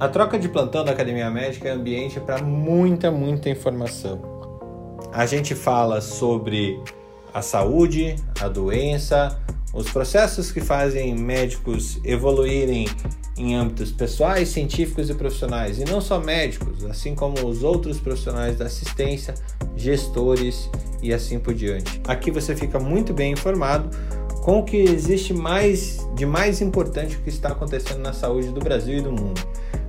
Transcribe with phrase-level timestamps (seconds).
[0.00, 4.22] A troca de plantão da Academia Médica é ambiente para muita, muita informação.
[5.12, 6.80] A gente fala sobre
[7.34, 9.36] a saúde, a doença,
[9.74, 12.86] os processos que fazem médicos evoluírem
[13.36, 18.56] em âmbitos pessoais, científicos e profissionais, e não só médicos, assim como os outros profissionais
[18.56, 19.34] da assistência,
[19.76, 20.70] gestores
[21.02, 22.00] e assim por diante.
[22.06, 23.90] Aqui você fica muito bem informado
[24.44, 28.98] com o que existe mais de mais importante que está acontecendo na saúde do Brasil
[28.98, 29.40] e do mundo.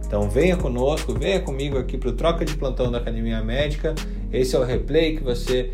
[0.10, 3.94] Então venha conosco, venha comigo aqui para o Troca de Plantão da Academia Médica.
[4.34, 5.72] Esse é o replay que você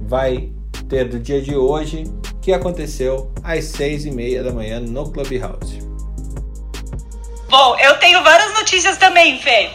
[0.00, 0.50] vai
[0.88, 2.02] ter do dia de hoje,
[2.42, 5.78] que aconteceu às seis e meia da manhã no Clubhouse.
[7.48, 9.70] Bom, eu tenho várias notícias também, Fê.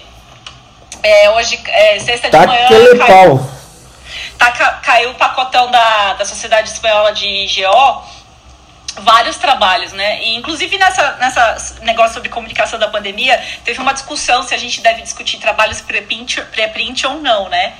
[1.02, 2.66] É, hoje, é, sexta tá de manhã.
[2.66, 3.50] Aquele caiu, pau.
[4.38, 4.52] Tá,
[4.84, 8.04] caiu o pacotão da, da Sociedade Espanhola de IGO,
[9.00, 10.24] vários trabalhos, né?
[10.24, 14.82] E inclusive nessa, nessa negócio sobre comunicação da pandemia, teve uma discussão se a gente
[14.82, 16.74] deve discutir trabalhos pré-print pré
[17.08, 17.74] ou não, né?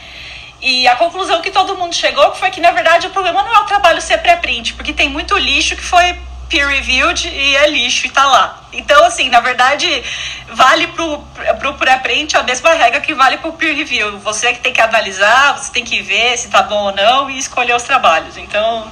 [0.62, 3.60] E a conclusão que todo mundo chegou foi que, na verdade, o problema não é
[3.60, 6.16] o trabalho ser pré-print, porque tem muito lixo que foi
[6.52, 8.62] peer-reviewed e é lixo e tá lá.
[8.74, 10.04] Então, assim, na verdade,
[10.50, 11.20] vale pro,
[11.60, 14.20] pro pré-print a mesma regra que vale pro peer-review.
[14.20, 17.40] Você que tem que analisar, você tem que ver se tá bom ou não e
[17.40, 18.38] escolher os trabalhos.
[18.38, 18.92] Então,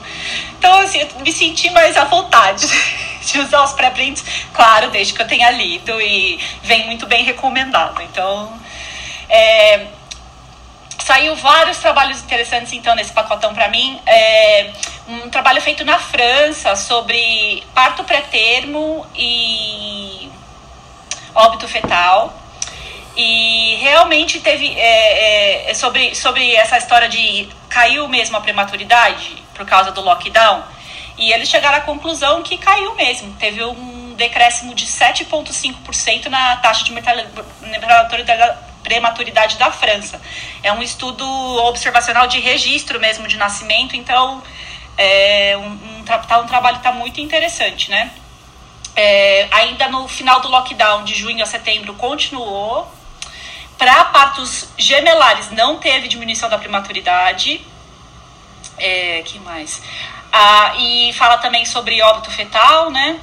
[0.57, 2.65] então assim, eu me senti mais à vontade
[3.21, 8.02] de usar os pré-prints, claro, desde que eu tenha lido e vem muito bem recomendado.
[8.02, 8.57] Então,
[9.27, 9.85] é,
[11.09, 13.99] saiu vários trabalhos interessantes então nesse pacotão para mim.
[14.05, 14.71] É,
[15.07, 20.30] um trabalho feito na França sobre parto pré-termo e
[21.33, 22.31] óbito fetal.
[23.17, 29.65] E realmente teve é, é, sobre, sobre essa história de caiu mesmo a prematuridade por
[29.65, 30.61] causa do lockdown.
[31.17, 33.33] E eles chegaram à conclusão que caiu mesmo.
[33.33, 40.20] Teve um decréscimo de 7,5% na taxa de mortalidade prematuridade da França.
[40.64, 41.23] É um estudo
[41.68, 44.42] observacional de registro mesmo de nascimento, então
[44.98, 48.11] é um, um, tá, um trabalho está muito interessante, né?
[48.95, 52.92] É, ainda no final do lockdown, de junho a setembro, continuou.
[53.78, 57.61] Para partos gemelares, não teve diminuição da prematuridade.
[58.78, 59.82] É, que mais?
[60.32, 63.20] Ah, e fala também sobre óbito fetal, né?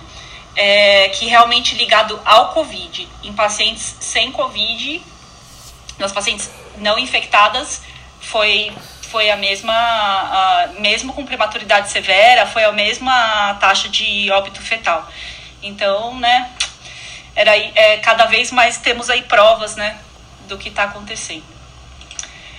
[0.54, 3.06] É, que realmente ligado ao Covid.
[3.22, 5.02] Em pacientes sem Covid,
[5.98, 7.82] nas pacientes não infectadas
[8.20, 8.72] foi
[9.06, 15.08] foi a mesma, a, mesmo com prematuridade severa, foi a mesma taxa de óbito fetal.
[15.62, 16.50] Então, né,
[17.34, 19.96] era, é, cada vez mais temos aí provas, né,
[20.48, 21.44] do que está acontecendo.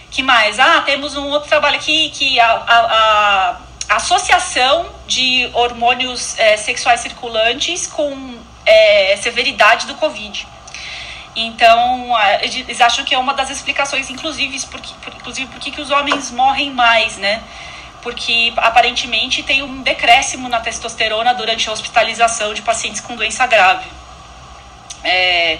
[0.09, 0.57] Que mais?
[0.59, 3.57] Ah, temos um outro trabalho aqui que a, a,
[3.89, 10.47] a associação de hormônios é, sexuais circulantes com é, severidade do Covid.
[11.39, 15.91] Então, eles acham que é uma das explicações, inclusive, por, por, inclusive, por que os
[15.91, 17.43] homens morrem mais, né?
[18.01, 23.85] Porque aparentemente tem um decréscimo na testosterona durante a hospitalização de pacientes com doença grave.
[25.03, 25.59] É,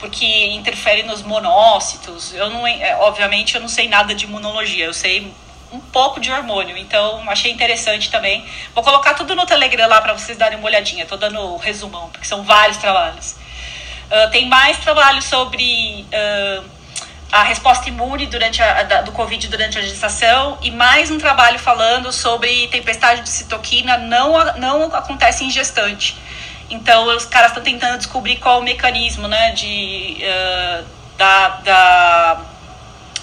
[0.00, 2.34] porque interfere nos monócitos.
[2.34, 5.32] Eu não, é, obviamente, eu não sei nada de imunologia, eu sei
[5.70, 8.44] um pouco de hormônio, então achei interessante também.
[8.74, 11.06] Vou colocar tudo no Telegram lá para vocês darem uma olhadinha.
[11.06, 13.43] Tô dando resumão, porque são vários trabalhos.
[14.14, 16.64] Uh, tem mais trabalho sobre uh,
[17.32, 21.58] a resposta imune durante a, a, do Covid durante a gestação e mais um trabalho
[21.58, 26.16] falando sobre tempestade de citoquina não, não acontece em gestante.
[26.70, 30.84] Então, os caras estão tentando descobrir qual o mecanismo, né, de, uh,
[31.18, 32.40] da, da...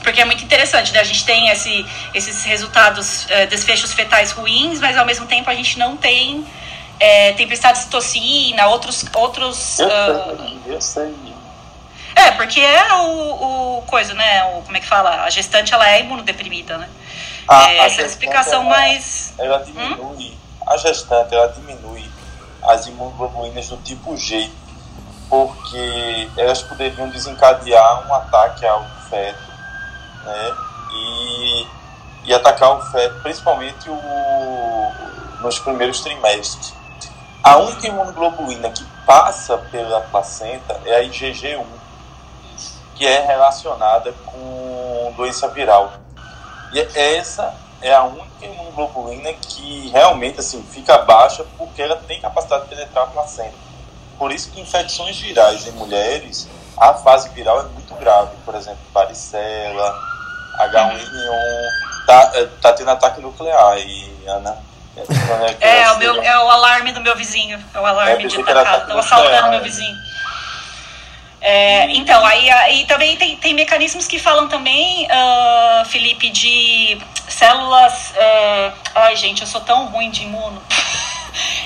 [0.03, 0.99] Porque é muito interessante, né?
[0.99, 5.55] A gente tem esse, esses resultados, uh, desfechos fetais ruins, mas ao mesmo tempo a
[5.55, 6.45] gente não tem
[7.01, 9.03] é, tempestade de citocina, outros.
[9.15, 10.61] outros eu, uh...
[10.67, 11.11] eu sei.
[12.15, 14.43] É, porque é o, o coisa, né?
[14.53, 15.23] O, como é que fala?
[15.23, 16.87] A gestante ela é imunodeprimida, né?
[17.47, 19.33] A, é, a essa é a explicação ela, mais.
[19.39, 19.97] Ela diminui.
[19.99, 20.37] Hum?
[20.67, 22.07] A gestante ela diminui
[22.61, 24.51] as imunoglobulinas do tipo G,
[25.27, 29.51] porque elas poderiam desencadear um ataque ao feto,
[30.23, 30.55] né?
[30.93, 31.67] E,
[32.25, 34.91] e atacar o feto, principalmente o,
[35.41, 36.79] nos primeiros trimestres.
[37.43, 41.65] A única imunoglobulina que passa pela placenta é a IgG1,
[42.95, 45.91] que é relacionada com doença viral.
[46.71, 52.63] E essa é a única imunoglobulina que realmente assim, fica baixa porque ela tem capacidade
[52.63, 53.55] de penetrar a placenta.
[54.19, 56.47] Por isso que infecções virais em mulheres,
[56.77, 58.35] a fase viral é muito grave.
[58.45, 59.99] Por exemplo, varicela,
[60.59, 63.79] H1N1, tá, é, tá tendo ataque nuclear.
[63.79, 64.57] E, Ana,
[65.59, 67.63] é, é, o meu, é o alarme do meu vizinho.
[67.73, 68.81] É o alarme é, de atacado.
[68.81, 69.95] Estão assaltando meu vizinho.
[71.39, 78.11] É, então, aí, aí também tem, tem mecanismos que falam também, uh, Felipe, de células.
[78.11, 80.61] Uh, ai, gente, eu sou tão ruim de imuno.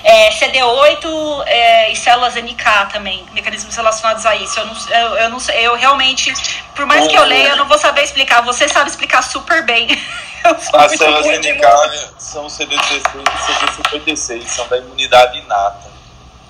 [0.03, 4.59] É, CD8 é, e células NK também, mecanismos relacionados a isso.
[4.59, 6.33] Eu não, eu, eu não eu realmente,
[6.75, 8.41] por mais que eu leia, eu não vou saber explicar.
[8.41, 9.87] Você sabe explicar super bem.
[10.73, 15.89] As células NK são CD16 e CD56, são da imunidade inata.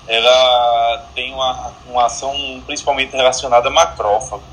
[0.06, 4.44] Ela tem uma, uma ação principalmente relacionada a macrófago,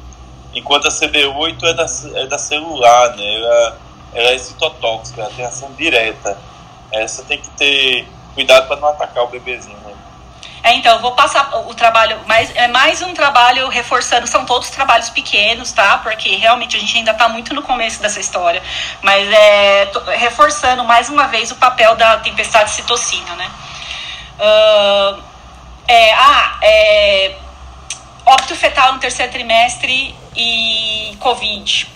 [0.53, 1.85] enquanto a CD8 é da,
[2.21, 3.35] é da celular, né?
[3.35, 3.77] ela,
[4.13, 6.37] ela é citotóxica, ela tem ação direta.
[6.91, 9.77] Essa tem que ter cuidado para não atacar o bebezinho.
[9.77, 9.93] Né?
[10.63, 14.69] É, então, eu vou passar o trabalho, mais, é mais um trabalho reforçando, são todos
[14.69, 15.97] trabalhos pequenos, tá?
[15.97, 18.63] Porque realmente a gente ainda está muito no começo dessa história.
[19.01, 23.51] Mas é reforçando mais uma vez o papel da tempestade citocina, né?
[24.39, 25.23] Uh,
[25.85, 27.35] é, ah, é,
[28.25, 31.93] óbito fetal no terceiro trimestre e Covid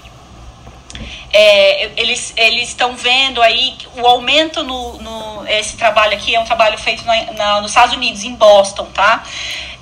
[1.39, 6.43] é, eles eles estão vendo aí o aumento no, no, esse trabalho aqui é um
[6.43, 9.21] trabalho feito na, na, nos Estados Unidos em Boston tá?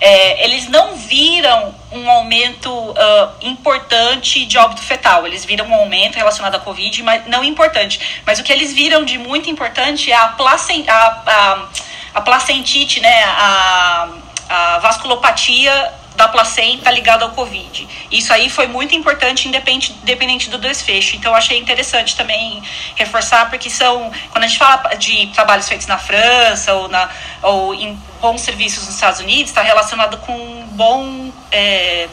[0.02, 5.26] É, eles não viram um aumento uh, importante de óbito fetal.
[5.26, 8.22] Eles viram um aumento relacionado à covid mas não importante.
[8.26, 11.68] Mas o que eles viram de muito importante é a, placent, a, a,
[12.16, 13.24] a placentite né?
[13.24, 14.10] A,
[14.50, 17.88] a vasculopatia da placenta ligada ao Covid.
[18.12, 21.16] Isso aí foi muito importante, independente, do desfecho.
[21.16, 22.62] Então, achei interessante também
[22.96, 27.10] reforçar, porque são, quando a gente fala de trabalhos feitos na França ou, na,
[27.42, 32.08] ou em bons serviços nos Estados Unidos, está relacionado com um bom, é,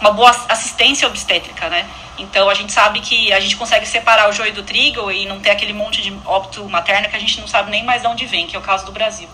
[0.00, 1.86] uma boa assistência obstétrica, né?
[2.18, 5.40] Então, a gente sabe que a gente consegue separar o joio do trigo e não
[5.40, 8.26] ter aquele monte de óbito materno que a gente não sabe nem mais de onde
[8.26, 9.28] vem, que é o caso do Brasil.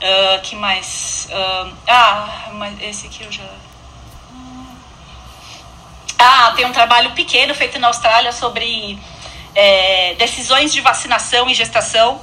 [0.00, 1.28] Uh, que mais?
[1.30, 3.44] Uh, ah, mas esse aqui eu já.
[6.18, 8.98] Ah, tem um trabalho pequeno feito na Austrália sobre
[9.54, 12.20] é, decisões de vacinação e gestação,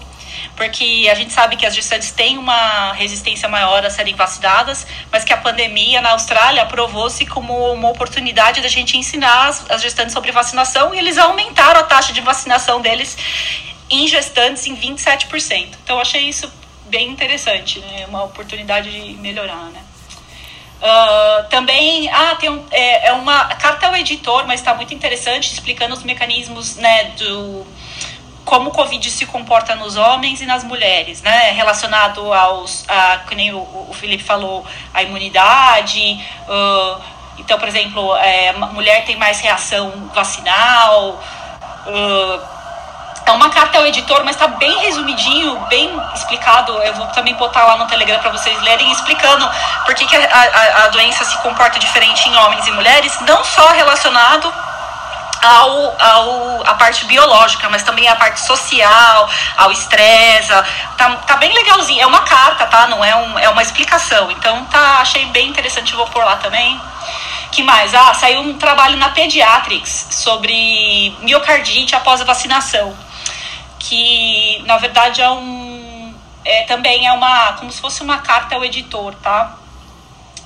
[0.56, 5.24] porque a gente sabe que as gestantes têm uma resistência maior a serem vacinadas, mas
[5.24, 10.14] que a pandemia na Austrália provou-se como uma oportunidade da gente ensinar as, as gestantes
[10.14, 13.18] sobre vacinação e eles aumentaram a taxa de vacinação deles
[13.90, 15.76] em gestantes em 27%.
[15.84, 16.52] Então, eu achei isso
[16.90, 18.06] bem interessante, né?
[18.08, 19.82] Uma oportunidade de melhorar, né?
[20.78, 25.52] Uh, também, ah, tem um, é, é, uma carta ao editor, mas está muito interessante,
[25.52, 27.66] explicando os mecanismos, né, do
[28.46, 33.36] como o Covid se comporta nos homens e nas mulheres, né, relacionado aos, a, que
[33.36, 37.02] nem o, o Felipe falou, a imunidade, uh,
[37.38, 41.22] então, por exemplo, é, mulher tem mais reação vacinal,
[41.88, 42.57] uh,
[43.30, 46.72] é uma carta ao editor, mas está bem resumidinho, bem explicado.
[46.84, 49.50] Eu vou também botar lá no Telegram para vocês lerem, explicando
[49.86, 53.44] por que, que a, a, a, doença se comporta diferente em homens e mulheres, não
[53.44, 54.54] só relacionado
[55.42, 60.50] ao, ao a parte biológica, mas também a parte social, ao estresse.
[60.98, 62.02] Tá, tá bem legalzinho.
[62.02, 62.88] É uma carta, tá?
[62.88, 64.32] Não é, um, é uma explicação.
[64.32, 66.80] Então tá, achei bem interessante, vou pôr lá também.
[67.52, 67.94] Que mais?
[67.94, 73.07] Ah, saiu um trabalho na Pediatrics sobre miocardite após a vacinação
[73.80, 76.14] que na verdade é um
[76.44, 79.58] é, também é uma como se fosse uma carta ao editor, tá?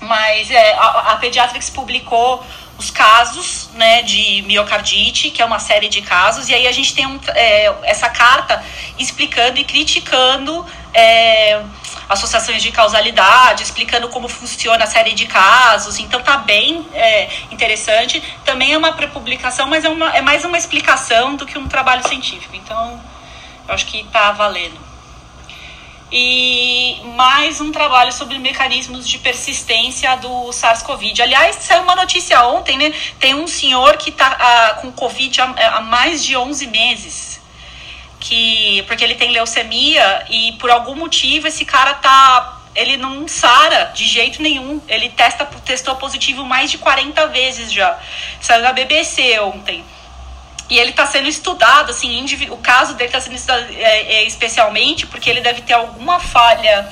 [0.01, 2.43] Mas é, a, a Pediatrics publicou
[2.81, 6.95] os casos né, de miocardite, que é uma série de casos, e aí a gente
[6.95, 8.63] tem um, é, essa carta
[8.97, 11.61] explicando e criticando é,
[12.09, 18.21] associações de causalidade, explicando como funciona a série de casos, então tá bem é, interessante.
[18.43, 22.05] Também é uma pré-publicação, mas é, uma, é mais uma explicação do que um trabalho
[22.07, 22.55] científico.
[22.55, 22.99] Então
[23.67, 24.91] eu acho que está valendo.
[26.11, 31.21] E mais um trabalho sobre mecanismos de persistência do SARS-CoV.
[31.21, 32.93] Aliás, saiu uma notícia ontem, né?
[33.17, 37.41] Tem um senhor que está ah, com Covid há, há, mais de 11 meses.
[38.19, 43.85] Que, porque ele tem leucemia e por algum motivo esse cara tá ele não sara
[43.85, 44.81] de jeito nenhum.
[44.87, 47.97] Ele testa, testou positivo mais de 40 vezes já.
[48.41, 49.83] Saiu na BBC ontem.
[50.71, 55.05] E ele está sendo estudado, assim, o caso dele está sendo estudado é, é, especialmente
[55.05, 56.89] porque ele deve ter alguma falha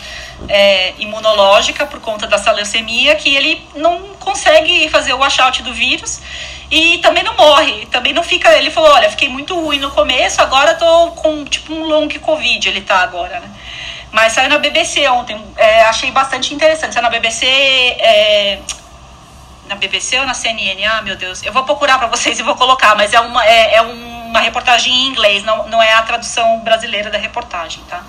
[0.49, 6.19] é, imunológica por conta dessa leucemia que ele não consegue fazer o washout do vírus
[6.69, 8.51] e também não morre, também não fica.
[8.51, 12.67] Ele falou: olha, fiquei muito ruim no começo, agora tô com tipo um long Covid,
[12.67, 13.49] ele tá agora, né?
[14.11, 16.95] Mas saiu na BBC ontem, é, achei bastante interessante.
[16.95, 17.45] Saiu na BBC.
[19.69, 20.83] É, na BBC ou na CNN?
[20.85, 21.43] Ah, meu Deus.
[21.43, 24.91] Eu vou procurar para vocês e vou colocar, mas é uma, é, é uma reportagem
[24.91, 28.03] em inglês, não, não é a tradução brasileira da reportagem, tá?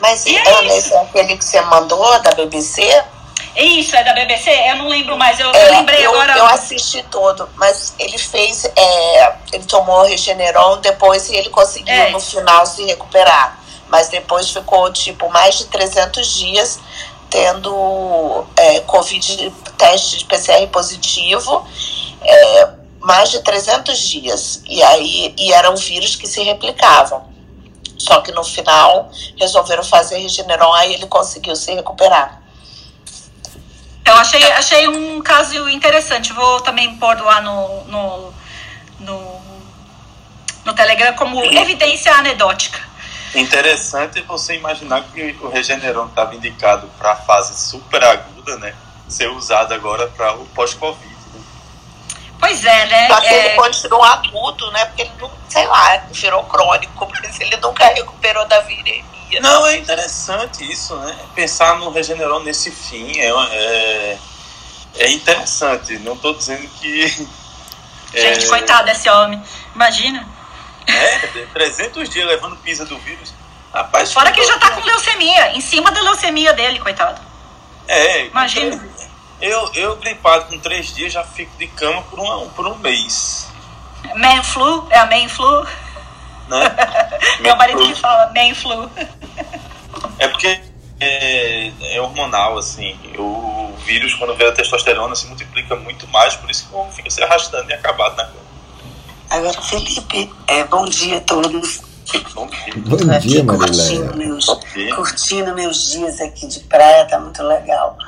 [0.00, 2.82] Mas, e Ana, esse é aquele que você mandou da BBC?
[3.56, 4.50] Isso, é da BBC?
[4.50, 6.36] Eu não lembro mais, eu, é, eu lembrei eu, agora.
[6.36, 8.66] Eu assisti todo, mas ele fez.
[8.76, 12.10] É, ele tomou Regeneron depois e ele conseguiu é.
[12.10, 13.58] no final se recuperar.
[13.88, 16.80] Mas depois ficou, tipo, mais de 300 dias
[17.30, 21.66] tendo é, Covid, teste de PCR positivo,
[22.22, 22.68] é,
[23.00, 24.62] mais de 300 dias.
[24.66, 27.34] E aí e eram vírus que se replicavam.
[27.98, 32.42] Só que no final resolveram fazer Regeneron, aí ele conseguiu se recuperar.
[34.04, 36.32] Eu achei, achei um caso interessante.
[36.32, 38.34] Vou também pôr lá no, no,
[39.00, 39.40] no,
[40.64, 42.78] no Telegram como evidência anedótica.
[43.34, 48.74] Interessante você imaginar que o Regeneron estava indicado para a fase super aguda, né?
[49.08, 51.06] Ser usado agora para o pós-Covid.
[51.06, 51.40] Né?
[52.38, 53.08] Pois é, né?
[53.20, 53.46] Que é...
[53.46, 54.84] ele continuar agudo, né?
[54.86, 59.40] Porque ele não, sei lá, virou crônico, porque ele nunca recuperou da viremia.
[59.40, 61.16] Não, é interessante isso, né?
[61.34, 64.18] Pensar no Regeneron nesse fim é, é,
[64.98, 65.98] é interessante.
[65.98, 67.08] Não estou dizendo que.
[68.14, 68.48] Gente, é...
[68.48, 69.42] coitado desse homem.
[69.74, 70.35] Imagina.
[70.86, 73.34] É, 300 dias levando pisa do vírus.
[73.72, 77.20] Rapaz, Fora que ele já tá com leucemia, em cima da leucemia dele, coitado.
[77.86, 78.82] É, imagina.
[79.40, 83.48] Eu, eu gripado com três dias já fico de cama por um, por um mês.
[84.14, 84.86] Man flu?
[84.90, 85.66] É a man flu?
[86.48, 86.76] Né?
[87.40, 88.90] Meu marido que fala man flu.
[90.18, 90.60] É porque
[91.00, 92.98] é, é, hormonal, assim.
[93.18, 97.22] O vírus, quando vê a testosterona, se multiplica muito mais, por isso que fica se
[97.22, 98.45] arrastando e acabado na cama.
[99.30, 101.80] Agora, Felipe, é, bom dia a todos.
[102.34, 104.46] Bom dia, bom dia curtindo meus,
[104.94, 107.98] curtindo meus dias aqui de praia, tá muito legal.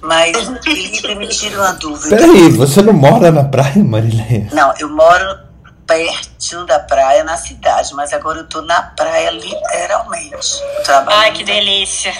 [0.00, 2.16] Mas, Felipe, me tira uma dúvida.
[2.16, 4.48] Peraí, você não mora na praia, Marileia?
[4.52, 5.40] Não, eu moro
[5.86, 10.62] pertinho da praia, na cidade, mas agora eu tô na praia, literalmente.
[11.08, 12.14] Ai, que delícia.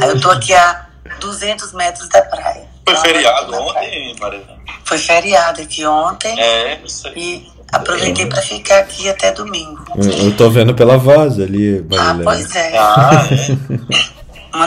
[0.00, 0.86] Aí eu tô aqui a
[1.18, 2.68] 200 metros da praia.
[2.84, 4.60] Foi então, feriado ontem, Marileia?
[4.84, 6.38] Foi feriado aqui ontem.
[6.38, 7.14] É, isso aí.
[7.16, 9.84] E Aproveitei para ficar aqui até domingo.
[9.96, 12.20] Eu tô vendo pela voz ali, Marilene.
[12.20, 12.78] Ah, pois é.
[12.78, 13.28] Ah,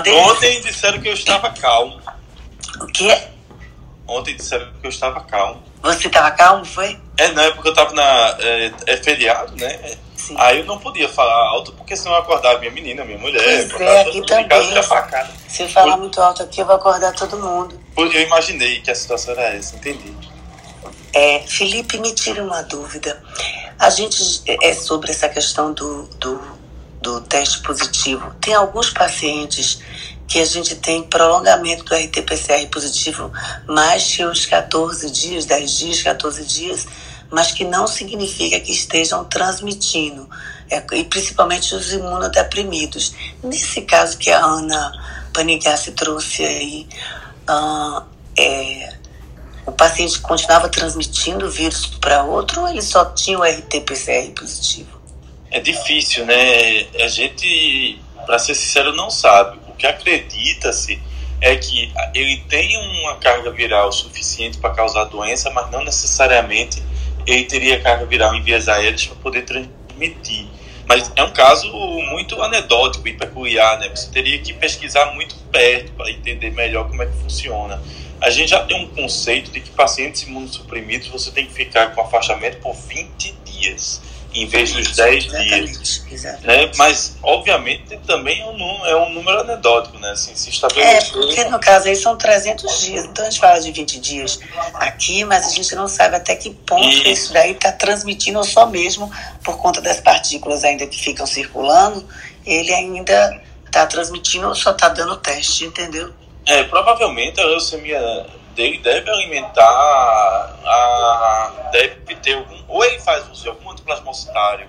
[0.05, 0.11] é.
[0.29, 1.99] Ontem disseram que eu estava calmo.
[2.81, 3.17] O quê?
[4.07, 5.61] Ontem disseram que eu estava calmo.
[5.81, 6.97] Você estava calmo, foi?
[7.17, 8.37] É, não, é porque eu estava na.
[8.39, 9.97] É, é, feriado, né?
[10.15, 10.35] Sim.
[10.37, 13.67] Aí eu não podia falar alto, porque senão eu acordava minha menina, minha mulher.
[13.69, 14.47] Pois é, aqui também.
[15.49, 15.99] Se eu falar Por...
[15.99, 17.77] muito alto aqui, eu vou acordar todo mundo.
[17.97, 20.13] Eu imaginei que a situação era essa, entendi.
[21.13, 23.21] É, Felipe, me tira uma dúvida.
[23.77, 26.41] A gente é sobre essa questão do, do,
[27.01, 28.33] do teste positivo.
[28.41, 29.79] Tem alguns pacientes
[30.27, 33.31] que a gente tem prolongamento do RT-PCR positivo
[33.67, 36.87] mais que os 14 dias, 10 dias, 14 dias,
[37.29, 40.29] mas que não significa que estejam transmitindo,
[40.69, 43.13] é, e principalmente os imunodeprimidos.
[43.43, 44.91] Nesse caso que a Ana
[45.33, 46.87] Panigassi trouxe aí,
[47.49, 48.03] uh,
[48.37, 48.97] é,
[49.65, 55.01] o paciente continuava transmitindo o vírus para outro ou ele só tinha o RT-PCR positivo?
[55.49, 56.87] É difícil, né?
[57.01, 59.59] A gente, para ser sincero, não sabe.
[59.67, 60.99] O que acredita-se
[61.39, 66.81] é que ele tem uma carga viral suficiente para causar doença, mas não necessariamente
[67.25, 70.47] ele teria carga viral em vias aéreas para poder transmitir.
[70.85, 73.89] Mas é um caso muito anedótico e peculiar, né?
[73.89, 77.81] Você teria que pesquisar muito perto para entender melhor como é que funciona
[78.23, 82.01] a gente já tem um conceito de que pacientes imunossuprimidos você tem que ficar com
[82.01, 84.01] afastamento por 20 dias,
[84.33, 86.05] em vez dos 10 dias.
[86.09, 86.47] Exatamente.
[86.47, 86.71] Né?
[86.77, 90.11] Mas, obviamente, também é um, é um número anedótico, né?
[90.11, 91.09] Assim, se estabelecer...
[91.09, 94.39] É, porque no caso aí são 300 dias, então a gente fala de 20 dias
[94.75, 97.11] aqui, mas a gente não sabe até que ponto e...
[97.11, 99.11] isso daí está transmitindo ou só mesmo
[99.43, 102.07] por conta das partículas ainda que ficam circulando,
[102.45, 106.13] ele ainda está transmitindo ou só está dando teste, entendeu?
[106.45, 113.43] É, provavelmente a leucemia dele deve alimentar a, deve ter algum ou ele faz uso
[113.43, 114.67] de algum antiplasmocitário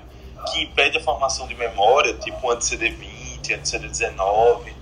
[0.50, 4.72] que impede a formação de memória, tipo anti-CD20, anti-CD19,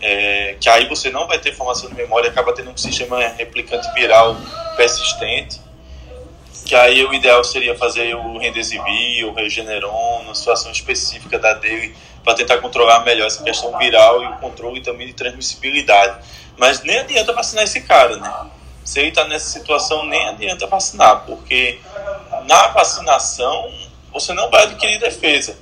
[0.00, 3.92] é, que aí você não vai ter formação de memória, acaba tendo um sistema replicante
[3.94, 4.36] viral
[4.76, 5.60] persistente,
[6.68, 11.96] que aí o ideal seria fazer o Remdesivir, o Regeneron, numa situação específica da dele,
[12.22, 16.18] para tentar controlar melhor essa questão viral e o controle também de transmissibilidade.
[16.58, 18.50] Mas nem adianta vacinar esse cara, né?
[18.84, 21.80] Se ele está nessa situação, nem adianta vacinar, porque
[22.46, 23.72] na vacinação
[24.12, 25.56] você não vai adquirir defesa.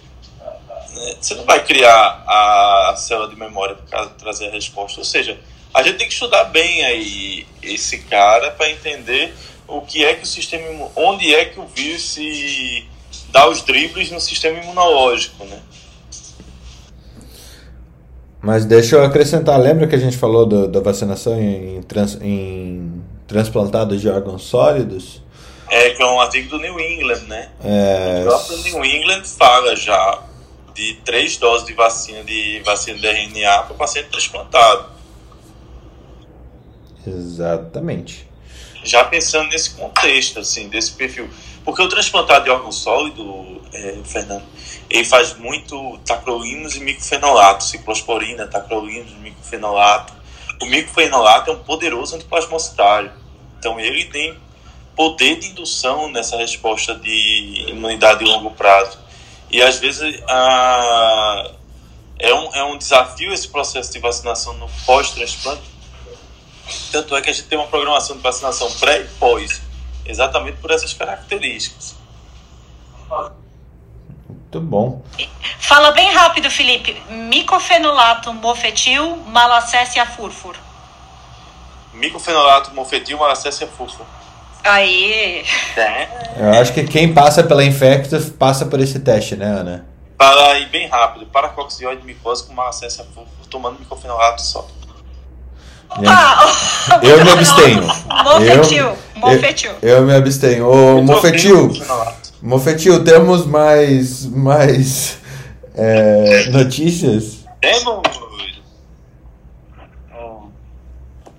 [0.92, 1.14] Né?
[1.20, 4.98] Você não vai criar a célula de memória para trazer a resposta.
[4.98, 5.38] Ou seja,
[5.72, 9.32] a gente tem que estudar bem aí esse cara para entender
[9.68, 12.86] o que é que o sistema onde é que o vírus se
[13.30, 15.60] dá os dribles no sistema imunológico, né?
[18.40, 23.02] Mas deixa eu acrescentar, lembra que a gente falou do, da vacinação em, trans, em
[23.26, 25.22] transplantados de órgãos sólidos?
[25.68, 27.50] É, que é um artigo do New England, né?
[27.64, 28.22] É...
[28.22, 30.22] O próprio New England fala já
[30.74, 34.90] de três doses de vacina de vacina de RNA para paciente transplantado.
[37.06, 38.25] Exatamente.
[38.86, 41.28] Já pensando nesse contexto, assim, desse perfil.
[41.64, 44.44] Porque o transplantado de órgão sólido, é, Fernando,
[44.88, 50.14] ele faz muito tacrolimus e micofenolato, ciclosporina, tacrolimus, micofenolato.
[50.62, 53.12] O micofenolato é um poderoso antiplasmocitário.
[53.58, 54.38] Então ele tem
[54.94, 58.98] poder de indução nessa resposta de imunidade de longo prazo.
[59.50, 61.50] E às vezes a,
[62.18, 65.75] é, um, é um desafio esse processo de vacinação no pós-transplante.
[66.90, 69.60] Tanto é que a gente tem uma programação de vacinação pré e pós,
[70.04, 71.96] exatamente por essas características.
[74.28, 75.02] Muito bom.
[75.58, 77.00] Fala bem rápido, Felipe.
[77.10, 80.56] Micofenolato, mofetil, malacésia furfur.
[81.92, 84.06] Micofenolato, mofetil, malacésia furfur.
[84.64, 85.44] Aí.
[85.76, 86.08] É.
[86.36, 89.86] Eu acho que quem passa pela infecta passa por esse teste, né, Ana?
[90.16, 94.66] Para ir bem rápido, paracoxioide micose com malacésia furfur, tomando micofenolato só.
[95.90, 96.46] Ah,
[97.02, 97.82] Eu me abstenho.
[98.24, 98.84] Mofetil.
[98.86, 99.70] Eu- Mofetil.
[99.82, 100.66] Eu me abstenho.
[100.66, 101.72] Ô, Eu Mofetil.
[102.42, 105.18] Mofetil, temos mais, mais
[105.74, 107.44] é, notícias?
[107.60, 108.02] Temos.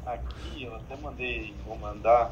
[0.06, 2.32] Aqui eu até mandei, vou mandar.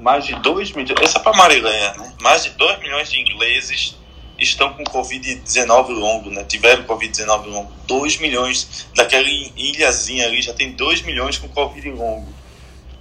[0.00, 1.00] Mais de 2 milhões.
[1.02, 2.12] Essa é para Marileia, né?
[2.22, 3.96] Mais de 2 milhões de ingleses
[4.42, 6.44] estão com Covid-19 longo, né?
[6.44, 7.72] Tiveram Covid-19 longo.
[7.86, 8.86] 2 milhões.
[8.94, 12.32] Daquela ilhazinha ali já tem 2 milhões com Covid longo.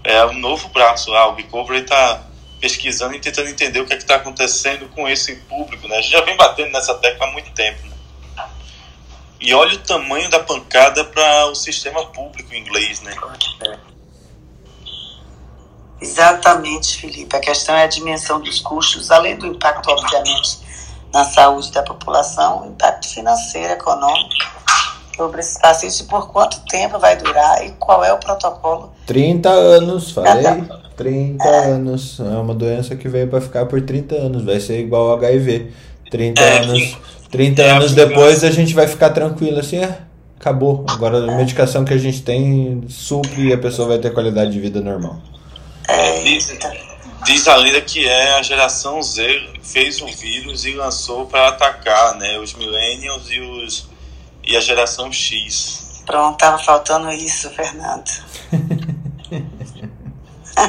[0.04, 1.30] É um novo braço lá.
[1.30, 2.24] O Recovery está
[2.60, 5.98] pesquisando e tentando entender o que é está acontecendo com esse público, né?
[5.98, 7.96] A gente já vem batendo nessa tecla há muito tempo, né?
[9.40, 13.16] E olha o tamanho da pancada para o sistema público inglês, né?
[16.00, 17.36] Exatamente, Felipe.
[17.36, 20.60] A questão é a dimensão dos custos, além do impacto, obviamente,
[21.14, 24.30] na saúde da população, o impacto financeiro, econômico
[25.16, 28.92] sobre esses pacientes e por quanto tempo vai durar e qual é o protocolo.
[29.06, 30.62] 30 anos, falei.
[30.62, 32.20] Tá, 30 anos.
[32.20, 34.44] É uma doença que veio para ficar por 30 anos.
[34.44, 35.72] Vai ser igual ao HIV.
[36.10, 36.98] 30 É, anos.
[37.30, 39.98] 30 é, anos depois a gente vai ficar tranquilo assim, é,
[40.40, 40.86] acabou.
[40.90, 44.60] Agora a medicação que a gente tem supre e a pessoa vai ter qualidade de
[44.60, 45.18] vida normal.
[45.88, 46.58] É, Diz,
[47.26, 52.16] diz a lenda que é a geração Z fez o vírus e lançou para atacar,
[52.16, 52.38] né?
[52.40, 53.90] Os millennials e os
[54.44, 56.02] e a geração X.
[56.06, 58.10] pronto, estava faltando isso, Fernando.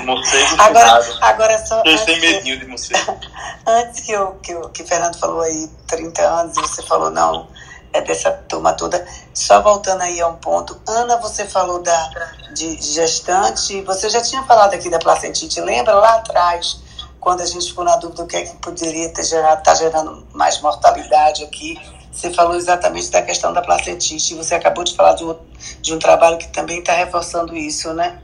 [0.04, 1.80] Morcego Agora, agora só.
[1.84, 3.18] Antes que- medinho de morcego.
[3.66, 7.10] Antes que o que, o- que o Fernando falou aí, 30 anos, e você falou,
[7.10, 7.48] não,
[7.92, 9.04] é dessa turma toda.
[9.34, 10.80] Só voltando aí a um ponto.
[10.86, 12.10] Ana, você falou da,
[12.54, 16.80] de gestante, você já tinha falado aqui da placentite, lembra lá atrás,
[17.18, 20.60] quando a gente ficou na dúvida do que é que poderia gerado, tá gerando mais
[20.60, 21.80] mortalidade aqui.
[22.12, 25.34] Você falou exatamente da questão da placentite, e você acabou de falar de um,
[25.80, 28.20] de um trabalho que também está reforçando isso, né?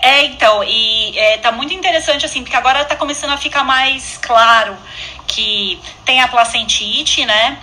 [0.00, 4.16] É, então, e é, tá muito interessante, assim, porque agora tá começando a ficar mais
[4.16, 4.76] claro
[5.28, 7.58] que tem a placentite, né?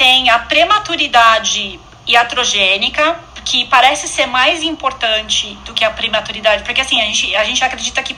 [0.00, 6.98] Tem a prematuridade iatrogênica, que parece ser mais importante do que a prematuridade, porque assim,
[7.02, 8.16] a gente, a gente acredita que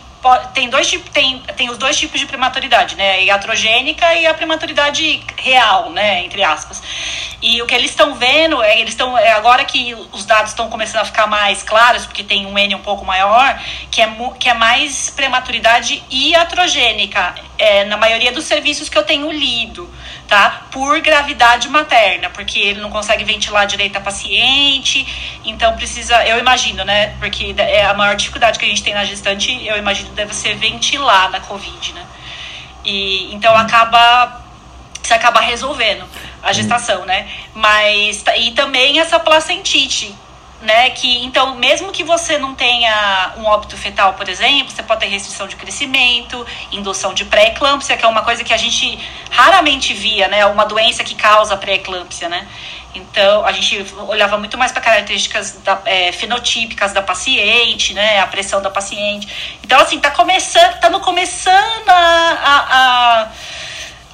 [0.55, 3.14] tem dois tem, tem os dois tipos de prematuridade, né?
[3.14, 6.25] A iatrogênica e a prematuridade real, né?
[6.25, 6.81] Entre aspas.
[7.42, 10.71] E o que eles estão vendo, é, eles estão é, agora que os dados estão
[10.71, 14.49] começando a ficar mais claros, porque tem um N um pouco maior, que é, que
[14.49, 19.92] é mais prematuridade iatrogênica, é, na maioria dos serviços que eu tenho lido,
[20.33, 20.62] tá?
[20.71, 25.07] Por gravidade materna, porque ele não consegue ventilar direito a paciente,
[25.45, 27.09] então precisa, eu imagino, né?
[27.18, 30.55] Porque é a maior dificuldade que a gente tem na gestante, eu imagino, deve ser
[30.55, 32.07] ventilar na Covid, né?
[32.83, 34.40] E então acaba
[35.03, 36.09] você acaba resolvendo
[36.42, 37.29] a gestação, né?
[37.53, 40.14] Mas e também essa placentite,
[40.62, 40.90] né?
[40.90, 45.07] Que então mesmo que você não tenha um óbito fetal, por exemplo, você pode ter
[45.07, 48.98] restrição de crescimento, indução de pré-eclâmpsia, que é uma coisa que a gente
[49.31, 50.46] raramente via, né?
[50.46, 52.46] Uma doença que causa pré-eclâmpsia, né?
[52.94, 58.20] Então, a gente olhava muito mais para características da, é, fenotípicas da paciente, né?
[58.20, 59.57] A pressão da paciente.
[59.64, 63.29] Então, assim, tá começando, estamos começando a, a, a,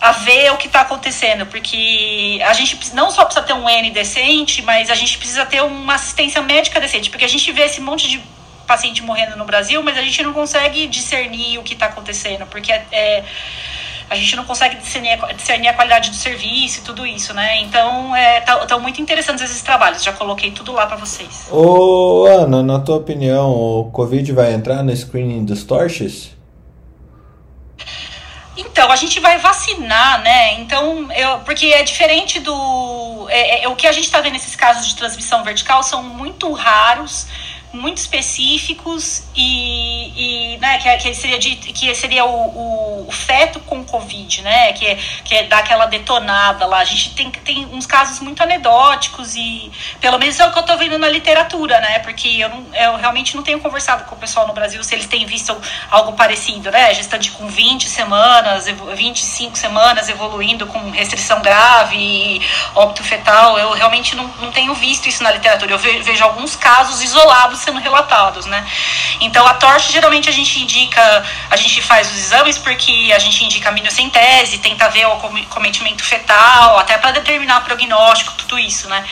[0.00, 3.90] a ver o que está acontecendo, porque a gente não só precisa ter um N
[3.90, 7.80] decente, mas a gente precisa ter uma assistência médica decente, porque a gente vê esse
[7.80, 8.22] monte de
[8.66, 12.70] paciente morrendo no Brasil, mas a gente não consegue discernir o que está acontecendo, porque
[12.70, 13.24] é, é,
[14.08, 17.60] a gente não consegue discernir, discernir a qualidade do serviço e tudo isso, né?
[17.62, 20.02] Então, estão é, tá, muito interessantes esses trabalhos.
[20.02, 21.48] Já coloquei tudo lá para vocês.
[21.50, 26.37] Ô, Ana, na tua opinião, o Covid vai entrar no screening dos torches?
[28.60, 30.54] Então, a gente vai vacinar, né?
[30.54, 33.28] Então, eu, porque é diferente do.
[33.30, 36.50] É, é, o que a gente está vendo nesses casos de transmissão vertical são muito
[36.50, 37.28] raros
[37.72, 43.84] muito específicos e, e né, que, que, seria de, que seria o, o, feto com
[43.84, 44.72] Covid, né?
[44.72, 46.78] Que, é, que é dar aquela detonada lá.
[46.78, 50.62] A gente tem, tem uns casos muito anedóticos e pelo menos é o que eu
[50.62, 51.98] estou vendo na literatura, né?
[52.00, 55.06] Porque eu, não, eu realmente não tenho conversado com o pessoal no Brasil se eles
[55.06, 55.56] têm visto
[55.90, 56.94] algo parecido, né?
[56.94, 62.40] Gestante com 20 semanas, 25 semanas evoluindo com restrição grave
[62.74, 63.58] óbito fetal.
[63.58, 65.72] Eu realmente não, não tenho visto isso na literatura.
[65.72, 68.66] Eu vejo alguns casos isolados sendo relatados, né?
[69.20, 73.44] Então a torche geralmente a gente indica, a gente faz os exames porque a gente
[73.44, 75.16] indica a minocentese, tenta ver o
[75.48, 79.04] cometimento fetal, até para determinar prognóstico, tudo isso, né?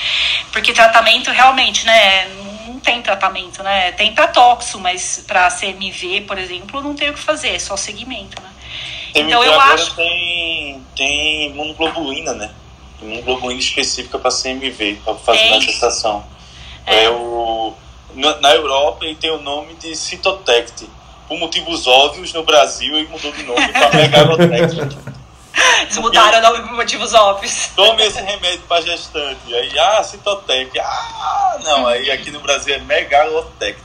[0.52, 2.28] Porque tratamento realmente, né?
[2.66, 3.92] Não tem tratamento, né?
[3.92, 7.76] Tem para toxo, mas para CMV, por exemplo, não tem o que fazer, é só
[7.76, 8.50] segmento, né?
[9.14, 12.50] Então eu acho tem tem imunoglobulina, né?
[13.00, 16.24] Imunoglobulina específica para CMV, para fazer a gestação.
[16.86, 17.04] É.
[17.04, 17.74] é o
[18.16, 20.88] na Europa ele tem o nome de Citotect.
[21.28, 24.96] Por motivos óbvios, no Brasil ele mudou de nome para Megalotect.
[25.80, 27.70] Eles mudaram o nome por motivos óbvios.
[27.74, 29.52] Tome esse remédio para gestante.
[29.52, 30.78] Aí, ah, Citotec.
[30.78, 31.86] Ah, não.
[31.86, 33.80] Aí aqui no Brasil é Megalotect.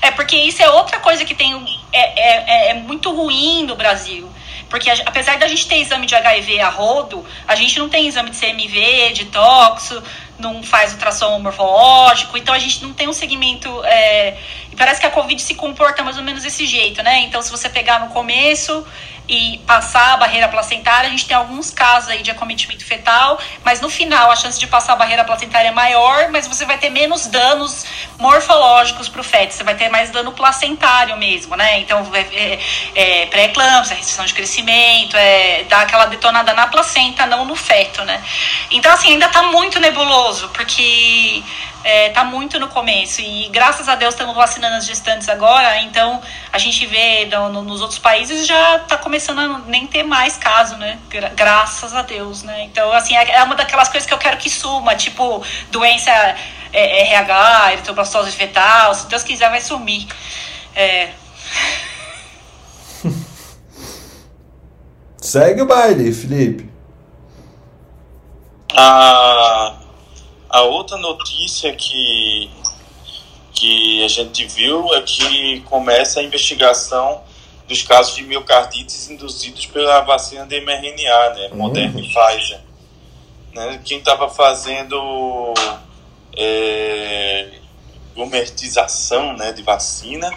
[0.00, 1.54] É porque isso é outra coisa que tem.
[1.92, 4.28] É, é, é, é muito ruim no Brasil.
[4.72, 8.30] Porque apesar da gente ter exame de HIV a rodo, a gente não tem exame
[8.30, 10.02] de CMV, de toxo,
[10.38, 13.68] não faz ultrassom morfológico, então a gente não tem um segmento.
[13.84, 14.36] É,
[14.70, 17.20] e parece que a Covid se comporta mais ou menos desse jeito, né?
[17.20, 18.84] Então, se você pegar no começo,
[19.28, 23.80] e passar a barreira placentária, a gente tem alguns casos aí de acometimento fetal, mas
[23.80, 26.90] no final a chance de passar a barreira placentária é maior, mas você vai ter
[26.90, 27.84] menos danos
[28.18, 31.80] morfológicos para o feto, você vai ter mais dano placentário mesmo, né?
[31.80, 37.44] Então, é, é, é pré-eclâmpsia, restrição de crescimento, é dar aquela detonada na placenta, não
[37.44, 38.22] no feto, né?
[38.70, 41.42] Então, assim, ainda está muito nebuloso, porque
[41.84, 46.20] é, tá muito no começo e graças a Deus estamos vacinando as gestantes agora, então
[46.52, 50.36] a gente vê no, no, nos outros países já tá começando a nem ter mais
[50.36, 50.98] caso, né?
[51.08, 52.64] Gra graças a Deus, né?
[52.64, 56.10] Então, assim, é, é uma daquelas coisas que eu quero que suma, tipo doença
[56.72, 60.06] é, RH, eritroblastose fetal, se Deus quiser vai sumir.
[60.74, 61.10] É...
[65.20, 66.70] Segue o baile, Felipe.
[68.74, 69.81] Ah
[70.52, 72.50] a outra notícia que,
[73.54, 77.22] que a gente viu é que começa a investigação
[77.66, 82.04] dos casos de miocardites induzidos pela vacina de mRNA, né, Moderna uhum.
[82.04, 82.60] e Pfizer.
[83.54, 85.54] Né, quem estava fazendo
[86.36, 87.48] é,
[88.14, 90.30] gourmetização né, de vacina,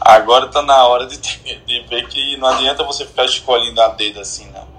[0.00, 1.18] agora está na hora de,
[1.66, 4.76] de ver que não adianta você ficar escolhendo a dedo assim, não.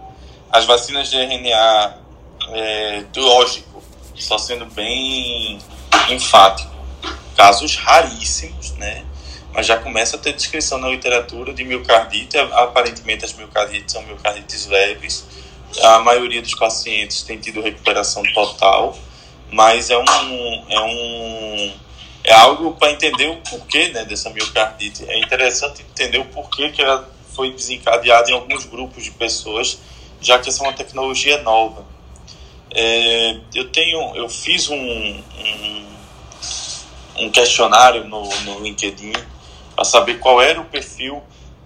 [0.49, 1.97] As vacinas de RNA,
[2.53, 3.76] é, lógico,
[4.17, 5.59] só sendo bem
[6.09, 6.75] enfático.
[7.35, 9.05] Casos raríssimos, né?
[9.53, 12.37] Mas já começa a ter descrição na literatura de miocardite.
[12.37, 15.25] Aparentemente, as miocardites são miocardites leves.
[15.81, 18.97] A maioria dos pacientes tem tido recuperação total,
[19.51, 21.73] mas é um, é um
[22.27, 25.05] é algo para entender o porquê né, dessa miocardite.
[25.07, 29.79] É interessante entender o porquê que ela foi desencadeada em alguns grupos de pessoas,
[30.19, 31.85] já que essa é uma tecnologia nova.
[32.79, 35.85] É, eu tenho, eu fiz um, um,
[37.21, 39.13] um questionário no, no LinkedIn
[39.75, 41.23] para saber qual era o perfil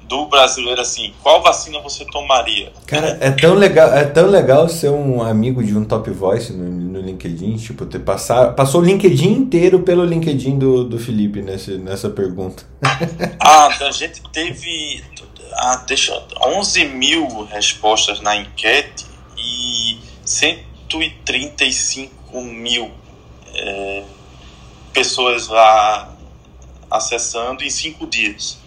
[0.07, 2.71] do brasileiro assim, qual vacina você tomaria?
[2.87, 6.63] Cara, é tão legal, é tão legal ser um amigo de um top voice no,
[6.63, 11.77] no LinkedIn, tipo, ter passar, passou o LinkedIn inteiro pelo LinkedIn do, do Felipe nessa,
[11.77, 12.63] nessa pergunta.
[13.37, 15.03] ah, a gente teve
[15.53, 19.05] ah, deixa, 11 mil respostas na enquete
[19.37, 22.91] e 100 135 mil
[23.53, 24.03] é,
[24.93, 26.09] pessoas lá
[26.89, 28.59] acessando em cinco dias.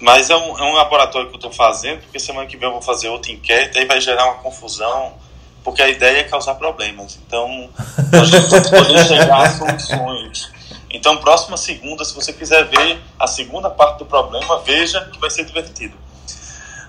[0.00, 2.72] Mas é um, é um laboratório que eu estou fazendo, porque semana que vem eu
[2.72, 5.12] vou fazer outra enquete, aí vai gerar uma confusão,
[5.62, 7.18] porque a ideia é causar problemas.
[7.26, 7.68] Então,
[8.12, 10.50] a gente poder chegar a soluções.
[10.90, 15.30] Então, próxima segunda, se você quiser ver a segunda parte do problema, veja que vai
[15.30, 15.96] ser divertido.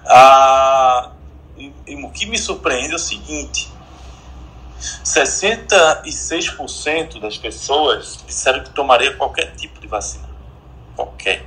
[0.05, 1.11] Ah,
[2.03, 3.69] o que me surpreende é o seguinte:
[5.03, 10.27] 66% das pessoas disseram que tomaria qualquer tipo de vacina.
[10.95, 11.45] Qualquer.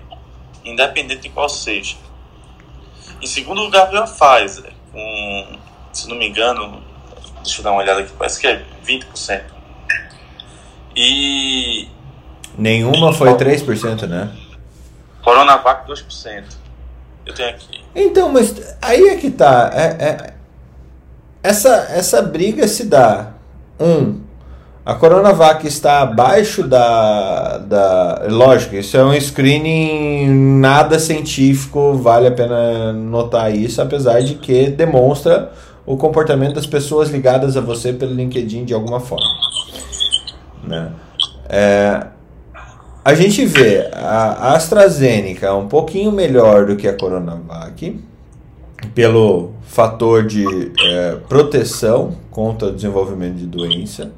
[0.65, 1.97] Independente de qual seja.
[3.21, 5.59] Em segundo lugar veio a Pfizer, com,
[5.93, 6.81] se não me engano,
[7.43, 9.43] deixa eu dar uma olhada aqui, parece que é 20%.
[10.97, 11.89] E.
[12.57, 14.31] Nenhuma foi 3%, né?
[15.23, 16.45] Coronavac 2%.
[17.27, 17.83] Eu tenho aqui.
[17.95, 19.71] Então, mas aí é que tá.
[19.73, 20.34] É, é,
[21.45, 23.35] essa, essa briga se dá.
[23.79, 24.21] Um,
[24.85, 28.27] a Coronavac está abaixo da, da.
[28.31, 34.69] Lógico, isso é um screening nada científico, vale a pena notar isso, apesar de que
[34.69, 35.53] demonstra
[35.85, 39.29] o comportamento das pessoas ligadas a você pelo LinkedIn de alguma forma.
[40.63, 40.93] Né?
[41.47, 42.07] É,
[43.05, 48.01] a gente vê a AstraZeneca um pouquinho melhor do que a Coronavac,
[48.95, 54.13] pelo fator de é, proteção contra o desenvolvimento de doença.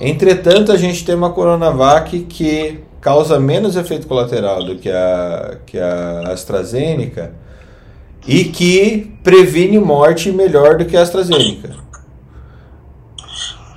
[0.00, 5.78] Entretanto, a gente tem uma Coronavac que causa menos efeito colateral do que a, que
[5.78, 7.32] a AstraZeneca
[8.26, 11.76] e que previne morte melhor do que a AstraZeneca.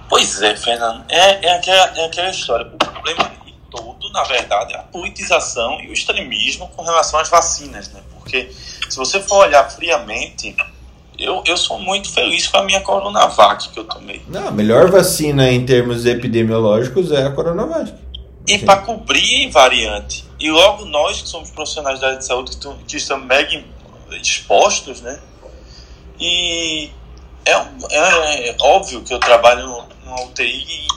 [0.10, 1.06] Pois é, Fernando.
[1.10, 2.66] É, é, aquela, é aquela história.
[2.74, 3.32] O problema
[3.70, 8.02] todo, na verdade, é a politização e o extremismo com relação às vacinas, né?
[8.16, 8.50] Porque
[8.90, 10.56] se você for olhar friamente,
[11.18, 14.22] eu, eu sou muito feliz com a minha Coronavac que eu tomei.
[14.28, 17.94] Não, a melhor vacina em termos epidemiológicos é a Coronavac.
[18.48, 20.26] E para cobrir variante.
[20.40, 23.64] E logo nós, que somos profissionais da área de saúde, que estamos mega
[24.22, 25.20] expostos, né?
[26.20, 26.90] E
[27.46, 30.88] é, é óbvio que eu trabalho numa UTI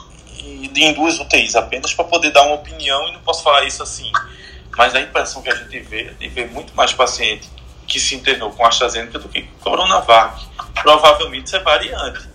[0.41, 3.65] e, e em duas UTIs apenas para poder dar uma opinião e não posso falar
[3.65, 4.11] isso assim.
[4.77, 7.49] Mas a impressão que a gente vê, de ver muito mais paciente
[7.87, 10.45] que se internou com AstraZeneca do que com Coronavac.
[10.75, 12.27] Provavelmente isso é variante.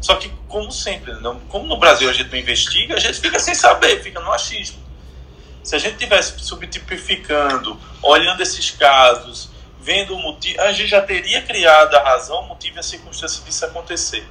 [0.00, 3.38] Só que, como sempre, não, como no Brasil a gente não investiga, a gente fica
[3.38, 4.84] sem saber, fica no achismo.
[5.62, 11.42] Se a gente tivesse subtipificando, olhando esses casos, vendo o motivo, a gente já teria
[11.42, 14.26] criado a razão, o motivo e a circunstância disso acontecer.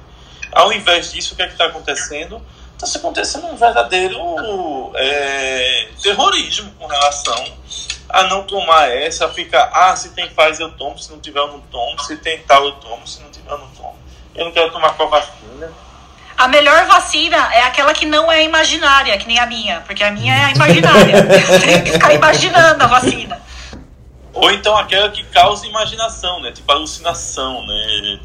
[0.52, 2.40] Ao invés disso, o que é está acontecendo?
[2.74, 7.56] Está se acontecendo um verdadeiro é, terrorismo com relação
[8.08, 11.48] a não tomar essa, fica, ah, se tem paz eu tomo, se não tiver eu
[11.48, 13.96] não tomo, se tem tal eu tomo, se não tiver eu não tomo.
[14.34, 15.72] Eu não quero tomar qual vacina.
[16.36, 20.10] A melhor vacina é aquela que não é imaginária, que nem a minha, porque a
[20.10, 21.24] minha é imaginária.
[21.64, 23.40] tem que ficar imaginando a vacina.
[24.34, 26.52] Ou então aquela que causa imaginação, né?
[26.52, 28.20] Tipo alucinação, né?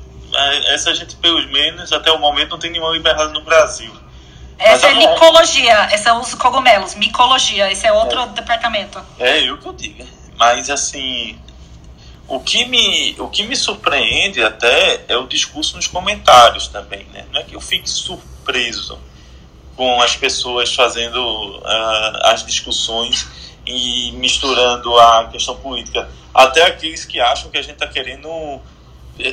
[0.74, 3.94] Essa a gente, pelos menos, até o momento, não tem nenhuma liberada no Brasil.
[4.62, 8.28] Essa é micologia, essa é os cogumelos, micologia, esse é outro é.
[8.28, 9.04] departamento.
[9.18, 10.08] É, eu que eu digo.
[10.38, 11.38] Mas assim,
[12.28, 17.26] o que me, o que me surpreende até é o discurso nos comentários também, né?
[17.32, 18.98] Não é que eu fique surpreso
[19.76, 23.28] com as pessoas fazendo uh, as discussões
[23.66, 26.10] e misturando a questão política.
[26.34, 28.60] Até aqueles que acham que a gente está querendo é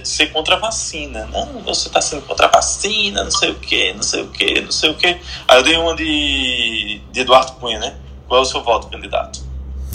[0.04, 1.26] ser contra a vacina.
[1.26, 4.60] Não, você está sendo contra a vacina, não sei o que, não sei o que,
[4.60, 5.20] não sei o que.
[5.46, 7.96] Aí eu dei uma de, de Eduardo Cunha, né?
[8.26, 9.40] Qual é o seu voto, candidato?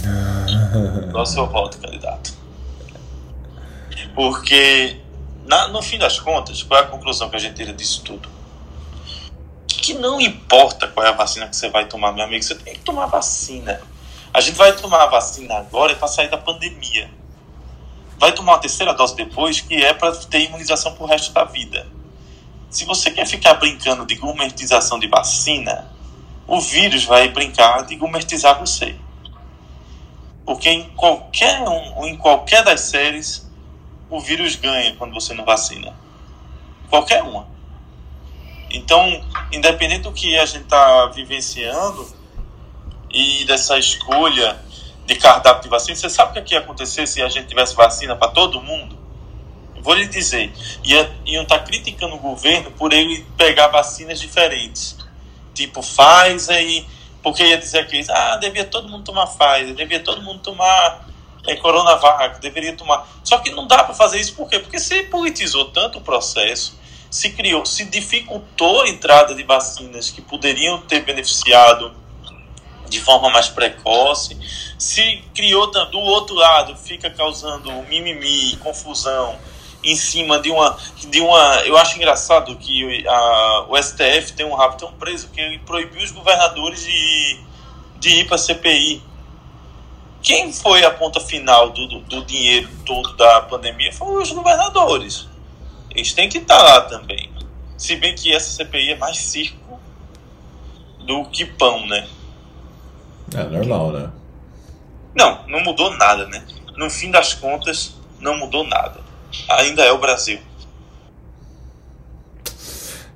[1.12, 2.34] Qual é o seu voto, candidato?
[4.16, 5.00] Porque,
[5.46, 8.30] na, no fim das contas, qual é a conclusão que a gente tira disso tudo?
[9.68, 12.74] Que não importa qual é a vacina que você vai tomar, meu amigo, você tem
[12.74, 13.82] que tomar vacina.
[14.34, 17.10] A gente vai tomar a vacina agora para sair da pandemia
[18.18, 21.44] vai tomar uma terceira dose depois, que é para ter imunização para o resto da
[21.44, 21.88] vida.
[22.70, 25.92] Se você quer ficar brincando de gumertização de vacina,
[26.48, 28.96] o vírus vai brincar de gumertizar você.
[30.46, 33.50] Porque em qualquer, um, em qualquer das séries,
[34.10, 35.94] o vírus ganha quando você não vacina.
[36.90, 37.48] Qualquer uma.
[38.70, 42.08] Então, independente do que a gente está vivenciando
[43.10, 44.60] e dessa escolha
[45.06, 48.16] de cardápio de vacina, você sabe o que ia acontecer se a gente tivesse vacina
[48.16, 48.98] para todo mundo?
[49.82, 54.98] Vou lhe dizer, ia, iam estar tá criticando o governo por ele pegar vacinas diferentes,
[55.54, 56.88] tipo Pfizer, e,
[57.22, 61.06] porque ia dizer que ah, devia todo mundo tomar Pfizer, devia todo mundo tomar
[61.46, 63.06] é, Coronavac, deveria tomar.
[63.24, 64.60] Só que não dá para fazer isso, por quê?
[64.60, 70.22] Porque se politizou tanto o processo, se criou, se dificultou a entrada de vacinas que
[70.22, 71.94] poderiam ter beneficiado
[72.94, 74.38] de forma mais precoce.
[74.78, 79.38] Se criou do outro lado, fica causando mimimi, confusão
[79.84, 80.78] em cima de uma
[81.10, 85.42] de uma eu acho engraçado que a, o STF tem um rabo tão preso que
[85.42, 87.40] ele proibiu os governadores de,
[88.00, 89.04] de ir para CPI.
[90.22, 95.28] Quem foi a ponta final do, do, do dinheiro todo da pandemia foram os governadores.
[95.92, 97.30] Eles têm que estar lá também.
[97.78, 99.78] Se bem que essa CPI é mais circo
[101.00, 102.08] do que pão, né?
[103.36, 104.10] É normal, né?
[105.16, 106.44] Não, não mudou nada, né?
[106.78, 109.00] No fim das contas, não mudou nada.
[109.50, 110.40] Ainda é o Brasil.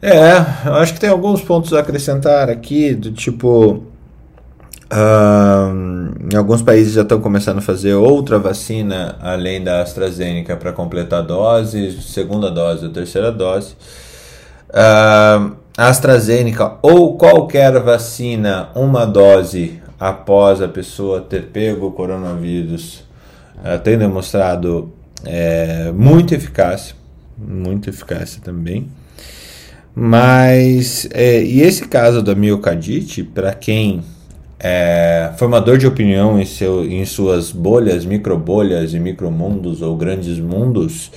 [0.01, 3.83] É, eu acho que tem alguns pontos a acrescentar aqui, do tipo.
[4.89, 10.71] Uh, em alguns países já estão começando a fazer outra vacina além da AstraZeneca para
[10.71, 13.75] completar a dose, segunda dose ou terceira dose.
[14.69, 23.03] Uh, AstraZeneca ou qualquer vacina, uma dose após a pessoa ter pego o coronavírus,
[23.57, 24.93] uh, tem demonstrado
[25.25, 26.95] é, muito eficácia,
[27.37, 28.87] muito eficácia também.
[29.95, 34.03] Mas, é, e esse caso da miocardite, para quem
[34.59, 41.11] é formador de opinião em, seu, em suas bolhas, microbolhas e micromundos ou grandes mundos,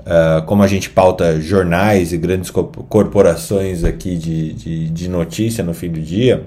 [0.00, 5.72] uh, como a gente pauta jornais e grandes corporações aqui de, de, de notícia no
[5.72, 6.44] fim do dia,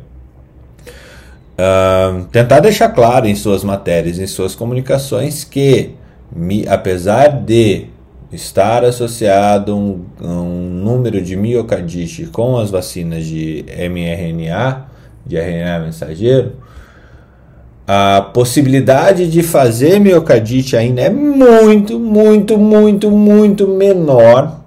[1.58, 5.92] uh, tentar deixar claro em suas matérias, em suas comunicações, que
[6.68, 7.88] apesar de
[8.32, 14.88] estar associado um, um número de miocardite com as vacinas de mRNA,
[15.26, 16.54] de RNA mensageiro,
[17.86, 24.63] a possibilidade de fazer miocardite ainda é muito, muito, muito, muito menor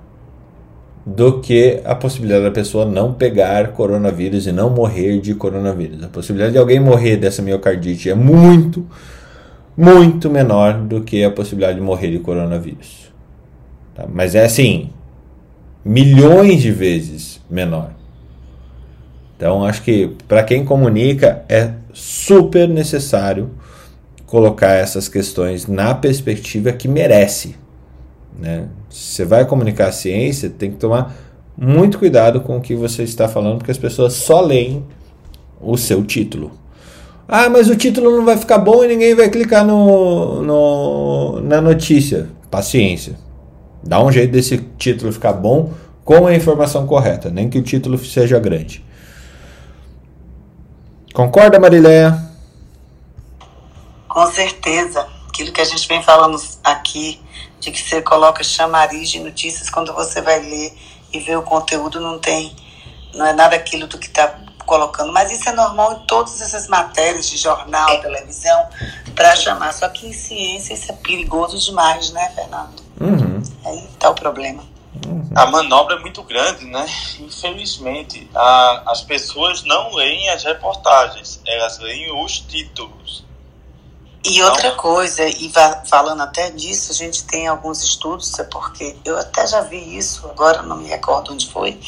[1.06, 6.02] do que a possibilidade da pessoa não pegar coronavírus e não morrer de coronavírus.
[6.02, 8.84] A possibilidade de alguém morrer dessa miocardite é muito,
[9.76, 13.12] muito menor do que a possibilidade de morrer de coronavírus.
[13.94, 14.04] Tá?
[14.12, 14.90] Mas é assim,
[15.84, 17.92] milhões de vezes menor.
[19.36, 23.50] Então, acho que para quem comunica é super necessário
[24.26, 27.54] colocar essas questões na perspectiva que merece.
[28.38, 28.68] Né?
[28.90, 31.14] Se você vai comunicar a ciência, tem que tomar
[31.56, 34.84] muito cuidado com o que você está falando, porque as pessoas só leem
[35.60, 36.52] o seu título.
[37.28, 41.60] Ah, mas o título não vai ficar bom e ninguém vai clicar no, no, na
[41.60, 42.28] notícia.
[42.50, 43.18] Paciência.
[43.82, 45.72] Dá um jeito desse título ficar bom
[46.04, 48.84] com a informação correta, nem que o título seja grande.
[51.12, 52.16] Concorda, Marileia?
[54.06, 55.06] Com certeza.
[55.28, 57.20] Aquilo que a gente vem falando aqui,
[57.66, 60.72] de que você coloca chamariz de notícias, quando você vai ler
[61.12, 62.54] e ver o conteúdo, não tem,
[63.12, 65.12] não é nada aquilo do que está colocando.
[65.12, 68.68] Mas isso é normal em todas essas matérias de jornal, televisão,
[69.16, 69.72] para chamar.
[69.72, 72.80] Só que em ciência isso é perigoso demais, né, Fernando?
[73.00, 73.42] Uhum.
[73.64, 74.62] Aí está o problema.
[75.04, 75.28] Uhum.
[75.34, 76.86] A manobra é muito grande, né?
[77.18, 83.25] Infelizmente, a, as pessoas não leem as reportagens, elas leem os títulos.
[84.28, 85.52] E outra coisa, e
[85.84, 90.26] falando até disso, a gente tem alguns estudos, é porque eu até já vi isso,
[90.26, 91.78] agora não me recordo onde foi,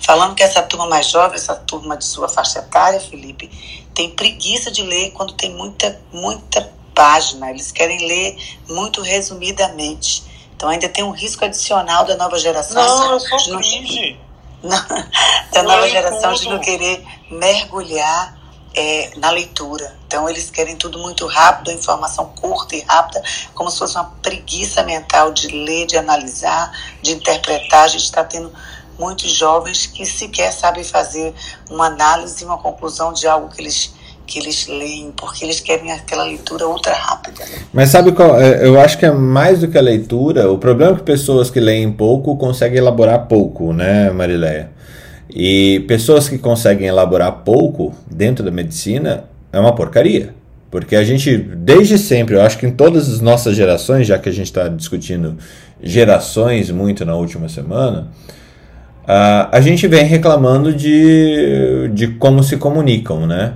[0.00, 3.50] falando que essa turma mais jovem, essa turma de sua faixa etária, Felipe,
[3.94, 8.36] tem preguiça de ler quando tem muita, muita página, eles querem ler
[8.68, 10.22] muito resumidamente.
[10.54, 12.84] Então ainda tem um risco adicional da nova geração.
[12.84, 14.20] Não, eu sou cringe.
[15.52, 18.38] da nova geração de não querer mergulhar
[18.74, 19.94] é, na leitura.
[20.06, 23.22] Então eles querem tudo muito rápido, informação curta e rápida,
[23.54, 26.70] como se fosse uma preguiça mental de ler, de analisar,
[27.02, 27.84] de interpretar.
[27.84, 28.52] A gente está tendo
[28.98, 31.34] muitos jovens que sequer sabem fazer
[31.70, 33.92] uma análise e uma conclusão de algo que eles
[34.30, 37.44] que eles leem, porque eles querem aquela leitura ultra rápida.
[37.72, 38.40] Mas sabe qual?
[38.40, 40.48] É, eu acho que é mais do que a leitura.
[40.52, 44.70] O problema é que pessoas que leem pouco conseguem elaborar pouco, né, Marileia?
[45.34, 50.34] E pessoas que conseguem elaborar pouco dentro da medicina é uma porcaria.
[50.70, 54.28] Porque a gente, desde sempre, eu acho que em todas as nossas gerações, já que
[54.28, 55.36] a gente está discutindo
[55.82, 58.08] gerações muito na última semana,
[59.02, 63.54] uh, a gente vem reclamando de, de como se comunicam, né?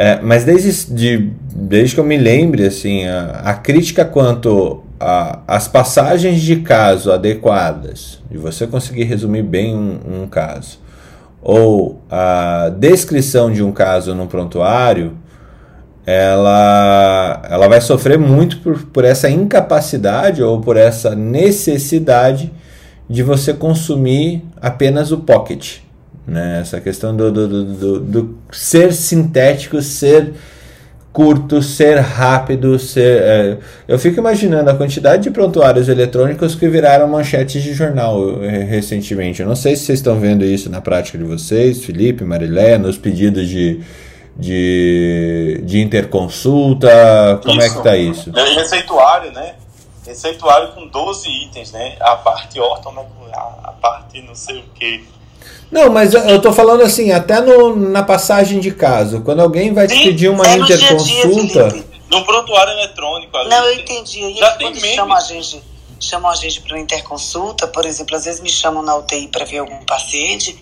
[0.00, 5.68] É, mas desde, de, desde que eu me lembre, assim, a, a crítica quanto às
[5.68, 10.78] passagens de caso adequadas, de você conseguir resumir bem um, um, caso,
[11.40, 15.16] ou a descrição de um caso no prontuário,
[16.04, 22.52] ela, ela vai sofrer muito por, por essa incapacidade ou por essa necessidade
[23.08, 25.78] de você consumir apenas o pocket.
[26.26, 26.60] Né?
[26.60, 30.34] Essa questão do, do, do, do ser sintético, ser
[31.18, 33.22] curto, ser rápido, ser.
[33.22, 33.58] É,
[33.88, 39.42] eu fico imaginando a quantidade de prontuários eletrônicos que viraram manchetes de jornal é, recentemente.
[39.42, 42.96] Eu não sei se vocês estão vendo isso na prática de vocês, Felipe, Marilé, nos
[42.96, 43.80] pedidos de,
[44.36, 46.88] de, de interconsulta.
[47.42, 47.66] Como isso.
[47.66, 48.32] é que tá isso?
[48.36, 49.56] É receituário, né?
[50.06, 51.96] Receituário com 12 itens, né?
[51.98, 55.04] A parte ortomolecular, a parte não sei o que
[55.70, 59.86] não, mas eu tô falando assim, até no, na passagem de caso, quando alguém vai
[59.86, 61.84] te pedir uma é interconsulta.
[62.10, 63.50] no prontuário eletrônico ali.
[63.50, 64.20] Não, eu entendi.
[64.20, 64.98] E já tem memes.
[64.98, 65.62] a gente.
[66.00, 69.44] chamam a gente para uma interconsulta, por exemplo, às vezes me chamam na UTI para
[69.44, 70.58] ver algum paciente.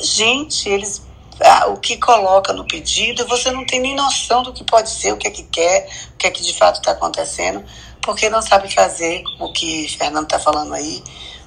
[0.00, 1.06] Gente, eles
[1.40, 5.12] ah, o que coloca no pedido, você não tem nem noção do que pode ser,
[5.12, 7.62] o que é que quer, o que é que de fato está acontecendo,
[8.00, 11.02] porque não sabe fazer o que o Fernando está falando aí,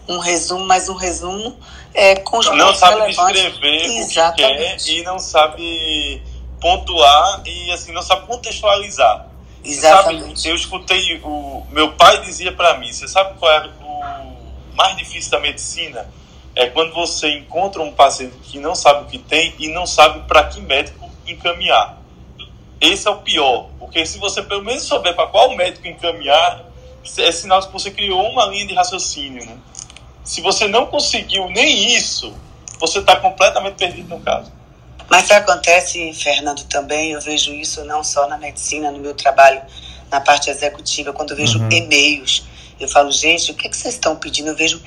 [0.08, 1.58] um resumo, mas um resumo
[1.94, 2.16] é,
[2.56, 4.44] Não sabe descrever Exatamente.
[4.44, 6.22] o que quer e não sabe
[6.60, 9.28] pontuar e assim não sabe contextualizar.
[9.64, 10.40] Exatamente.
[10.40, 14.96] Sabe, eu escutei o meu pai dizia para mim, você sabe qual é o mais
[14.98, 16.10] difícil da medicina?
[16.56, 20.28] É quando você encontra um paciente que não sabe o que tem e não sabe
[20.28, 21.98] para que médico encaminhar.
[22.80, 26.66] Esse é o pior, porque se você pelo menos souber para qual médico encaminhar,
[27.20, 29.58] é sinal de que você criou uma linha de raciocínio, né?
[30.24, 32.34] Se você não conseguiu nem isso,
[32.80, 34.52] você está completamente perdido no caso.
[35.10, 39.62] Mas acontece, Fernando, também, eu vejo isso não só na medicina, no meu trabalho,
[40.10, 41.70] na parte executiva, quando eu vejo uhum.
[41.72, 42.44] e-mails.
[42.80, 44.50] Eu falo, gente, o que, é que vocês estão pedindo?
[44.50, 44.82] Eu vejo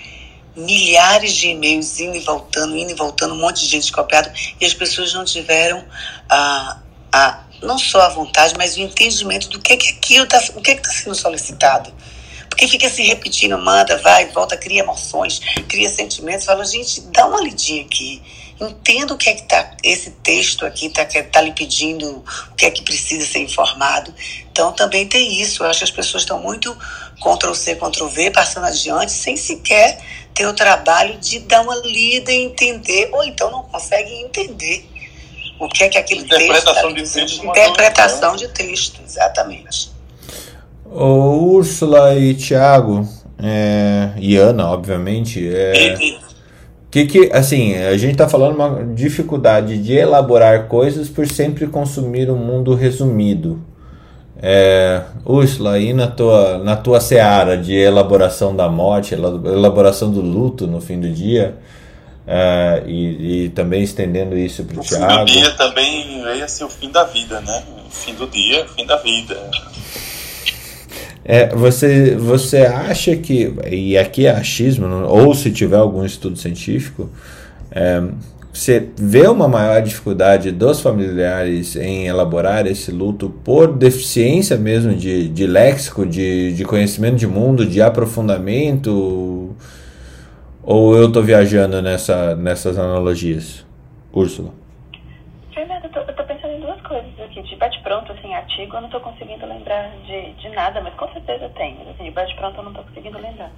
[0.56, 4.30] milhares de e-mails indo e voltando, indo e voltando, um monte de gente copiado,
[4.60, 5.84] e as pessoas não tiveram
[6.28, 6.78] a,
[7.12, 10.60] a não só a vontade, mas o entendimento do que é que aquilo tá, o
[10.60, 11.92] que é que está sendo solicitado.
[12.54, 16.46] Porque fica se repetindo, manda, vai, volta, cria emoções, cria sentimentos.
[16.46, 18.22] Fala, gente, dá uma lidinha aqui.
[18.60, 22.64] Entenda o que é que tá, esse texto aqui está tá lhe pedindo, o que
[22.64, 24.14] é que precisa ser informado.
[24.52, 25.64] Então também tem isso.
[25.64, 26.72] Eu acho que as pessoas estão muito
[27.20, 30.00] Ctrl-C, Ctrl-V, passando adiante, sem sequer
[30.32, 34.88] ter o trabalho de dar uma lida e entender, ou então não conseguem entender
[35.58, 37.46] o que é que aquele Interpretação texto tá de texto.
[37.46, 39.93] Interpretação de texto, exatamente.
[40.96, 43.04] Ô, Úrsula e Tiago,
[43.42, 45.96] é, e Ana, obviamente, é,
[46.88, 52.30] que que, assim, a gente está falando uma dificuldade de elaborar coisas por sempre consumir
[52.30, 53.60] um mundo resumido.
[54.40, 60.68] É, Úrsula, aí na tua, na tua seara de elaboração da morte, elaboração do luto
[60.68, 61.56] no fim do dia,
[62.24, 65.24] é, e, e, também estendendo isso para o Tiago.
[65.24, 67.64] O fim do dia também ia ser o fim da vida, né?
[67.84, 69.50] O fim do dia, fim da vida.
[71.24, 77.08] É, você, você acha que, e aqui é achismo, ou se tiver algum estudo científico,
[77.70, 78.02] é,
[78.54, 85.28] você vê uma maior dificuldade dos familiares em elaborar esse luto por deficiência mesmo de,
[85.28, 89.56] de léxico, de, de conhecimento de mundo, de aprofundamento?
[90.62, 93.66] Ou eu estou viajando nessa, nessas analogias?
[94.12, 94.50] Úrsula?
[95.52, 97.33] Fernando, eu estou pensando em duas coisas aqui.
[97.44, 101.48] De bate-pronto, assim, artigo, eu não estou conseguindo lembrar de, de nada, mas com certeza
[101.50, 101.76] tem.
[101.90, 103.50] Assim, de bate-pronto, eu não estou conseguindo lembrar.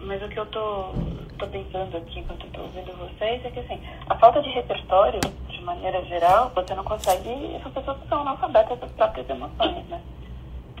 [0.00, 0.92] Mas o que eu tô,
[1.38, 5.60] tô pensando aqui enquanto tô ouvindo vocês é que assim, a falta de repertório, de
[5.62, 7.56] maneira geral, você não consegue.
[7.56, 10.00] Essas pessoas são analfabetas das próprias emoções, né?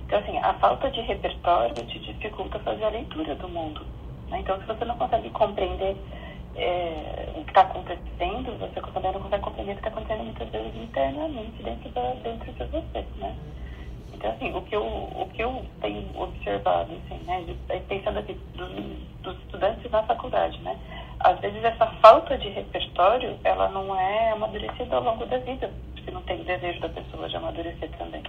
[0.06, 3.80] Então, assim, a falta de repertório te dificulta fazer a leitura do mundo.
[4.28, 4.40] Né?
[4.40, 5.96] Então, se você não consegue compreender
[6.56, 10.48] é, o que está acontecendo, você também não consegue compreender o que está acontecendo muitas
[10.48, 13.36] vezes internamente dentro, da, dentro de você, né?
[14.14, 17.44] Então, assim, o que eu, o que eu tenho observado, assim, né,
[17.86, 18.70] pensando aqui dos,
[19.22, 20.78] dos estudantes na faculdade, né,
[21.20, 25.70] às vezes essa falta de repertório, ela não é amadurecida ao longo da vida,
[26.02, 28.22] se não tem desejo da pessoa de amadurecer também.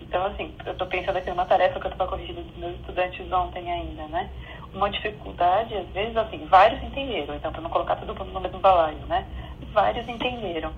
[0.00, 3.32] Então, assim, eu estou pensando aqui numa tarefa que eu estava corrigindo dos meus estudantes
[3.32, 4.30] ontem ainda, né?
[4.76, 8.58] Uma dificuldade, às vezes, assim, vários entenderam, então, para não colocar todo mundo no mesmo
[8.60, 9.26] balaio, né?
[9.72, 10.72] Vários entenderam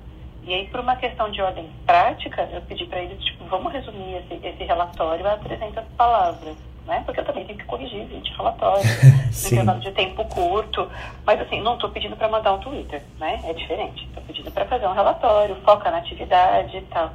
[0.48, 4.14] e aí, por uma questão de ordem prática, eu pedi para eles, tipo, vamos resumir
[4.14, 7.02] esse, esse relatório a 300 palavras, né?
[7.04, 8.86] Porque eu também tenho que corrigir 20 relatórios,
[9.46, 10.90] intervalo de tempo curto.
[11.26, 13.42] Mas, assim, não estou pedindo para mandar um Twitter, né?
[13.44, 14.06] É diferente.
[14.06, 17.10] Estou pedindo para fazer um relatório, foca na atividade e tal.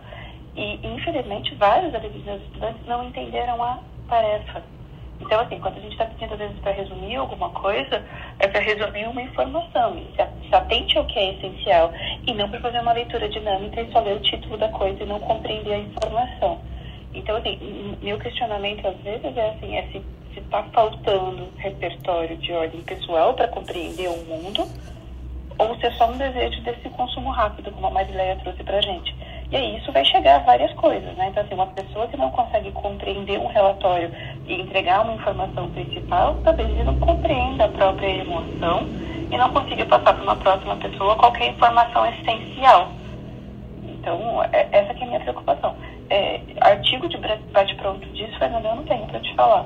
[0.55, 4.61] E, infelizmente, vários dos meus estudantes não entenderam a tarefa.
[5.19, 8.03] Então, assim, quando a gente está pedindo, às vezes, para resumir alguma coisa,
[8.39, 9.97] é para resumir uma informação.
[10.15, 11.91] Se, atente ao que é essencial.
[12.27, 15.05] E não para fazer uma leitura dinâmica e só ler o título da coisa e
[15.05, 16.59] não compreender a informação.
[17.13, 20.03] Então, assim, meu questionamento, às vezes, é assim, é se
[20.39, 24.67] está faltando repertório de ordem pessoal para compreender o mundo,
[25.57, 29.15] ou se é só um desejo desse consumo rápido, como a Marileia trouxe para gente.
[29.51, 31.27] E aí isso vai chegar a várias coisas, né?
[31.29, 34.11] Então, assim, uma pessoa que não consegue compreender um relatório
[34.45, 38.87] e entregar uma informação principal, talvez ele não compreenda a própria emoção
[39.31, 42.91] e não consiga passar para uma próxima pessoa qualquer informação essencial.
[43.83, 45.75] Então, é, essa é a minha preocupação.
[46.09, 47.17] É, artigo de
[47.51, 49.65] bate-pronto disso, Fernando, eu não tenho para te falar.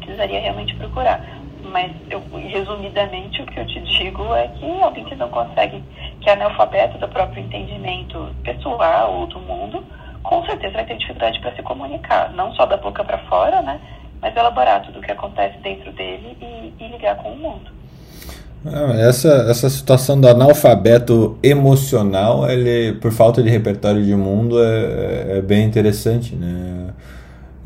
[0.00, 1.24] Precisaria realmente procurar.
[1.70, 5.82] Mas, eu, resumidamente, o que eu te digo é que alguém que não consegue,
[6.20, 9.84] que é analfabeto do próprio entendimento pessoal ou do mundo,
[10.22, 13.80] com certeza vai ter dificuldade para se comunicar, não só da boca para fora, né?
[14.20, 17.78] Mais elaborado tudo o que acontece dentro dele e, e ligar com o mundo.
[18.66, 25.38] Ah, essa, essa situação do analfabeto emocional, ele, por falta de repertório de mundo, é,
[25.38, 26.88] é bem interessante, né?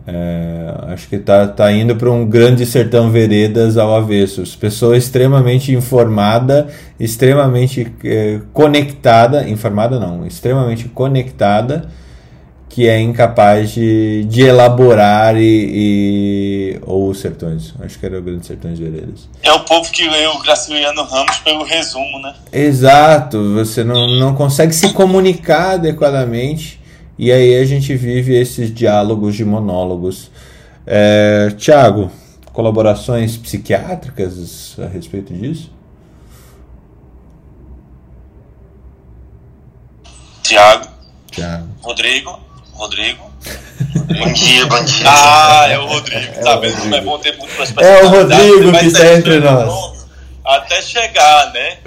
[0.04, 4.42] É, acho que tá, tá indo para um grande sertão veredas ao avesso.
[4.58, 6.66] Pessoa extremamente informada,
[6.98, 11.88] extremamente é, conectada, informada não, extremamente conectada,
[12.72, 17.74] que é incapaz de, de elaborar e, e, ou os sertões.
[17.80, 19.28] Acho que era o grande sertões veredas.
[19.42, 22.34] É o povo que lê o Graciliano Ramos pelo resumo, né?
[22.50, 23.52] Exato.
[23.52, 26.80] Você não, não consegue se comunicar adequadamente
[27.18, 30.30] e aí a gente vive esses diálogos de monólogos.
[30.86, 32.10] É, Tiago,
[32.54, 35.70] colaborações psiquiátricas a respeito disso?
[40.42, 40.88] Tiago.
[41.30, 41.68] Tiago.
[41.82, 42.51] Rodrigo.
[42.82, 43.30] Rodrigo.
[44.18, 45.06] Bom dia, bom dia.
[45.06, 46.42] Ah, é o Rodrigo.
[46.42, 50.04] Tá vendo como é bom ter múltiplas É o Rodrigo que está entre nós.
[50.44, 51.78] Até chegar, né?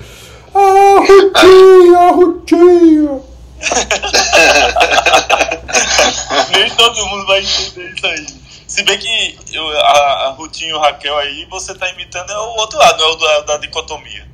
[0.54, 3.22] Ah, Rutinho, ah, Rutinho.
[6.52, 8.26] Nem todo mundo vai entender isso aí.
[8.66, 12.38] Se bem que eu, a, a Rutinho e o Raquel aí, você tá imitando é
[12.38, 14.26] o outro lado, não é o da, da dicotomia.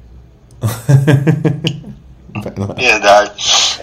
[2.78, 3.82] Verdade.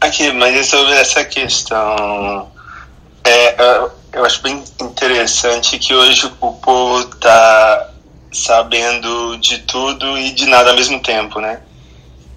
[0.00, 2.50] Aqui, mas é sobre essa questão.
[3.24, 7.90] É, eu, eu acho bem interessante que hoje o povo tá
[8.32, 11.60] sabendo de tudo e de nada ao mesmo tempo, né?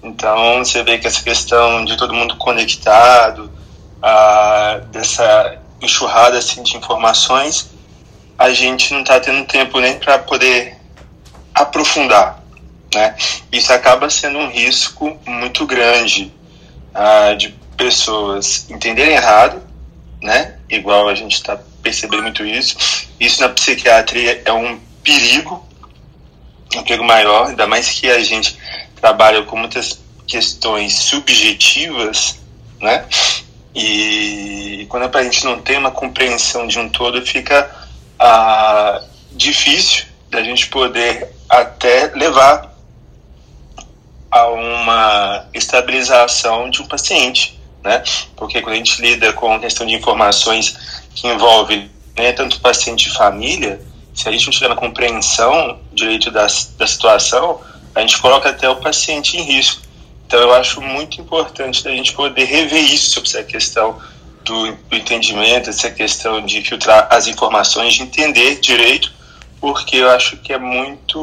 [0.02, 3.48] Então você vê que essa questão de todo mundo conectado,
[4.02, 7.70] a, dessa enxurrada assim, de informações,
[8.36, 10.76] a gente não está tendo tempo nem para poder
[11.54, 12.42] aprofundar.
[12.92, 13.14] Né?
[13.52, 16.32] Isso acaba sendo um risco muito grande
[16.94, 19.62] ah, de pessoas entenderem errado,
[20.20, 20.56] né?
[20.76, 22.76] igual a gente está percebendo muito isso.
[23.20, 25.66] Isso na psiquiatria é um perigo,
[26.74, 28.56] um perigo maior, ainda mais que a gente
[28.96, 32.38] trabalha com muitas questões subjetivas,
[32.80, 33.04] né?
[33.74, 37.70] E quando a gente não tem uma compreensão de um todo, fica
[38.18, 42.71] ah, difícil da gente poder até levar
[44.32, 48.02] a uma estabilização de um paciente, né?
[48.34, 53.08] Porque quando a gente lida com a questão de informações que envolvem né, tanto paciente
[53.08, 53.80] e família,
[54.14, 56.46] se a gente não tiver uma compreensão direito da,
[56.78, 57.60] da situação,
[57.94, 59.82] a gente coloca até o paciente em risco.
[60.26, 63.98] Então eu acho muito importante a gente poder rever isso sobre essa questão
[64.44, 69.12] do, do entendimento, essa questão de filtrar as informações, de entender direito,
[69.60, 71.18] porque eu acho que é muito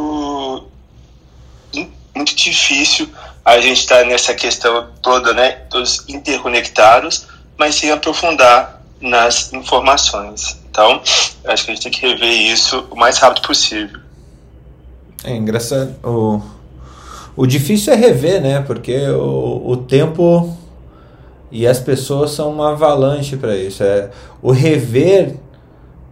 [2.20, 3.10] muito difícil
[3.46, 7.26] a gente estar nessa questão toda, né, todos interconectados,
[7.58, 10.60] mas sem aprofundar nas informações.
[10.70, 11.02] Então,
[11.46, 14.00] acho que a gente tem que rever isso o mais rápido possível.
[15.24, 15.96] É engraçado.
[16.04, 16.42] O,
[17.36, 18.62] o difícil é rever, né?
[18.62, 20.58] Porque o, o tempo
[21.50, 23.82] e as pessoas são uma avalanche para isso.
[23.82, 24.10] É,
[24.42, 25.36] o rever,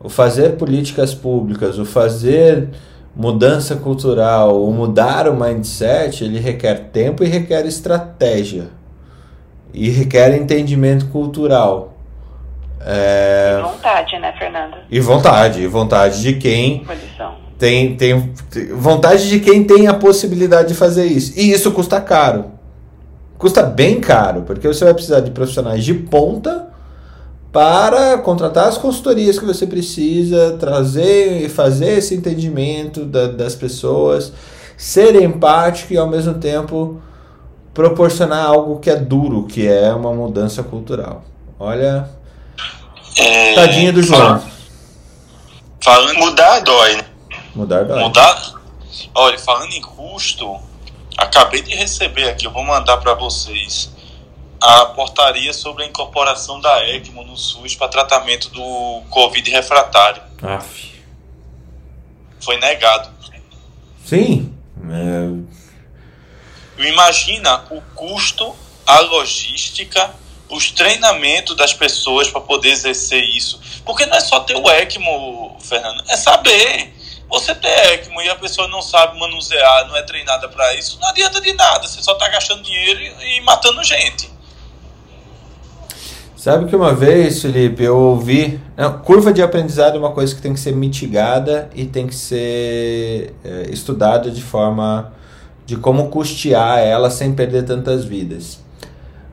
[0.02, 2.70] o fazer políticas públicas, o fazer
[3.18, 8.68] mudança cultural, o mudar o mindset, ele requer tempo e requer estratégia.
[9.74, 11.98] E requer entendimento cultural.
[12.80, 13.58] É...
[13.60, 14.78] E vontade, né, Fernando?
[14.90, 17.34] E vontade, e vontade de quem Posição.
[17.58, 18.34] tem, tem
[18.76, 21.34] vontade de quem tem a possibilidade de fazer isso.
[21.36, 22.52] E isso custa caro.
[23.38, 26.68] Custa bem caro, porque você vai precisar de profissionais de ponta
[27.58, 34.32] para contratar as consultorias que você precisa, trazer e fazer esse entendimento da, das pessoas,
[34.78, 37.02] ser empático e ao mesmo tempo
[37.74, 41.24] proporcionar algo que é duro, que é uma mudança cultural.
[41.60, 42.08] Olha,
[43.18, 44.40] É, tadinha do João.
[45.84, 47.06] Falando, Mudar dói, né?
[47.56, 48.04] Mudar dói.
[48.04, 48.54] Mudar?
[49.16, 50.58] Olha, falando em custo,
[51.18, 53.90] acabei de receber aqui, eu vou mandar para vocês
[54.62, 60.22] a portaria sobre a incorporação da ECMO no SUS para tratamento do Covid refratário.
[60.42, 61.02] Aff.
[62.40, 63.10] Foi negado.
[64.06, 64.54] Sim.
[64.90, 65.58] É,
[66.78, 68.56] Imagina o custo,
[68.86, 70.14] a logística,
[70.50, 73.60] os treinamentos das pessoas para poder exercer isso.
[73.84, 76.94] Porque não é só ter o ECMO, Fernando, é saber.
[77.30, 81.10] Você ter ECMO e a pessoa não sabe manusear, não é treinada para isso, não
[81.10, 81.86] adianta de nada.
[81.86, 84.37] Você só está gastando dinheiro e, e matando gente.
[86.48, 88.58] Sabe que uma vez, Felipe, eu ouvi.
[88.78, 92.16] Não, curva de aprendizado é uma coisa que tem que ser mitigada e tem que
[92.16, 95.12] ser é, estudada de forma
[95.66, 98.62] de como custear ela sem perder tantas vidas.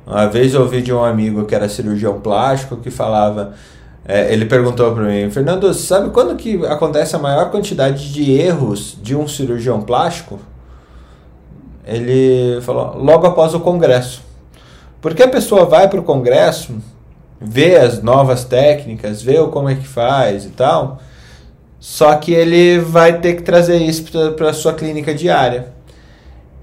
[0.04, 3.54] Uma vez eu ouvi de um amigo que era cirurgião plástico que falava:
[4.04, 8.98] É, ele perguntou para mim, Fernando, sabe quando que acontece a maior quantidade de erros
[9.00, 10.40] de um cirurgião plástico?
[11.86, 14.20] Ele falou, logo após o congresso.
[15.00, 16.74] Porque a pessoa vai para o congresso,
[17.40, 21.00] vê as novas técnicas, vê como é que faz e tal,
[21.78, 24.04] só que ele vai ter que trazer isso
[24.36, 25.72] para a sua clínica diária.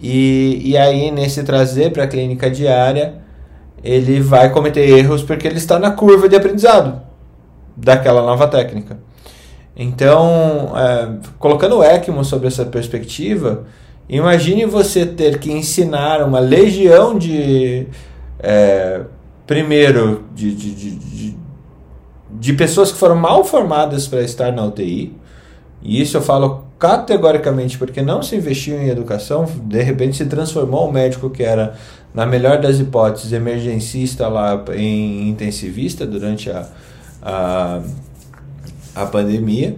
[0.01, 3.15] E, e aí, nesse trazer para a clínica diária,
[3.84, 7.01] ele vai cometer erros porque ele está na curva de aprendizado
[7.78, 8.97] daquela nova técnica.
[9.76, 11.09] Então, é,
[11.39, 13.65] colocando o ECMO sobre essa perspectiva,
[14.09, 17.88] imagine você ter que ensinar uma legião de.
[18.39, 19.01] É,
[19.45, 21.37] primeiro, de, de, de,
[22.31, 25.15] de, pessoas que foram mal formadas para estar na UTI.
[25.81, 30.87] E isso eu falo categoricamente porque não se investiu em educação, de repente se transformou
[30.87, 31.75] um médico que era,
[32.13, 36.67] na melhor das hipóteses, emergencista lá em intensivista durante a,
[37.21, 37.81] a,
[38.95, 39.75] a pandemia.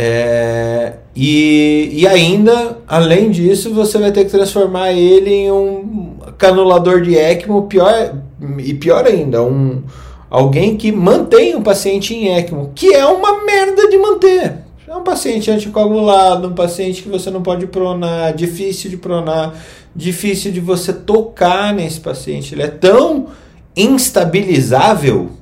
[0.00, 5.97] É, e, e ainda, além disso, você vai ter que transformar ele em um
[6.38, 8.14] canulador de ECMO, pior,
[8.58, 9.82] e pior ainda, um,
[10.30, 14.58] alguém que mantém o paciente em ECMO, que é uma merda de manter.
[14.86, 19.54] É um paciente anticoagulado, um paciente que você não pode pronar, difícil de pronar,
[19.94, 22.54] difícil de você tocar nesse paciente.
[22.54, 23.28] Ele é tão
[23.76, 25.32] instabilizável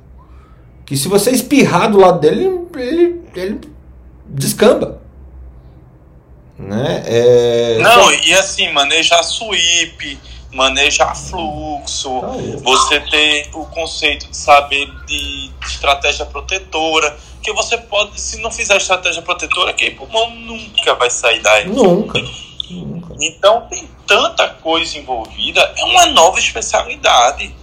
[0.85, 3.61] que se você espirrar do lado dele, ele, ele
[4.27, 5.01] descamba.
[6.59, 7.03] Né?
[7.07, 7.79] É...
[7.81, 10.19] Não, e assim, manejar sweep,
[10.57, 12.57] manejar fluxo, é.
[12.57, 18.77] você ter o conceito de saber de estratégia protetora, que você pode, se não fizer
[18.77, 21.69] estratégia protetora, que pulmão nunca vai sair daí.
[21.69, 22.19] Nunca.
[22.71, 23.15] nunca.
[23.21, 27.55] Então tem tanta coisa envolvida, é uma nova especialidade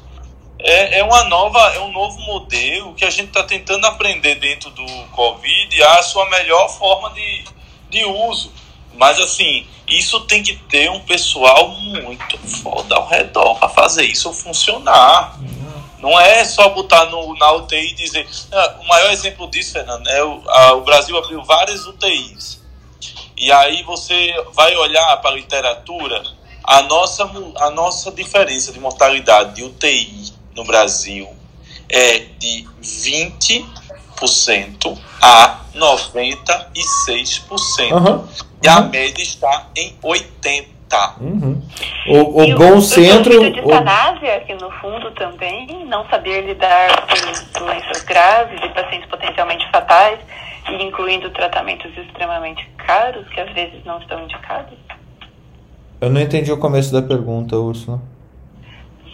[0.63, 4.69] é, é uma nova, é um novo modelo que a gente está tentando aprender dentro
[4.69, 7.43] do Covid a sua melhor forma de,
[7.89, 8.49] de uso.
[8.95, 14.31] Mas assim, isso tem que ter um pessoal muito foda ao redor para fazer isso
[14.33, 15.39] funcionar.
[15.99, 18.27] Não é só botar no, na UTI e dizer.
[18.51, 22.61] Ah, o maior exemplo disso, Fernando, é o, a, o Brasil abriu várias UTIs.
[23.37, 26.23] E aí você vai olhar para a literatura,
[26.63, 27.23] a nossa,
[27.57, 31.29] a nossa diferença de mortalidade de UTI no Brasil
[31.89, 33.82] é de 20%
[35.21, 37.91] a 96%.
[37.91, 38.25] Uhum.
[38.61, 40.73] E a média está em 80%.
[41.19, 41.59] Uhum.
[42.07, 43.41] O, o bom o, centro.
[43.41, 47.15] O de eutanásia, que no fundo também, não saber lidar com
[47.59, 50.19] doenças graves e pacientes potencialmente fatais,
[50.69, 54.77] e incluindo tratamentos extremamente caros, que às vezes não estão indicados.
[55.99, 58.12] Eu não entendi o começo da pergunta, Úrsula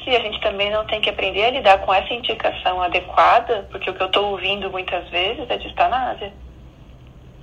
[0.10, 3.90] se a gente também não tem que aprender a lidar com essa indicação adequada, porque
[3.90, 6.34] o que eu estou ouvindo muitas vezes é de eutanásia.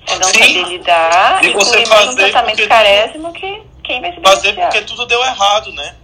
[0.09, 0.39] É não Sim.
[0.39, 5.07] saber lidar e, você fazer um tratamento carésimo que quem vai se Fazer porque tudo
[5.07, 5.95] deu errado, né?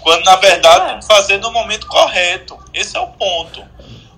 [0.00, 2.58] Quando na verdade tem que fazer no momento correto.
[2.72, 3.62] Esse é o ponto.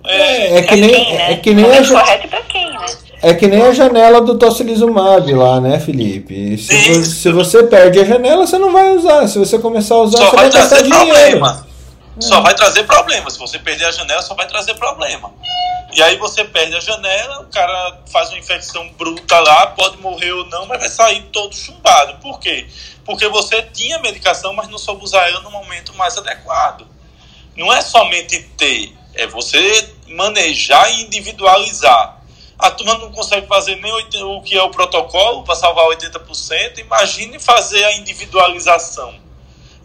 [0.05, 1.31] É, é, é que nem, quem, né?
[1.31, 2.85] é que nem a, correto para quem, né?
[3.21, 6.57] É que nem a janela do tocilizumab lá, né, Felipe?
[6.57, 9.27] Se, você, se você perde a janela, você não vai usar.
[9.27, 11.05] Se você começar a usar, Só você vai, vai gastar dinheiro.
[11.05, 11.67] Problema
[12.19, 13.29] só vai trazer problema.
[13.29, 15.33] Se você perder a janela, só vai trazer problema.
[15.93, 20.31] E aí você perde a janela, o cara faz uma infecção bruta lá, pode morrer
[20.31, 22.19] ou não, mas vai sair todo chumbado.
[22.19, 22.67] Por quê?
[23.05, 26.87] Porque você tinha medicação, mas não soube usar ela no momento mais adequado.
[27.55, 32.21] Não é somente ter, é você manejar e individualizar.
[32.59, 33.91] A turma não consegue fazer nem
[34.23, 39.26] o que é o protocolo para salvar 80%, imagine fazer a individualização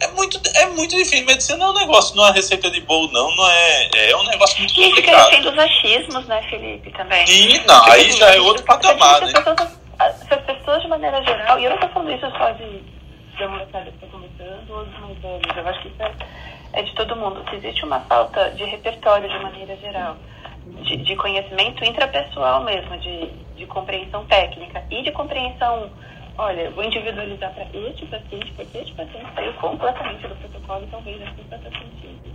[0.03, 1.25] é muito, é muito difícil.
[1.25, 3.35] Medicina é um negócio, não é receita de bolo, não.
[3.37, 5.33] Não é, é um negócio muito e complicado.
[5.33, 7.25] E fica dos achismos, né, Felipe, também.
[7.29, 9.29] E, não, aí já é outro patamar, né?
[9.29, 12.81] Se as pessoas, de maneira geral, e eu não estou falando isso só de,
[13.37, 16.13] de uma que está começando ou dos mais velhos, eu acho que isso é,
[16.73, 17.45] é de todo mundo.
[17.49, 20.17] Se existe uma falta de repertório de maneira geral,
[20.67, 25.91] de, de conhecimento intrapessoal mesmo, de, de compreensão técnica e de compreensão
[26.39, 31.23] olha, vou individualizar para este paciente, porque este paciente saiu completamente do protocolo e talvez
[31.23, 32.33] assim faça sentido.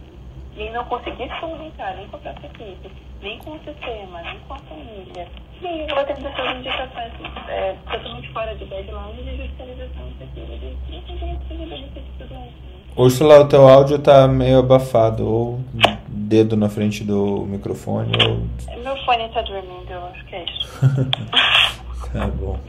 [0.56, 2.92] E não conseguir se comunicar nem com a própria equipe,
[3.22, 5.28] nem com o sistema, nem com a família.
[5.62, 7.14] E aí eu vou tendo essas indicações
[7.48, 10.08] é, totalmente fora de deadline de judicialização.
[10.34, 12.68] De, não tem jeito de benefício tudo isso.
[12.96, 15.60] Úrsula, o teu áudio tá meio abafado, ou
[16.08, 18.78] dedo na frente do microfone, ou...
[18.82, 20.80] Meu fone tá dormindo, eu acho que é isso.
[22.12, 22.60] tá bom.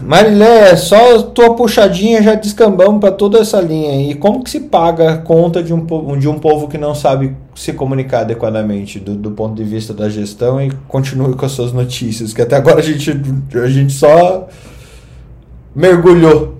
[0.00, 4.10] Marilé, só tua puxadinha já descambamos para toda essa linha.
[4.10, 7.34] E como que se paga a conta de um, de um povo que não sabe
[7.54, 11.72] se comunicar adequadamente do, do ponto de vista da gestão e continue com as suas
[11.72, 12.34] notícias?
[12.34, 14.48] Que até agora a gente, a gente só
[15.74, 16.56] mergulhou.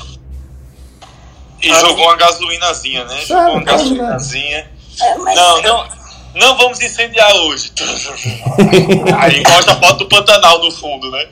[1.62, 3.16] E jogou uma gasolinazinha, né?
[3.16, 4.66] Sabe, jogou uma quase gasolinazinha.
[5.03, 5.89] É, Não, não,
[6.37, 7.70] não vamos incendiar hoje.
[9.18, 11.27] Aí mostra a foto do Pantanal no fundo, né?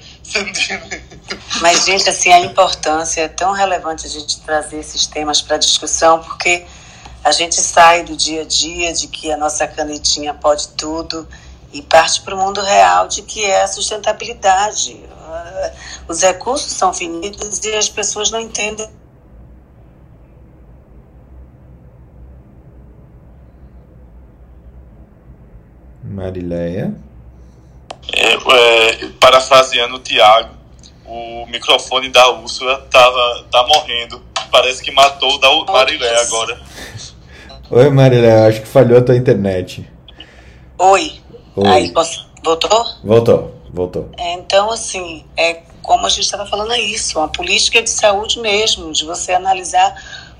[1.60, 6.20] Mas, gente, assim, a importância é tão relevante a gente trazer esses temas para discussão,
[6.22, 6.66] porque
[7.22, 11.26] a gente sai do dia a dia de que a nossa canetinha pode tudo
[11.72, 15.04] e parte para o mundo real de que é a sustentabilidade.
[15.26, 15.72] Ah,
[16.06, 18.88] Os recursos são finitos e as pessoas não entendem.
[26.02, 26.94] Marileia.
[28.12, 30.54] É, é, parafraseando o Tiago,
[31.06, 34.22] o microfone da Úrsula tava, tá morrendo.
[34.50, 36.60] Parece que matou o da Marilé agora.
[37.70, 39.88] Oi, Marileia, acho que falhou a tua internet.
[40.78, 41.20] Oi.
[41.56, 41.66] Oi.
[41.66, 42.26] Aí, posso...
[42.42, 42.86] voltou?
[43.02, 44.10] Voltou, voltou.
[44.16, 48.40] É, Então, assim, é como a gente estava falando, é isso, uma política de saúde
[48.40, 49.94] mesmo, de você analisar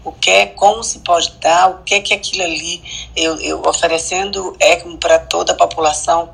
[0.04, 2.82] o que é, como se pode dar, o que é que aquilo ali,
[3.16, 6.30] eu, eu oferecendo ECMO para toda a população,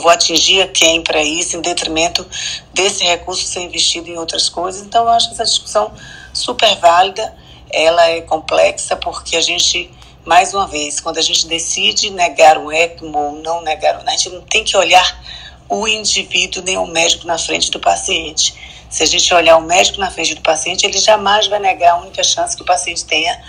[0.00, 2.26] vou atingir a quem para isso, em detrimento
[2.72, 4.82] desse recurso ser investido em outras coisas.
[4.82, 5.92] Então, eu acho essa discussão
[6.32, 7.34] super válida,
[7.70, 9.90] ela é complexa porque a gente,
[10.24, 14.30] mais uma vez, quando a gente decide negar o ECMO ou não negar, a gente
[14.30, 15.22] não tem que olhar
[15.68, 18.54] o indivíduo nem o médico na frente do paciente.
[18.90, 22.00] Se a gente olhar o médico na frente do paciente, ele jamais vai negar a
[22.00, 23.40] única chance que o paciente tenha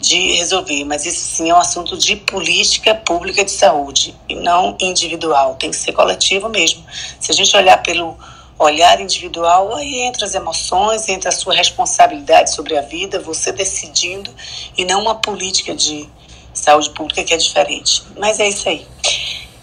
[0.00, 0.84] de resolver.
[0.84, 5.56] Mas isso sim é um assunto de política pública de saúde e não individual.
[5.56, 6.84] Tem que ser coletivo mesmo.
[7.20, 8.16] Se a gente olhar pelo
[8.58, 14.34] olhar individual, aí entra as emoções, entra a sua responsabilidade sobre a vida, você decidindo,
[14.76, 16.08] e não uma política de
[16.52, 18.02] saúde pública que é diferente.
[18.18, 18.84] Mas é isso aí.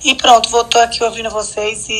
[0.04, 1.94] E pronto, vou estou aqui ouvindo vocês e,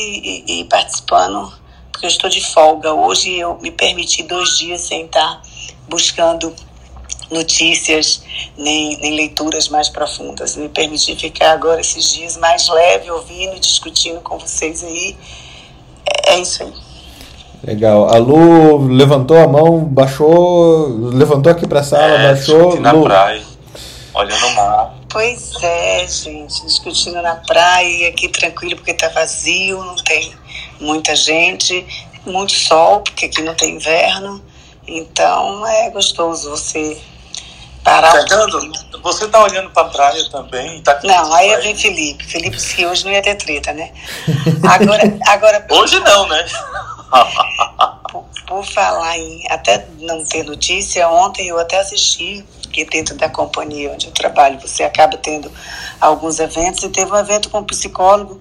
[0.46, 1.52] e- e participando,
[1.92, 2.94] porque eu estou de folga.
[2.94, 5.42] Hoje eu me permiti dois dias sem estar
[5.88, 6.54] buscando
[7.30, 8.22] notícias
[8.56, 10.56] nem, nem leituras mais profundas.
[10.56, 15.16] Me permiti ficar agora esses dias mais leve, ouvindo e discutindo com vocês aí.
[16.26, 16.72] É, é isso aí.
[17.64, 18.08] Legal.
[18.14, 22.80] A Lu levantou a mão, baixou, levantou aqui pra sala, É, baixou.
[22.80, 23.42] na Lu, praia,
[24.14, 24.94] olhando o mar.
[25.08, 30.32] Pois é, gente, discutindo na praia e aqui tranquilo porque tá vazio, não tem
[30.78, 31.84] muita gente,
[32.24, 34.42] muito sol, porque aqui não tem inverno.
[34.86, 36.98] Então é gostoso você
[37.86, 38.72] um Fernando,
[39.02, 40.82] você tá olhando pra praia também?
[40.82, 42.24] Tá Não, aí vem Felipe.
[42.24, 43.92] Felipe disse que hoje não ia ter treta, né?
[44.68, 46.44] Agora, agora Hoje não, né?
[48.10, 53.28] por, por falar em até não ter notícia, ontem eu até assisti, porque dentro da
[53.28, 55.50] companhia onde eu trabalho você acaba tendo
[56.00, 58.40] alguns eventos, e teve um evento com um psicólogo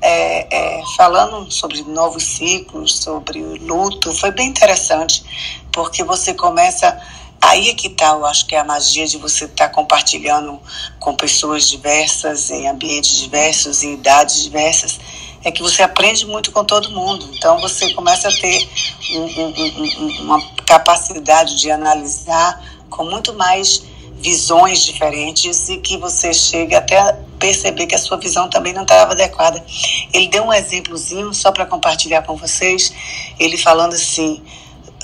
[0.00, 4.12] é, é, falando sobre novos ciclos, sobre o luto.
[4.14, 5.24] Foi bem interessante,
[5.72, 7.00] porque você começa.
[7.40, 10.60] Aí é que tá, eu acho que é a magia de você estar compartilhando
[10.98, 14.98] com pessoas diversas, em ambientes diversos, em idades diversas
[15.46, 17.30] é que você aprende muito com todo mundo.
[17.32, 18.68] Então você começa a ter
[19.12, 22.60] um, um, um, uma capacidade de analisar
[22.90, 23.84] com muito mais
[24.18, 29.12] visões diferentes e que você chega até perceber que a sua visão também não estava
[29.12, 29.64] adequada.
[30.12, 32.92] Ele deu um exemplozinho só para compartilhar com vocês.
[33.38, 34.42] Ele falando assim,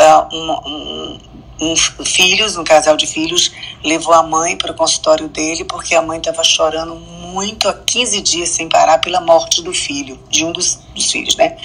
[0.01, 1.19] uh, um,
[1.61, 3.53] um, filhos, um casal de filhos,
[3.85, 8.21] levou a mãe para o consultório dele porque a mãe estava chorando muito há 15
[8.21, 11.57] dias sem parar pela morte do filho, de um dos, dos filhos, né?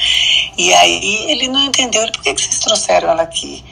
[0.57, 3.63] E aí ele não entendeu, ele, por que, que vocês trouxeram ela aqui?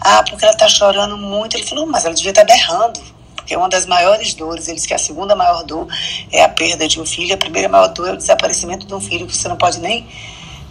[0.00, 1.56] Ah, porque ela está chorando muito.
[1.56, 3.00] Ele falou, mas ela devia estar tá berrando,
[3.36, 5.86] porque uma das maiores dores, ele disse que a segunda maior dor
[6.32, 9.00] é a perda de um filho, a primeira maior dor é o desaparecimento de um
[9.00, 10.06] filho, que você não pode nem,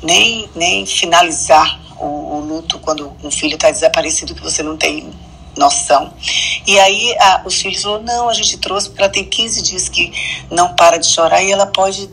[0.02, 5.12] nem, nem finalizar o, o luto quando um filho está desaparecido, que você não tem
[5.58, 6.14] noção.
[6.66, 9.90] E aí a, os filhos falaram, não, a gente trouxe porque ela tem 15 dias
[9.90, 10.12] que
[10.50, 12.10] não para de chorar e ela pode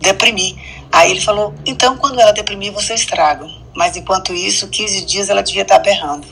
[0.00, 0.56] deprimir.
[0.92, 3.63] Aí ele falou, então quando ela deprimir, vocês tragam.
[3.74, 6.26] Mas enquanto isso, 15 dias ela devia estar berrando.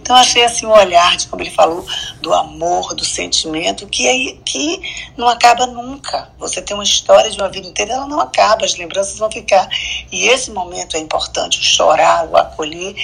[0.00, 1.84] Então achei assim o olhar de como ele falou
[2.20, 4.80] do amor, do sentimento, que aí que
[5.16, 6.30] não acaba nunca.
[6.38, 9.68] Você tem uma história de uma vida inteira, ela não acaba, as lembranças vão ficar.
[10.10, 12.94] E esse momento é importante, o chorar, o acolher.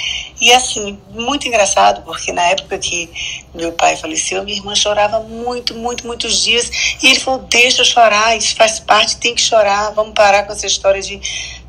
[0.40, 5.74] E assim, muito engraçado, porque na época que meu pai faleceu, minha irmã chorava muito,
[5.74, 6.70] muito, muitos dias.
[7.03, 10.53] E ele falou: deixa eu chorar, isso faz parte, tem que chorar, vamos parar com
[10.53, 11.20] essa história de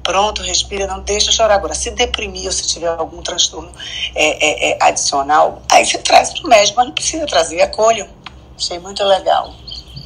[0.06, 1.56] pronto, respira, não deixa chorar.
[1.56, 3.72] Agora, se deprimir ou se tiver algum transtorno
[4.14, 8.08] é, é, é adicional, aí você traz para o médico, mas não precisa trazer, acolham.
[8.56, 9.54] Achei muito legal.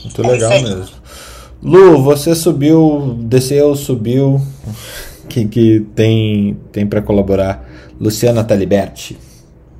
[0.03, 0.89] Muito legal mesmo.
[1.61, 4.41] Lu, você subiu, desceu, subiu.
[5.29, 7.63] Que, que tem, tem para colaborar?
[8.01, 9.15] Luciana Taliberti.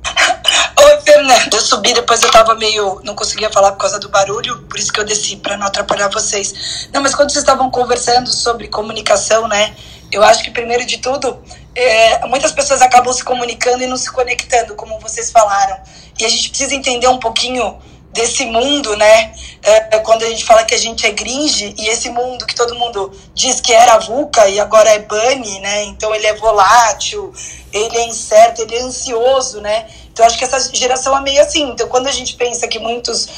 [0.78, 1.52] Oi, Fernando.
[1.52, 3.00] Eu subi, depois eu tava meio.
[3.02, 6.08] Não conseguia falar por causa do barulho, por isso que eu desci, para não atrapalhar
[6.08, 6.88] vocês.
[6.92, 9.74] Não, mas quando vocês estavam conversando sobre comunicação, né?
[10.12, 11.42] Eu acho que, primeiro de tudo,
[11.74, 15.78] é, muitas pessoas acabam se comunicando e não se conectando, como vocês falaram.
[16.18, 17.78] E a gente precisa entender um pouquinho
[18.12, 19.32] desse mundo, né?
[19.62, 22.74] É, quando a gente fala que a gente é gringe e esse mundo que todo
[22.74, 25.84] mundo diz que era VUCA e agora é bunny, né?
[25.84, 27.32] Então ele é volátil,
[27.72, 29.86] ele é incerto, ele é ansioso, né?
[30.12, 31.70] Então acho que essa geração é meio assim.
[31.70, 33.28] Então quando a gente pensa que muitos uh,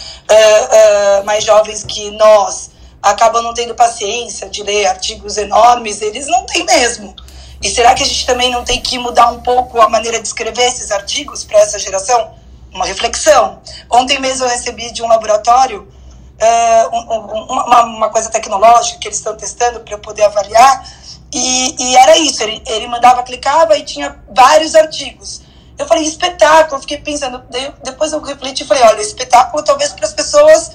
[1.21, 2.72] uh, mais jovens que nós
[3.03, 7.15] acabam não tendo paciência de ler artigos enormes, eles não têm mesmo.
[7.61, 10.27] E será que a gente também não tem que mudar um pouco a maneira de
[10.27, 12.43] escrever esses artigos para essa geração?
[12.73, 13.61] uma reflexão.
[13.91, 19.19] Ontem mesmo eu recebi de um laboratório uh, um, uma, uma, coisa tecnológica que eles
[19.19, 21.03] estão testando para eu poder avaliar,
[21.35, 25.41] e, e, era isso, ele, ele mandava, clicava e tinha vários artigos.
[25.79, 27.43] Eu falei, espetáculo, eu fiquei pensando,
[27.83, 30.73] depois eu refleti e falei, olha, espetáculo talvez para as pessoas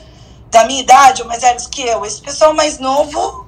[0.49, 3.47] da minha idade ou mais velhos que eu, esse pessoal mais novo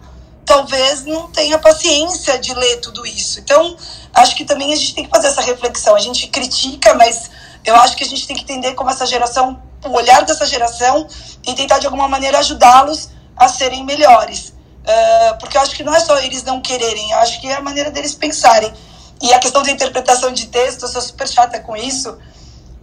[0.50, 3.40] talvez não tenha paciência de ler tudo isso.
[3.40, 3.78] Então,
[4.12, 5.96] acho que também a gente tem que fazer essa reflexão.
[5.96, 7.30] A gente critica, mas
[7.64, 11.08] eu acho que a gente tem que entender como essa geração, o olhar dessa geração
[11.46, 14.50] e tentar de alguma maneira ajudá-los a serem melhores.
[14.50, 17.56] Uh, porque eu acho que não é só eles não quererem, eu acho que é
[17.56, 18.74] a maneira deles pensarem.
[19.22, 22.18] E a questão da interpretação de texto, eu sou super chata com isso,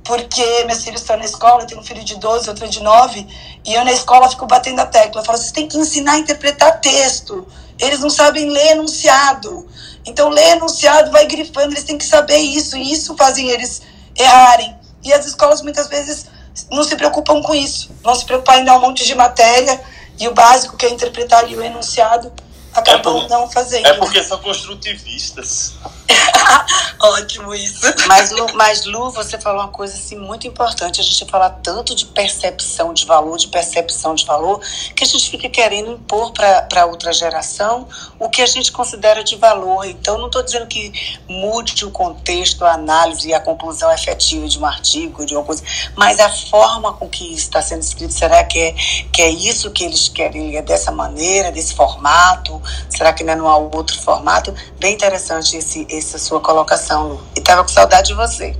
[0.06, 3.26] porque meus filhos estão na escola, eu tenho um filho de 12, outro de 9,
[3.64, 5.20] e eu na escola fico batendo a tecla.
[5.20, 7.46] Eu falo, vocês têm que ensinar a interpretar texto.
[7.78, 9.66] Eles não sabem ler enunciado.
[10.04, 13.82] Então, ler enunciado vai grifando, eles têm que saber isso, e isso fazem eles
[14.16, 14.76] errarem.
[15.02, 16.26] E as escolas muitas vezes
[16.70, 19.80] não se preocupam com isso, vão se preocupar em dar um monte de matéria
[20.18, 22.32] e o básico que é interpretar ali o enunciado
[22.80, 23.86] acabam é por, não fazendo.
[23.86, 25.74] É porque são construtivistas.
[27.00, 27.86] Ótimo isso.
[28.06, 31.00] Mas Lu, mas, Lu, você falou uma coisa assim, muito importante.
[31.00, 34.60] A gente fala tanto de percepção de valor, de percepção de valor,
[34.94, 39.36] que a gente fica querendo impor para outra geração o que a gente considera de
[39.36, 39.84] valor.
[39.84, 40.92] Então, não estou dizendo que
[41.28, 45.62] mude o contexto, a análise e a conclusão efetiva de um artigo, de uma coisa,
[45.94, 48.72] mas a forma com que isso está sendo escrito, será que é,
[49.12, 50.56] que é isso que eles querem?
[50.56, 52.62] É dessa maneira, desse formato?
[52.90, 53.46] Será que não é num
[53.76, 54.54] outro formato?
[54.78, 57.26] Bem interessante esse, essa sua colocação, Lu.
[57.36, 58.56] E tava com saudade de você.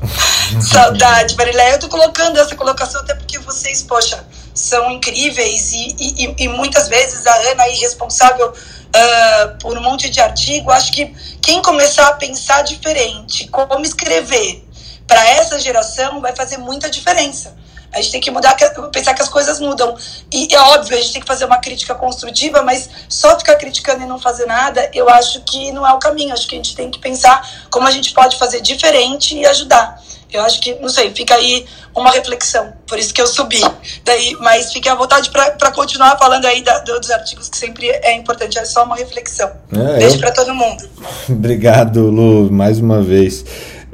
[0.60, 1.74] saudade, Marilé.
[1.74, 6.88] Eu tô colocando essa colocação até porque vocês, poxa, são incríveis e, e, e muitas
[6.88, 10.70] vezes a Ana aí responsável uh, por um monte de artigo.
[10.70, 11.06] Acho que
[11.40, 14.64] quem começar a pensar diferente, como escrever
[15.06, 17.56] para essa geração vai fazer muita diferença.
[17.96, 18.54] A gente tem que mudar,
[18.92, 19.96] pensar que as coisas mudam.
[20.30, 24.02] E é óbvio, a gente tem que fazer uma crítica construtiva, mas só ficar criticando
[24.02, 26.34] e não fazer nada, eu acho que não é o caminho.
[26.34, 29.98] Acho que a gente tem que pensar como a gente pode fazer diferente e ajudar.
[30.30, 32.70] Eu acho que, não sei, fica aí uma reflexão.
[32.86, 33.62] Por isso que eu subi.
[34.04, 38.12] Daí, mas fique à vontade para continuar falando aí da, dos artigos, que sempre é
[38.14, 38.58] importante.
[38.58, 39.50] É só uma reflexão.
[39.72, 40.20] É, Beijo eu...
[40.20, 40.86] para todo mundo.
[41.30, 43.42] Obrigado, Lu, mais uma vez.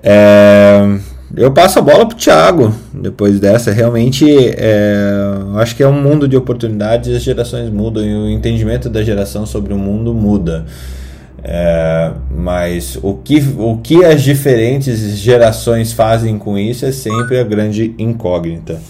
[0.02, 1.11] É...
[1.34, 3.72] Eu passo a bola pro Thiago depois dessa.
[3.72, 5.02] Realmente, é,
[5.56, 9.46] acho que é um mundo de oportunidades, as gerações mudam e o entendimento da geração
[9.46, 10.66] sobre o mundo muda.
[11.42, 17.44] É, mas o que, o que as diferentes gerações fazem com isso é sempre a
[17.44, 18.80] grande incógnita.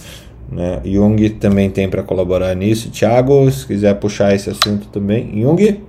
[0.51, 0.81] Né?
[0.83, 2.89] Jung também tem para colaborar nisso.
[2.91, 5.31] Thiago, se quiser puxar esse assunto também.
[5.41, 5.81] Jung?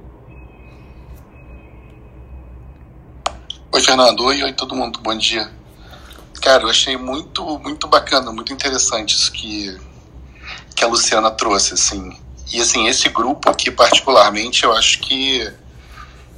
[3.72, 4.20] Oi, Fernando.
[4.20, 5.00] Oi, oi, todo mundo.
[5.02, 5.63] Bom dia.
[6.44, 9.80] Cara, eu achei muito, muito bacana, muito interessante isso que,
[10.76, 12.18] que a Luciana trouxe, assim.
[12.52, 15.50] E, assim, esse grupo aqui, particularmente, eu acho que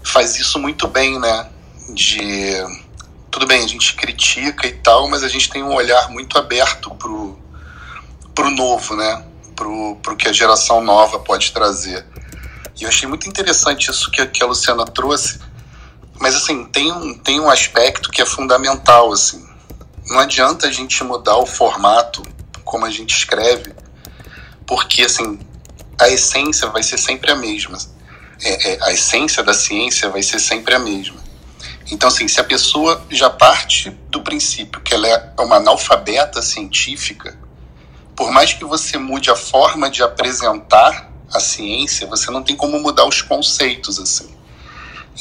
[0.05, 1.51] faz isso muito bem, né?
[1.89, 2.53] De...
[3.33, 6.95] Tudo bem, a gente critica e tal, mas a gente tem um olhar muito aberto
[6.95, 7.37] pro,
[8.33, 9.25] pro novo, né?
[9.57, 12.07] Pro, pro que a geração nova pode trazer.
[12.79, 15.41] E eu achei muito interessante isso que, que a Luciana trouxe,
[16.21, 19.56] mas, assim, tem um, tem um aspecto que é fundamental, assim
[20.09, 22.23] não adianta a gente mudar o formato
[22.65, 23.75] como a gente escreve,
[24.67, 25.39] porque assim
[26.01, 27.79] a essência vai ser sempre a mesma.
[28.43, 31.17] É, é, a essência da ciência vai ser sempre a mesma.
[31.91, 37.39] Então, assim, se a pessoa já parte do princípio que ela é uma analfabeta científica,
[38.15, 42.79] por mais que você mude a forma de apresentar a ciência, você não tem como
[42.81, 44.36] mudar os conceitos, assim.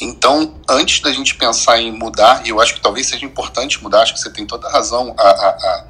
[0.00, 4.02] Então, antes da gente pensar em mudar, e eu acho que talvez seja importante mudar,
[4.02, 5.84] acho que você tem toda a razão, a, a, a,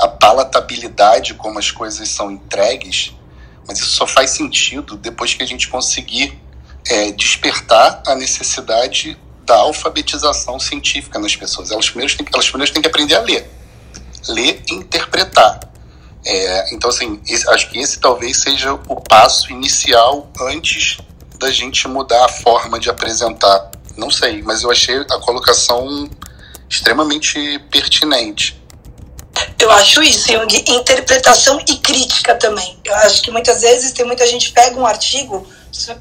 [0.00, 3.12] a palatabilidade como as coisas são entregues,
[3.66, 6.40] mas isso só faz sentido depois que a gente conseguir
[6.88, 11.72] é, despertar a necessidade da alfabetização científica nas pessoas.
[11.72, 13.50] Elas primeiro têm, elas primeiro têm que aprender a ler.
[14.28, 15.60] Ler e interpretar.
[16.24, 20.98] É, então, assim, esse, acho que esse talvez seja o passo inicial antes
[21.40, 23.70] da gente mudar a forma de apresentar.
[23.96, 26.08] Não sei, mas eu achei a colocação
[26.68, 28.60] extremamente pertinente.
[29.58, 32.78] Eu acho isso, Jung, interpretação e crítica também.
[32.84, 35.46] Eu acho que muitas vezes tem muita gente pega um artigo,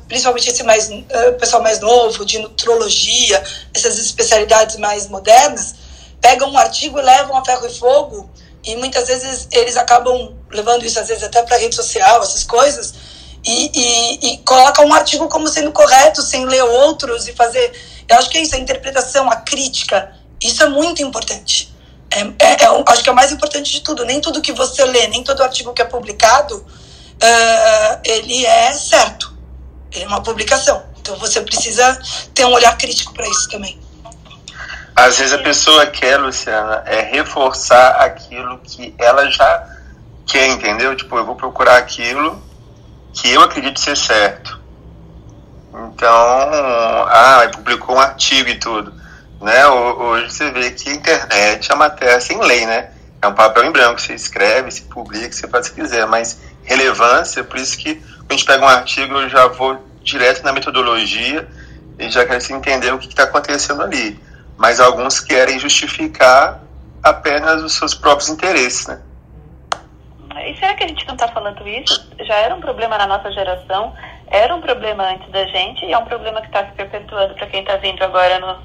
[0.09, 3.41] principalmente esse mais uh, pessoal mais novo, de nutrologia,
[3.73, 5.75] essas especialidades mais modernas,
[6.19, 8.29] pegam um artigo e levam a ferro e fogo,
[8.63, 12.93] e muitas vezes eles acabam levando isso às vezes até para rede social, essas coisas,
[13.45, 17.71] e, e, e coloca um artigo como sendo correto, sem ler outros e fazer.
[18.07, 21.73] Eu acho que é isso, a interpretação, a crítica, isso é muito importante.
[22.11, 24.03] É, é, é, acho que é o mais importante de tudo.
[24.03, 29.37] Nem tudo que você lê, nem todo artigo que é publicado, uh, ele é certo.
[29.91, 30.83] Ele é uma publicação.
[30.99, 31.99] Então você precisa
[32.33, 33.79] ter um olhar crítico para isso também.
[34.95, 39.77] Às vezes a pessoa quer, Luciana, é reforçar aquilo que ela já
[40.25, 40.95] quer, entendeu?
[40.95, 42.48] Tipo, eu vou procurar aquilo
[43.13, 44.59] que eu acredito ser certo.
[45.73, 48.93] Então, ah, publicou um artigo e tudo.
[49.41, 49.67] Né?
[49.67, 52.89] Hoje você vê que a internet é uma matéria sem lei, né?
[53.21, 56.39] É um papel em branco, você escreve, se publica, você faz o que quiser, mas
[56.63, 60.53] relevância, por isso que quando a gente pega um artigo, eu já vou direto na
[60.53, 61.47] metodologia
[61.97, 64.19] e já quero entender o que está acontecendo ali.
[64.57, 66.61] Mas alguns querem justificar
[67.03, 68.99] apenas os seus próprios interesses, né?
[70.49, 72.09] E será que a gente não está falando isso?
[72.21, 73.93] Já era um problema na nossa geração,
[74.31, 77.45] era um problema antes da gente e é um problema que está se perpetuando para
[77.45, 78.57] quem está vindo agora no,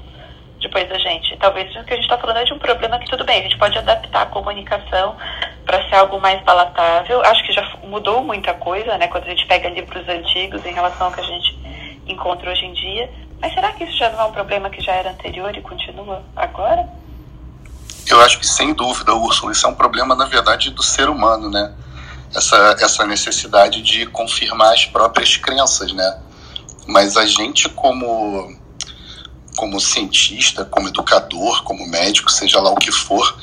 [0.59, 1.37] depois da gente.
[1.37, 3.43] Talvez o que a gente está falando é de um problema que tudo bem, a
[3.43, 5.15] gente pode adaptar a comunicação
[5.63, 7.21] para ser algo mais palatável.
[7.23, 11.05] Acho que já mudou muita coisa, né, quando a gente pega livros antigos em relação
[11.05, 11.55] ao que a gente
[12.07, 13.11] encontra hoje em dia.
[13.39, 16.23] Mas será que isso já não é um problema que já era anterior e continua
[16.35, 16.89] agora?
[18.07, 21.49] Eu acho que sem dúvida, Úrsula, isso é um problema, na verdade, do ser humano,
[21.49, 21.73] né?
[22.33, 26.19] Essa, essa necessidade de confirmar as próprias crenças, né?
[26.85, 28.55] Mas a gente, como,
[29.55, 33.35] como cientista, como educador, como médico, seja lá o que for,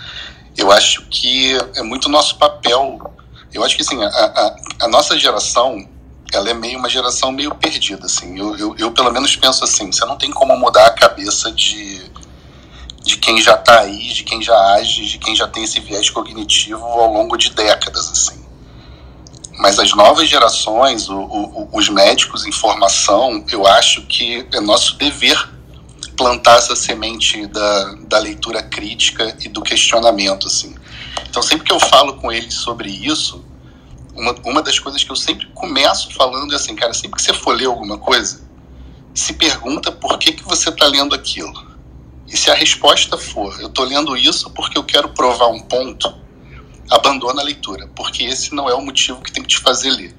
[0.56, 3.00] eu acho que é muito nosso papel.
[3.52, 5.88] Eu acho que, assim, a, a, a nossa geração,
[6.32, 8.38] ela é meio uma geração meio perdida, assim.
[8.38, 12.12] Eu, eu, eu, pelo menos penso assim, você não tem como mudar a cabeça de
[13.02, 16.08] de quem já está aí, de quem já age, de quem já tem esse viés
[16.08, 18.40] cognitivo ao longo de décadas, assim.
[19.58, 24.96] Mas as novas gerações, o, o, os médicos em formação, eu acho que é nosso
[24.96, 25.50] dever
[26.16, 30.74] plantar essa semente da, da leitura crítica e do questionamento, assim.
[31.28, 33.44] Então, sempre que eu falo com eles sobre isso,
[34.14, 37.34] uma, uma das coisas que eu sempre começo falando é assim, cara, sempre que você
[37.34, 38.42] for ler alguma coisa,
[39.14, 41.71] se pergunta por que, que você está lendo aquilo
[42.32, 46.10] e se a resposta for, eu estou lendo isso porque eu quero provar um ponto,
[46.90, 50.16] abandona a leitura, porque esse não é o motivo que tem que te fazer ler.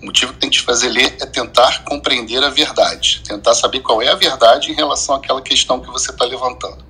[0.00, 3.80] O motivo que tem que te fazer ler é tentar compreender a verdade, tentar saber
[3.80, 6.84] qual é a verdade em relação àquela questão que você está levantando.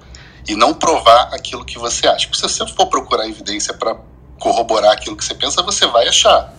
[0.47, 2.29] E não provar aquilo que você acha.
[2.29, 3.97] Porque se você for procurar evidência para
[4.39, 6.53] corroborar aquilo que você pensa, você vai achar.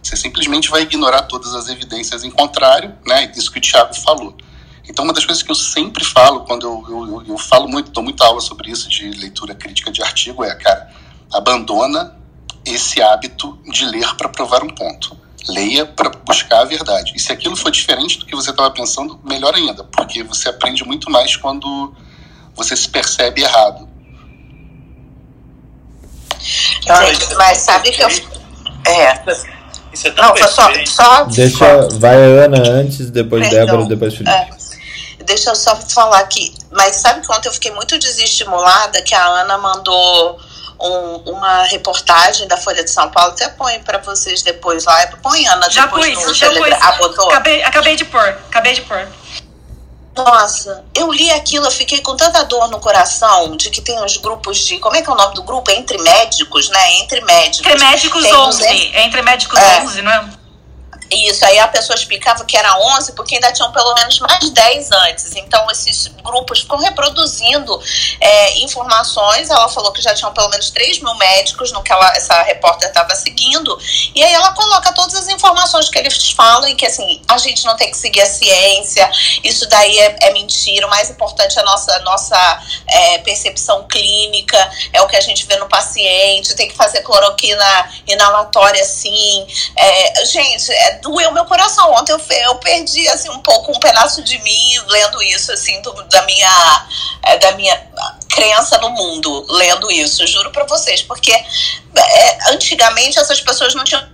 [0.00, 3.32] Você simplesmente vai ignorar todas as evidências em contrário, né?
[3.36, 4.36] Isso que o Tiago falou.
[4.88, 8.02] Então, uma das coisas que eu sempre falo, quando eu, eu, eu falo muito, dou
[8.02, 10.90] muita aula sobre isso, de leitura crítica de artigo, é, cara,
[11.32, 12.14] abandona
[12.64, 15.16] esse hábito de ler para provar um ponto.
[15.48, 17.12] Leia para buscar a verdade.
[17.14, 20.84] E se aquilo for diferente do que você estava pensando, melhor ainda, porque você aprende
[20.84, 21.94] muito mais quando
[22.54, 23.88] você se percebe errado.
[26.40, 28.08] Gente, mas sabe que eu.
[28.08, 29.22] É.
[29.92, 31.24] Isso é Não, só, só.
[31.24, 31.88] Deixa.
[31.92, 33.66] Vai a Ana antes, depois Perdão.
[33.66, 34.30] Débora, depois Felipe.
[34.30, 34.65] É
[35.26, 36.54] deixa eu só falar aqui.
[36.70, 40.40] Mas sabe quando eu fiquei muito desestimulada que a Ana mandou
[40.80, 43.32] um, uma reportagem da Folha de São Paulo?
[43.32, 45.06] Até põe para vocês depois lá.
[45.22, 46.78] Põe, Ana, já depois pus, no já Telegram.
[46.80, 47.28] Ah, botou?
[47.28, 49.06] Acabei, acabei de pôr, acabei de pôr.
[50.16, 54.16] Nossa, eu li aquilo, eu fiquei com tanta dor no coração de que tem uns
[54.16, 54.78] grupos de.
[54.78, 55.70] Como é que é o nome do grupo?
[55.70, 56.92] Entre médicos, né?
[57.00, 57.70] Entre médicos.
[57.70, 58.66] Entre médicos tem 11.
[58.96, 60.30] Entre médicos é, 11, não é?
[61.10, 64.90] Isso, aí a pessoa explicava que era 11 porque ainda tinham pelo menos mais 10
[64.92, 65.36] antes.
[65.36, 67.80] Então, esses grupos ficam reproduzindo
[68.20, 69.50] é, informações.
[69.50, 72.88] Ela falou que já tinham pelo menos 3 mil médicos no que ela, essa repórter
[72.88, 73.78] estava seguindo.
[74.14, 77.64] E aí ela coloca todas as informações que eles falam e que, assim, a gente
[77.64, 79.08] não tem que seguir a ciência,
[79.44, 80.86] isso daí é, é mentira.
[80.86, 85.46] O mais importante é a nossa, nossa é, percepção clínica, é o que a gente
[85.46, 89.46] vê no paciente, tem que fazer cloroquina inalatória sim.
[89.76, 91.92] É, gente, é, doeu meu coração.
[91.92, 95.92] Ontem eu, eu perdi assim, um pouco um pedaço de mim lendo isso, assim, do,
[96.04, 96.86] da minha.
[97.22, 97.76] É, da minha
[98.36, 104.06] crença no mundo lendo isso, juro para vocês, porque é, antigamente essas pessoas não tinham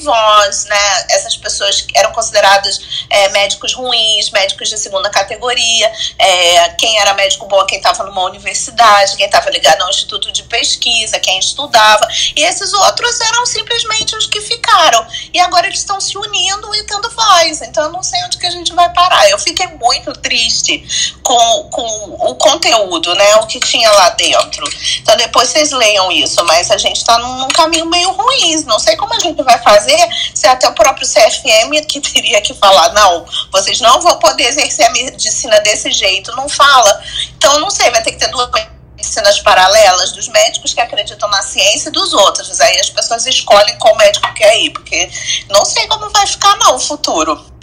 [0.00, 1.06] voz, né?
[1.10, 5.92] Essas pessoas eram consideradas é, médicos ruins, médicos de segunda categoria.
[6.18, 10.32] É, quem era médico bom, quem estava numa universidade, quem estava ligado a um instituto
[10.32, 12.06] de pesquisa, quem estudava.
[12.34, 15.06] E esses outros eram simplesmente os que ficaram.
[15.32, 17.62] E agora eles estão se unindo e tendo voz.
[17.62, 19.28] Então eu não sei onde que a gente vai parar.
[19.30, 23.36] Eu fiquei muito triste com, com o conteúdo, né?
[23.36, 24.66] O que tinha lá dentro.
[25.00, 28.64] Então depois vocês leiam isso, mas a gente está num, num caminho meio ruim.
[28.64, 32.40] Não sei como a gente vai fazer fazer, se até o próprio CFM que teria
[32.40, 37.02] que falar, não, vocês não vão poder exercer a medicina desse jeito, não fala.
[37.36, 38.50] Então, não sei, vai ter que ter duas
[38.96, 42.60] medicinas paralelas dos médicos que acreditam na ciência e dos outros.
[42.60, 45.08] Aí as pessoas escolhem qual médico quer ir, porque
[45.48, 47.55] não sei como vai ficar não o futuro.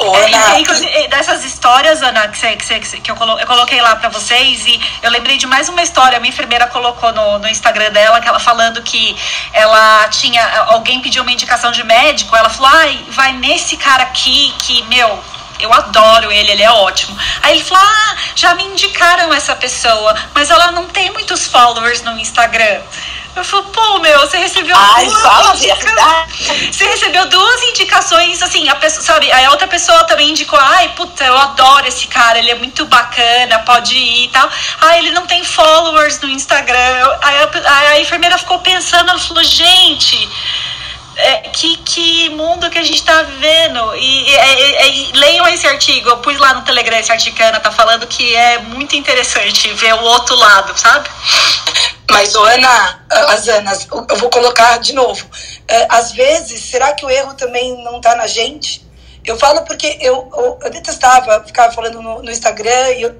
[0.00, 3.96] É, inclusive, dessas histórias, Ana, que, você, que, você, que eu, colo, eu coloquei lá
[3.96, 6.20] para vocês, e eu lembrei de mais uma história.
[6.20, 9.16] Minha enfermeira colocou no, no Instagram dela, que ela falando que
[9.52, 10.40] ela tinha.
[10.68, 15.20] Alguém pediu uma indicação de médico, ela falou: ai, vai nesse cara aqui, que, meu,
[15.58, 17.18] eu adoro ele, ele é ótimo.
[17.42, 22.02] Aí ele falou: Ah, já me indicaram essa pessoa, mas ela não tem muitos followers
[22.02, 22.80] no Instagram.
[23.36, 26.76] Eu falo, pô, meu, você recebeu Ai, duas fala indicações.
[26.76, 31.24] Você recebeu duas indicações, assim, a pessoa, sabe, a outra pessoa também indicou, ai, puta,
[31.24, 34.48] eu adoro esse cara, ele é muito bacana, pode ir e tal.
[34.80, 37.18] Ah, ele não tem followers no Instagram.
[37.22, 40.28] Aí a, a enfermeira ficou pensando, ela falou, gente.
[41.20, 43.96] É, que, que mundo que a gente tá vivendo.
[43.96, 46.08] E, e, e, leiam esse artigo.
[46.08, 48.94] Eu pus lá no Telegram esse artigo que a Ana tá falando que é muito
[48.94, 51.08] interessante ver o outro lado, sabe?
[52.10, 55.26] Mas, Ana, as Anas, eu vou colocar de novo.
[55.66, 58.86] É, às vezes, será que o erro também não está na gente?
[59.24, 63.16] Eu falo porque eu, eu, eu detestava ficar falando no, no Instagram e eu,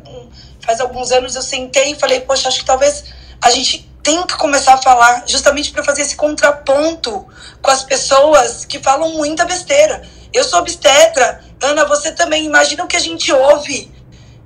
[0.61, 3.05] faz alguns anos eu sentei e falei, poxa, acho que talvez
[3.43, 7.27] a gente tem que começar a falar justamente para fazer esse contraponto
[7.61, 10.03] com as pessoas que falam muita besteira.
[10.33, 12.45] Eu sou obstetra, Ana, você também.
[12.45, 13.91] Imagina o que a gente ouve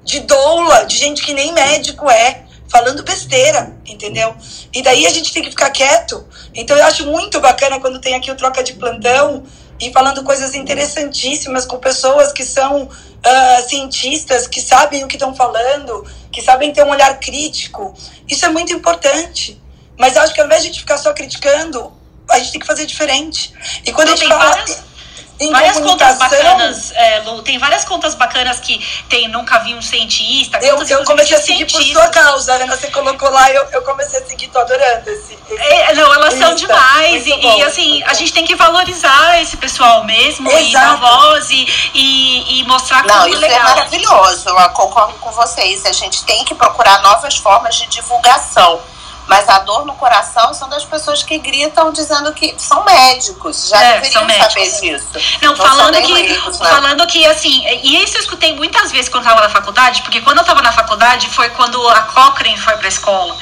[0.05, 4.35] de doula, de gente que nem médico é falando besteira, entendeu?
[4.73, 6.27] E daí a gente tem que ficar quieto.
[6.55, 9.45] Então eu acho muito bacana quando tem aqui o troca de plantão
[9.83, 15.35] e falando coisas interessantíssimas com pessoas que são uh, cientistas, que sabem o que estão
[15.35, 17.93] falando, que sabem ter um olhar crítico.
[18.29, 19.61] Isso é muito importante.
[19.99, 21.93] Mas eu acho que ao invés de a gente ficar só criticando,
[22.31, 23.53] a gente tem que fazer diferente.
[23.85, 24.65] E quando a gente fala.
[25.51, 28.79] Várias várias contas bacanas, é, Lu, tem várias contas bacanas que
[29.09, 30.59] tem Nunca Vi um Cientista.
[30.59, 32.67] Eu, eu comecei a seguir por sua causa, Ana.
[32.77, 35.39] Você colocou lá eu, eu comecei a seguir, tô adorando esse.
[35.49, 37.27] esse é, não, elas são demais.
[37.27, 40.65] E, bom, e, assim, a gente tem que valorizar esse pessoal mesmo Exato.
[40.65, 43.61] e dar voz e, e, e mostrar não, como isso é legal.
[43.61, 44.49] é maravilhoso.
[44.49, 45.85] Eu concordo com vocês.
[45.87, 48.81] A gente tem que procurar novas formas de divulgação
[49.27, 53.69] mas a dor no coração são das pessoas que gritam dizendo que são médicos.
[53.69, 55.09] Já é, deveriam saber disso.
[55.41, 56.69] Não, Não falando que, médicos, né?
[56.69, 60.21] falando que assim, e isso eu escutei muitas vezes quando eu estava na faculdade, porque
[60.21, 63.37] quando eu estava na faculdade foi quando a Cochrane foi para a escola.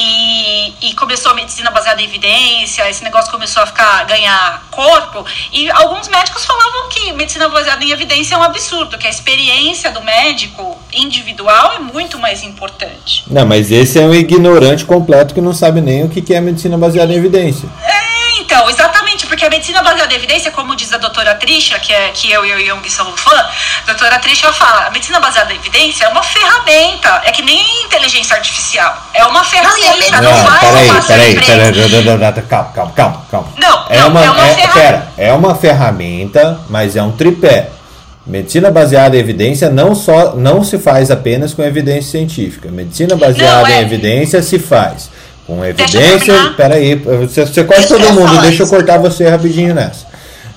[0.00, 5.26] E, e, começou a medicina baseada em evidência, esse negócio começou a ficar ganhar corpo,
[5.52, 9.90] e alguns médicos falavam que medicina baseada em evidência é um absurdo, que a experiência
[9.90, 13.24] do médico individual é muito mais importante.
[13.26, 16.76] Não, mas esse é um ignorante completo que não sabe nem o que é medicina
[16.76, 17.68] baseada em evidência.
[17.82, 21.92] É, então, exatamente, porque a medicina baseada em evidência, como diz a doutora Trisha, que,
[21.92, 25.52] é, que eu e o Jung somos fã, a doutora Trisha fala, a medicina baseada
[25.52, 30.44] em evidência é uma ferramenta, é que nem inteligência artificial, é uma ferramenta, não, não
[30.44, 33.48] vai peraí, peraí, peraí, calma, calma, calma, calma.
[33.56, 34.80] Não, é não, uma, é uma é, ferramenta.
[34.80, 37.77] Pera, é uma ferramenta, mas é um tripé.
[38.26, 42.70] Medicina baseada em evidência não só não se faz apenas com evidência científica.
[42.70, 43.80] Medicina baseada não, é...
[43.80, 45.08] em evidência se faz
[45.48, 46.52] com evidência.
[46.54, 50.06] Peraí, você, você corta todo mundo, deixa eu cortar você rapidinho nessa.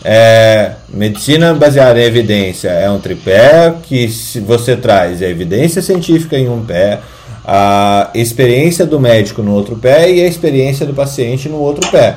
[0.03, 6.37] É, medicina baseada em evidência é um tripé que se você traz a evidência científica
[6.37, 6.99] em um pé,
[7.45, 12.15] a experiência do médico no outro pé e a experiência do paciente no outro pé.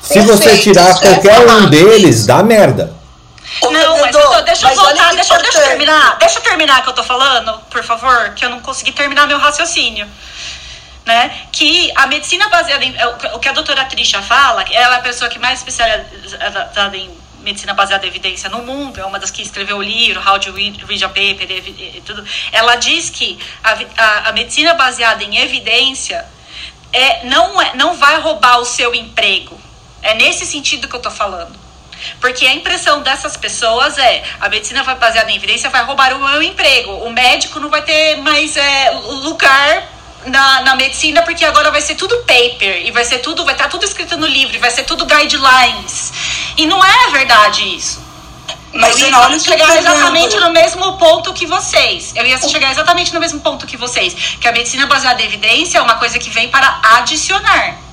[0.00, 2.92] Se você tirar qualquer um deles, dá merda.
[3.62, 3.91] Não,
[5.14, 6.16] deixa deixa, eu terminar.
[6.18, 9.38] Deixa eu terminar que eu tô falando, por favor, que eu não consegui terminar meu
[9.38, 10.08] raciocínio.
[11.04, 11.46] Né?
[11.50, 12.94] Que a medicina baseada em.
[13.34, 17.74] O que a doutora Trisha fala, ela é a pessoa que mais especializada em medicina
[17.74, 21.04] baseada em evidência no mundo, é uma das que escreveu o livro How to Read,
[21.04, 22.24] a Paper e tudo.
[22.52, 26.24] Ela diz que a, a, a, medicina baseada em evidência
[26.92, 29.60] é, não, é, não vai roubar o seu emprego.
[30.02, 31.58] É nesse sentido que eu tô falando.
[32.20, 36.18] Porque a impressão dessas pessoas é a medicina vai baseada em evidência vai roubar o
[36.18, 36.92] meu emprego.
[37.04, 38.90] O médico não vai ter mais é,
[39.22, 39.88] lugar
[40.26, 43.64] na, na medicina porque agora vai ser tudo paper e vai ser tudo vai estar
[43.64, 46.12] tá tudo escrito no livro, vai ser tudo guidelines.
[46.56, 48.02] E não é verdade isso.
[48.74, 52.12] Mas eu ia chegar exatamente no mesmo ponto que vocês.
[52.16, 54.14] Eu ia chegar exatamente no mesmo ponto que vocês.
[54.40, 57.91] Que a medicina baseada em evidência é uma coisa que vem para adicionar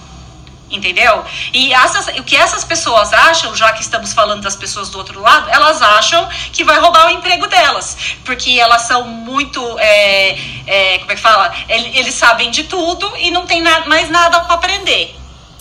[0.69, 1.25] entendeu?
[1.53, 5.21] E essas, o que essas pessoas acham, já que estamos falando das pessoas do outro
[5.21, 10.37] lado, elas acham que vai roubar o emprego delas, porque elas são muito, é,
[10.67, 11.53] é, como é que fala?
[11.67, 15.15] Eles sabem de tudo e não tem na, mais nada para aprender.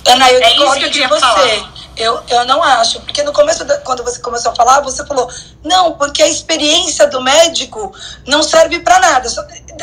[0.07, 1.21] Ana, eu é eu queria você.
[1.21, 1.79] Falar.
[1.97, 5.29] Eu, eu não acho, porque no começo, da, quando você começou a falar, você falou,
[5.65, 7.93] não, porque a experiência do médico
[8.25, 9.29] não serve para nada.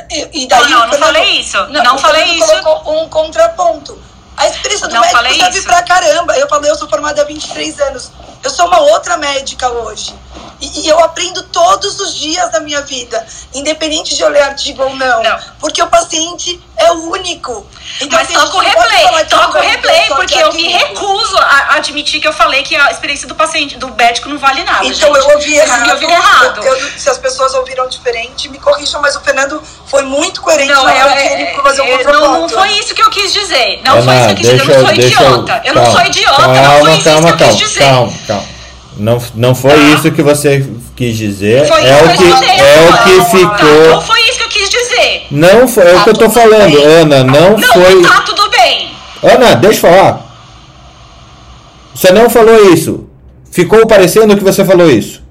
[0.09, 1.57] E, e daí, não, não, não falei isso.
[1.67, 2.47] Não, não falei isso.
[2.47, 4.01] colocou um contraponto.
[4.37, 5.67] A experiência do não médico serve isso.
[5.67, 6.37] pra caramba.
[6.37, 8.11] Eu falei, eu sou formada há 23 anos.
[8.43, 10.13] Eu sou uma outra médica hoje.
[10.61, 14.83] E, e, eu aprendo todos os dias da minha vida, independente de eu ler artigo
[14.83, 15.21] ou não.
[15.21, 15.37] não.
[15.59, 17.65] Porque o paciente é único.
[18.01, 22.27] Então, Mas toca o replay, toca o replay, porque eu me recuso a admitir que
[22.27, 24.85] eu falei que a experiência do paciente, do médico, não vale nada.
[24.85, 25.29] Então gente.
[25.29, 26.03] eu ouvi errado.
[26.03, 26.63] Eu errado.
[26.63, 30.71] Eu, eu, se as pessoas ouviram diferente, me corrijam, mas o Fernando foi muito coerente
[30.71, 33.81] não, na hora é, que fazer um não, não foi isso que eu quis dizer.
[33.83, 34.61] Não foi isso que eu quis dizer.
[34.61, 35.61] Eu não sou idiota.
[35.63, 37.79] Eu, não sou idiota, calma, não foi isso calma, que eu quis dizer.
[37.79, 38.54] Calma, calma.
[38.97, 39.93] Não, não foi tá.
[39.93, 40.65] isso que você
[40.95, 41.67] quis dizer.
[41.67, 43.89] Foi é o que, é o que ficou.
[43.91, 45.27] Não foi isso que eu quis dizer.
[45.31, 46.85] Não foi, é o que eu tô falando, bem.
[46.85, 47.23] Ana.
[47.23, 48.01] Não, não foi.
[48.01, 48.91] Tá tudo bem.
[49.21, 50.25] Ana, deixa eu falar.
[51.93, 53.07] Você não falou isso.
[53.51, 55.23] Ficou parecendo que você falou isso.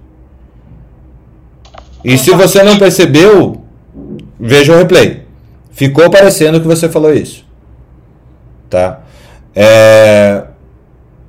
[2.04, 3.62] E se você não percebeu,
[4.38, 5.24] veja o replay.
[5.72, 7.44] Ficou parecendo que você falou isso.
[8.68, 9.00] Tá?
[9.54, 10.44] É,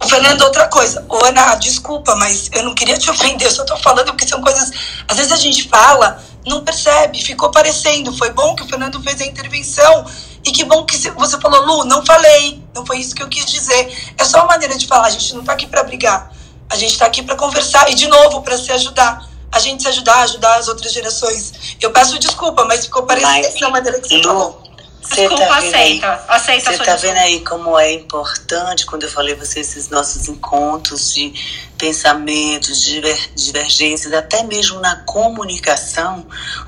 [0.06, 1.06] Fernando, outra coisa.
[1.10, 4.42] Ô, Ana, desculpa, mas eu não queria te ofender, eu só tô falando porque são
[4.42, 4.72] coisas.
[5.08, 8.16] Às vezes a gente fala, não percebe, ficou parecendo.
[8.16, 10.06] Foi bom que o Fernando fez a intervenção.
[10.44, 12.64] E que bom que você falou, Lu, não falei.
[12.74, 14.14] Não foi isso que eu quis dizer.
[14.18, 15.08] É só uma maneira de falar.
[15.08, 16.32] A gente não tá aqui para brigar.
[16.70, 19.28] A gente tá aqui para conversar e, de novo, para se ajudar.
[19.52, 21.78] A gente se ajudar, ajudar as outras gerações.
[21.82, 24.65] Eu peço desculpa, mas ficou parecendo da maneira que você falou.
[25.10, 26.12] Desculpa, tá aceita.
[26.12, 30.28] Aí, aceita Você tá vendo aí como é importante, quando eu falei você, esses nossos
[30.28, 31.34] encontros de
[31.78, 36.26] pensamentos, diver, divergências, até mesmo na comunicação,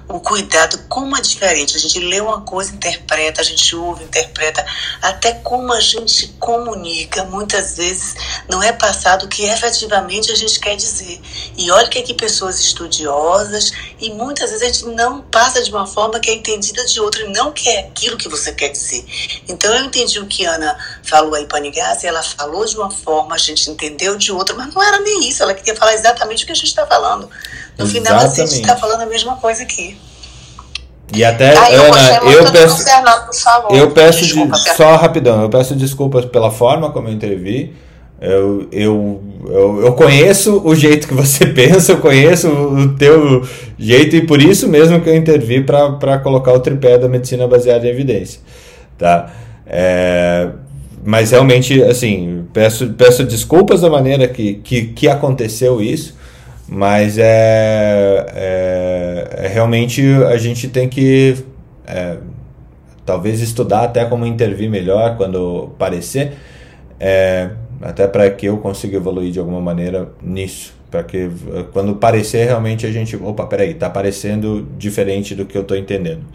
[0.08, 1.76] o cuidado, como é diferente.
[1.76, 4.66] A gente lê uma coisa, interpreta, a gente ouve, interpreta,
[5.02, 8.16] até como a gente comunica, muitas vezes
[8.50, 11.20] não é passado o que efetivamente a gente quer dizer.
[11.58, 15.86] E olha que aqui pessoas estudiosas, e muitas vezes a gente não passa de uma
[15.86, 19.06] forma que é entendida de outra, e não que é aquilo que você quer dizer.
[19.48, 23.36] Então eu entendi o que a Ana falou aí, Panigás, ela falou de uma forma,
[23.36, 26.46] a gente entendeu de outra, mas não era nem isso, ela queria falar exatamente o
[26.46, 27.30] que a gente está falando.
[27.78, 27.94] No exatamente.
[27.94, 29.98] final, assim, a gente está falando a mesma coisa aqui.
[31.14, 32.88] E até, Ana, eu peço,
[33.72, 37.74] eu peço Desculpa, de, só rapidão, eu peço desculpas pela forma como eu intervi.
[38.20, 43.48] Eu, eu, eu, eu, conheço o jeito que você pensa, eu conheço o teu
[43.78, 47.86] jeito e por isso mesmo que eu intervi para colocar o tripé da medicina baseada
[47.86, 48.42] em evidência.
[48.98, 49.32] Tá?
[49.68, 50.50] É,
[51.08, 56.14] mas realmente, assim, peço, peço desculpas da maneira que, que, que aconteceu isso,
[56.68, 61.38] mas é, é, é, realmente a gente tem que
[61.88, 62.18] é,
[63.06, 66.34] talvez estudar até como intervir melhor quando parecer,
[67.00, 67.52] é,
[67.82, 70.76] até para que eu consiga evoluir de alguma maneira nisso.
[70.92, 71.32] Para que
[71.72, 73.16] quando parecer realmente a gente.
[73.16, 76.26] Opa, peraí, tá parecendo diferente do que eu estou entendendo.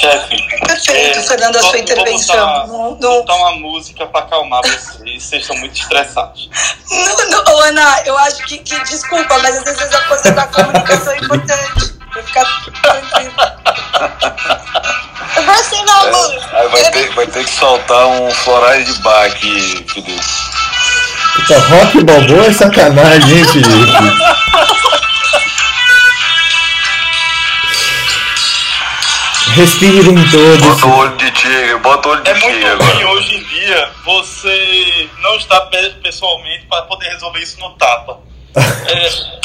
[0.00, 0.48] Chefe.
[0.66, 2.66] Perfeito, é, Fernando, a sua intervenção.
[2.66, 5.22] Vou botar, botar uma música para acalmar vocês.
[5.22, 6.48] Vocês estão muito estressados.
[6.90, 11.12] Não, não, Ana, eu acho que, que, desculpa, mas às vezes a coisa da comunicação
[11.12, 12.00] é importante.
[12.10, 12.44] Pra ficar
[12.82, 13.32] tranquilo.
[15.46, 19.84] Você não, é, aí vai ter, vai ter que soltar um florais de bar aqui,
[19.88, 20.20] Felipe.
[21.36, 23.70] Puta, rock balboa é sacanagem, hein, Felipe?
[29.54, 30.66] Respirem todos.
[30.66, 32.96] Bota o olho de tigre, bota o olho de é tigre agora.
[32.96, 35.60] Que hoje em dia você não está
[36.02, 38.20] pessoalmente para poder resolver isso no tapa.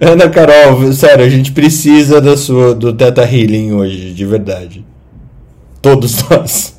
[0.00, 4.84] Ana Carol, sério, a gente precisa da sua, do Teta Healing hoje, de verdade.
[5.80, 6.76] Todos nós.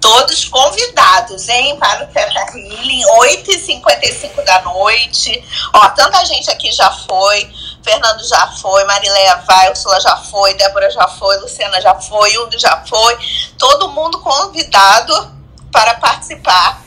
[0.00, 5.42] Todos convidados, hein, para o Teta Healing, 8h55 da noite.
[5.74, 7.48] Ó, tanta gente aqui já foi.
[7.86, 12.58] Fernando já foi, Marileia vai, Ursula já foi, Débora já foi, Luciana já foi, Hugo
[12.58, 13.16] já foi.
[13.56, 15.30] Todo mundo convidado
[15.70, 16.82] para participar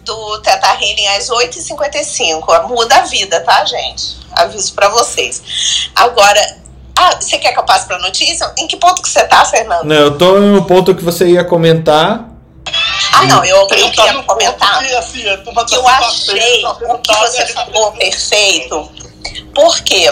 [0.00, 2.68] do Teta Healing às 8h55.
[2.68, 4.18] Muda a vida, tá, gente?
[4.32, 5.88] Aviso para vocês.
[5.96, 6.58] Agora,
[6.98, 8.52] ah, você quer que eu passe para notícia?
[8.58, 9.84] Em que ponto que você tá, Fernando?
[9.84, 12.28] Não, eu tô no ponto que você ia comentar.
[13.14, 18.92] Ah, não, eu, eu queria comentar que eu achei o que você falou perfeito.
[19.54, 20.10] Por quê?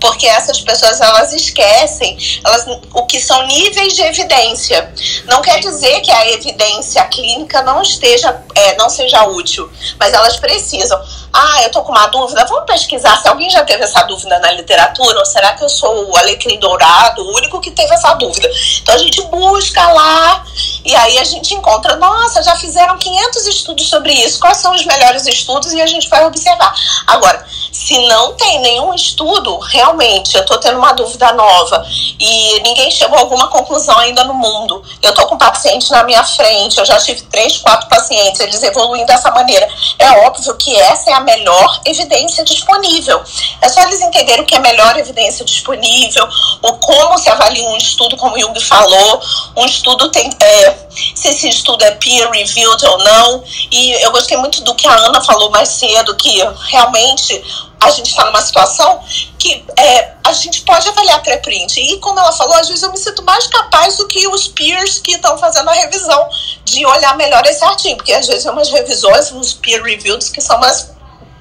[0.00, 4.92] Porque essas pessoas elas esquecem elas, o que são níveis de evidência.
[5.26, 10.36] Não quer dizer que a evidência clínica não esteja, é, não seja útil, mas elas
[10.36, 11.00] precisam.
[11.32, 14.52] Ah, eu tô com uma dúvida, vamos pesquisar se alguém já teve essa dúvida na
[14.52, 18.50] literatura, ou será que eu sou o alecrim dourado, o único que teve essa dúvida?
[18.82, 20.44] Então a gente busca lá
[20.84, 24.84] e aí a gente encontra, nossa, já fizeram 500 estudos sobre isso, quais são os
[24.84, 26.74] melhores estudos e a gente vai observar.
[27.06, 31.84] Agora, se não tem nenhum estudo, realmente, eu estou tendo uma dúvida nova
[32.18, 34.82] e ninguém chegou a alguma conclusão ainda no mundo.
[35.02, 39.04] Eu estou com paciente na minha frente, eu já tive três, quatro pacientes, eles evoluem
[39.04, 39.68] dessa maneira.
[39.98, 43.20] É óbvio que essa é a melhor evidência disponível.
[43.60, 46.28] É só eles entenderem o que é melhor evidência disponível,
[46.62, 49.20] o como se avalia um estudo, como o Jung falou.
[49.56, 50.30] Um estudo tem.
[50.40, 50.76] É,
[51.14, 53.44] se esse estudo é peer-reviewed ou não.
[53.70, 57.42] E eu gostei muito do que a Ana falou mais cedo, que realmente
[57.84, 59.00] a gente está numa situação
[59.38, 61.80] que é, a gente pode avaliar pré-print.
[61.80, 64.98] E como ela falou, às vezes eu me sinto mais capaz do que os peers
[64.98, 66.28] que estão fazendo a revisão
[66.64, 67.96] de olhar melhor esse artigo.
[67.96, 70.92] Porque às vezes tem umas revisões, uns peer reviews que são umas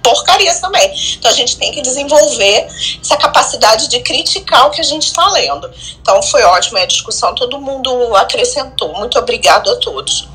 [0.01, 0.91] porcarias também.
[1.18, 2.68] Então a gente tem que desenvolver
[3.01, 5.69] essa capacidade de criticar o que a gente está lendo.
[6.01, 8.93] Então foi ótima a discussão, todo mundo acrescentou.
[8.97, 10.27] Muito obrigado a todos.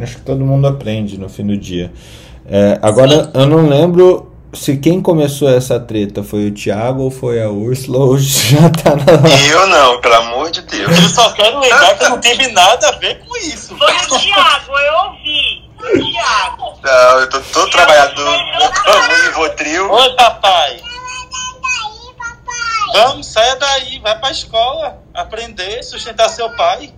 [0.00, 1.92] Acho que todo mundo aprende no fim do dia.
[2.46, 3.30] É, agora, Sim.
[3.34, 7.98] eu não lembro se quem começou essa treta foi o Thiago ou foi a Úrsula
[7.98, 9.28] ou já tá na.
[9.50, 10.90] Eu não, pelo amor de Deus.
[10.90, 13.76] Eu só quero lembrar que não teve nada a ver com isso.
[13.76, 15.70] Foi o Thiago, eu ouvi.
[15.78, 16.78] Foi o Thiago.
[16.82, 19.90] Não, eu tô todo trabalhado no Rivotril.
[19.90, 20.80] Oi, papai.
[22.92, 26.94] Vamos, saia daí, vai pra escola, aprender, sustentar seu pai.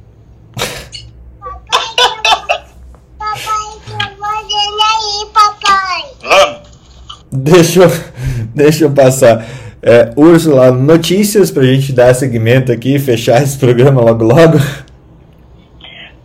[3.18, 3.65] Papai, vou
[5.16, 6.04] aí, papai.
[6.22, 6.60] Vamos.
[7.32, 7.88] Deixa eu,
[8.54, 9.44] deixa eu passar.
[9.82, 14.58] É, Úrsula, notícias pra gente dar seguimento aqui, fechar esse programa logo logo.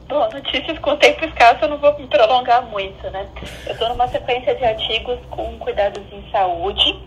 [0.07, 3.27] Bom, notícias com tempo escasso eu não vou me prolongar muito, né?
[3.67, 6.99] Eu estou numa sequência de artigos com cuidados em saúde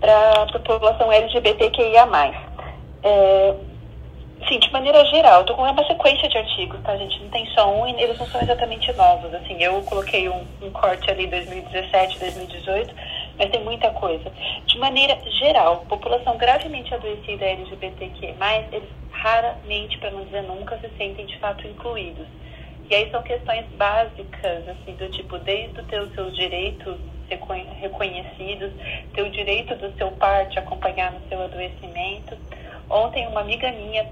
[0.00, 2.06] para a população LGBTQIA+.
[3.02, 3.54] É,
[4.46, 7.22] Sim, de maneira geral, tô com uma sequência de artigos, tá, gente?
[7.22, 9.34] Não tem só um e eles não são exatamente novos.
[9.34, 12.94] Assim, eu coloquei um, um corte ali em 2017, 2018,
[13.36, 14.30] mas tem muita coisa.
[14.66, 18.34] De maneira geral, população gravemente adoecida LGBTQ+,
[18.72, 22.26] eles raramente, para não dizer nunca, se sentem de fato incluídos.
[22.88, 26.96] E aí são questões básicas, assim, do tipo, desde ter os seus direitos
[27.80, 28.72] reconhecidos,
[29.12, 32.36] ter o direito do seu par te acompanhar no seu adoecimento.
[32.88, 34.06] Ontem uma amiga minha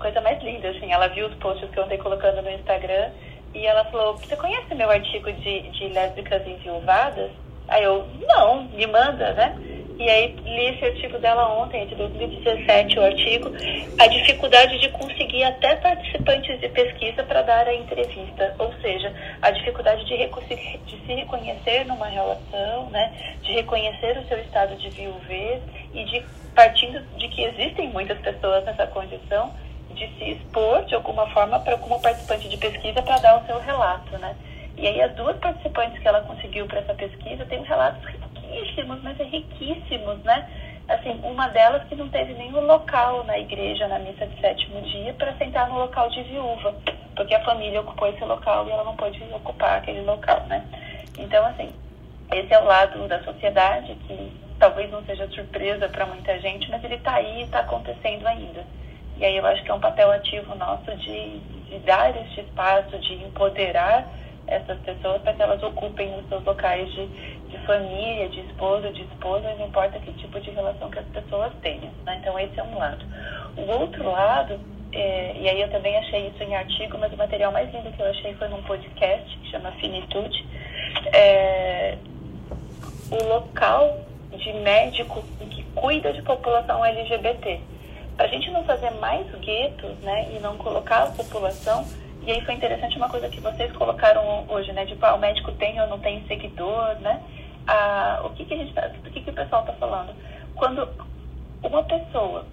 [0.00, 0.92] coisa mais linda, assim.
[0.92, 3.10] Ela viu os posts que eu andei colocando no Instagram
[3.54, 7.30] e ela falou: Você conhece meu artigo de, de lésbicas enviuvadas?
[7.68, 9.56] Aí eu: Não, me manda, né?
[10.00, 13.52] E aí li esse artigo dela ontem, de 2017, o artigo,
[13.98, 19.12] a dificuldade de conseguir até participantes de pesquisa para dar a entrevista, ou seja,
[19.42, 23.12] a dificuldade de, de, se reconhecer numa relação, né,
[23.42, 25.62] de reconhecer o seu estado de viuvez
[25.92, 26.24] e de
[26.54, 29.52] partindo de que existem muitas pessoas nessa condição,
[29.94, 33.58] de se expor de alguma forma para como participante de pesquisa para dar o seu
[33.60, 34.34] relato, né?
[34.76, 39.18] E aí as duas participantes que ela conseguiu para essa pesquisa têm relatos riquíssimos, mas
[39.20, 40.48] é riquíssimos, né?
[40.88, 45.12] Assim, uma delas que não teve nenhum local na igreja na missa de sétimo dia
[45.14, 46.74] para sentar no local de viúva,
[47.14, 50.64] porque a família ocupou esse local e ela não pôde ocupar aquele local, né?
[51.16, 51.70] Então, assim,
[52.32, 56.82] esse é o lado da sociedade que talvez não seja surpresa para muita gente, mas
[56.82, 58.64] ele está aí está acontecendo ainda.
[59.20, 61.38] E aí eu acho que é um papel ativo nosso de,
[61.68, 64.08] de dar este espaço, de empoderar
[64.46, 69.02] essas pessoas para que elas ocupem os seus locais de, de família, de esposa, de
[69.02, 71.92] esposa, não importa que tipo de relação que as pessoas tenham.
[72.06, 72.18] Né?
[72.18, 73.04] Então esse é um lado.
[73.58, 74.58] O outro lado,
[74.90, 78.00] é, e aí eu também achei isso em artigo, mas o material mais lindo que
[78.00, 80.46] eu achei foi num podcast que chama Finitude.
[81.12, 81.98] É,
[83.10, 83.98] o local
[84.32, 87.60] de médico que cuida de população LGBT.
[88.20, 91.86] Para a gente não fazer mais guetos, né, e não colocar a população
[92.22, 94.84] e aí foi interessante uma coisa que vocês colocaram hoje, né?
[94.84, 97.18] Tipo, ah, o médico tem ou não tem seguidor, né?
[97.66, 100.14] Ah, o que, que a gente tá, o que, que o pessoal está falando?
[100.54, 100.86] Quando
[101.62, 102.44] uma pessoa,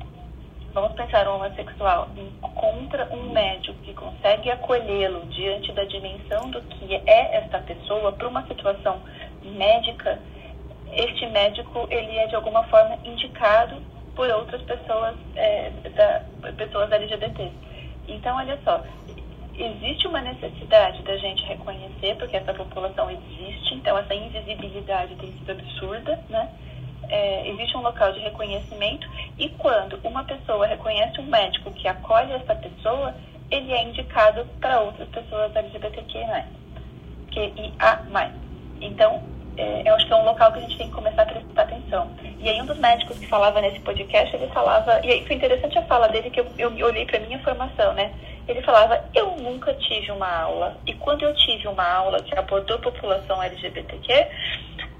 [0.73, 6.95] vamos pensar um homossexual, encontra um médico que consegue acolhê-lo diante da dimensão do que
[6.95, 9.01] é esta pessoa para uma situação
[9.43, 10.17] médica,
[10.93, 16.23] este médico ele é de alguma forma indicado por outras pessoas, é, da,
[16.53, 17.51] pessoas LGBT.
[18.07, 18.83] Então, olha só,
[19.55, 25.51] existe uma necessidade da gente reconhecer, porque essa população existe, então essa invisibilidade tem sido
[25.51, 26.49] absurda, né?
[27.09, 28.99] É, existe um local de reconhecimmais
[29.37, 33.13] e quando uma pessoa reconhece um médico que acolhe essa pessoa,
[33.51, 36.43] ele é indicado para outras pessoas LGBTQI+.
[37.31, 38.31] QIA+.
[38.81, 39.23] Então,
[39.57, 41.63] é, eu acho que é um local que a gente tem que começar a prestar
[41.63, 42.09] atenção.
[42.39, 45.77] E aí um dos médicos que falava nesse podcast, ele falava, e aí foi interessante
[45.77, 48.13] a fala dele, que eu, eu olhei para minha formação, né?
[48.47, 52.77] Ele falava, eu nunca tive uma aula, e quando eu tive uma aula que abordou
[52.79, 54.27] população LGBTQ,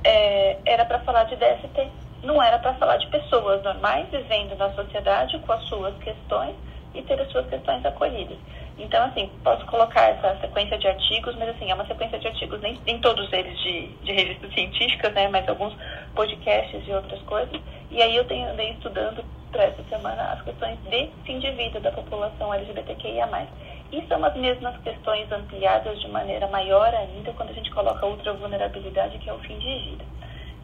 [0.03, 1.87] é, era para falar de DST,
[2.23, 6.55] não era para falar de pessoas normais vivendo na sociedade com as suas questões
[6.93, 8.37] e ter as suas questões acolhidas.
[8.77, 12.61] Então, assim, posso colocar essa sequência de artigos, mas assim, é uma sequência de artigos,
[12.61, 15.75] nem, nem todos eles de, de revistas científicas, né, mas alguns
[16.13, 17.59] podcasts e outras coisas.
[17.89, 21.79] E aí eu tenho, andei estudando para essa semana as questões de fim de vida
[21.79, 23.47] da população LGBTQIA+.
[23.91, 28.33] E são as mesmas questões ampliadas de maneira maior ainda quando a gente coloca outra
[28.33, 30.05] vulnerabilidade, que é o fim de vida.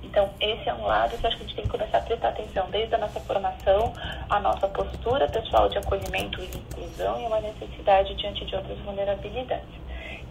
[0.04, 2.30] Então, esse é um lado que acho que a gente tem que começar a prestar
[2.30, 3.94] atenção, desde a nossa formação,
[4.30, 9.84] a nossa postura pessoal de acolhimento e inclusão e uma necessidade diante de outras vulnerabilidades.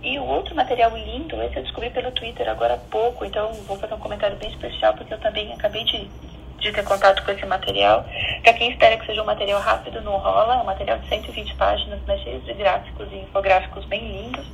[0.03, 3.79] E o outro material lindo, esse eu descobri pelo Twitter agora há pouco, então vou
[3.79, 6.09] fazer um comentário bem especial, porque eu também acabei de,
[6.63, 8.05] de ter contato com esse material.
[8.43, 11.55] Para quem espera que seja um material rápido, não rola, é um material de 120
[11.57, 14.47] páginas, mas cheio de gráficos e infográficos bem lindos.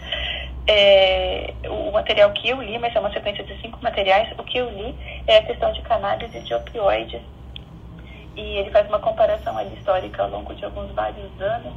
[0.66, 4.58] É, o material que eu li, mas é uma sequência de cinco materiais, o que
[4.58, 4.94] eu li
[5.26, 7.20] é a questão de cannabis e de opioides.
[8.36, 11.74] E ele faz uma comparação ali histórica ao longo de alguns vários anos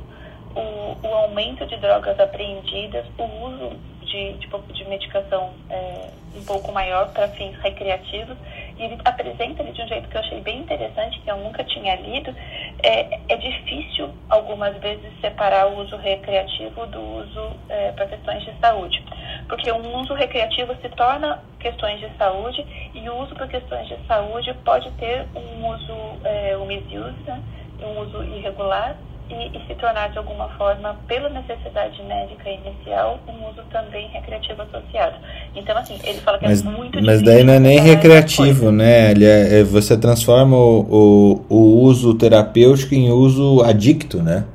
[0.55, 6.71] o, o aumento de drogas apreendidas, o uso de, de, de medicação é, um pouco
[6.71, 8.37] maior para fins recreativos.
[8.77, 11.63] E ele apresenta ele de um jeito que eu achei bem interessante, que eu nunca
[11.63, 12.35] tinha lido.
[12.83, 18.53] É, é difícil, algumas vezes, separar o uso recreativo do uso é, para questões de
[18.59, 19.03] saúde.
[19.47, 23.97] Porque um uso recreativo se torna questões de saúde e o uso para questões de
[24.07, 27.41] saúde pode ter um uso, é, um misuse, né?
[27.81, 28.95] um uso irregular
[29.33, 34.61] e, e, se tornar de alguma forma, pela necessidade médica inicial, um uso também recreativo
[34.61, 35.15] associado.
[35.55, 38.71] Então, assim, ele fala que é mas, é muito Mas daí não é nem recreativo,
[38.71, 39.11] né?
[39.11, 44.45] Ele é, é, você transforma o, o, o, uso terapêutico em uso adicto, né?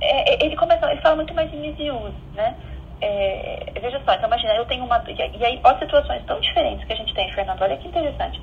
[0.00, 2.54] É, ele começa, ele fala muito mais em misuse, né?
[3.02, 5.02] É, veja só, então imagina, eu tenho uma.
[5.08, 8.40] E aí, olha situações tão diferentes que a gente tem, Fernando, olha que interessante.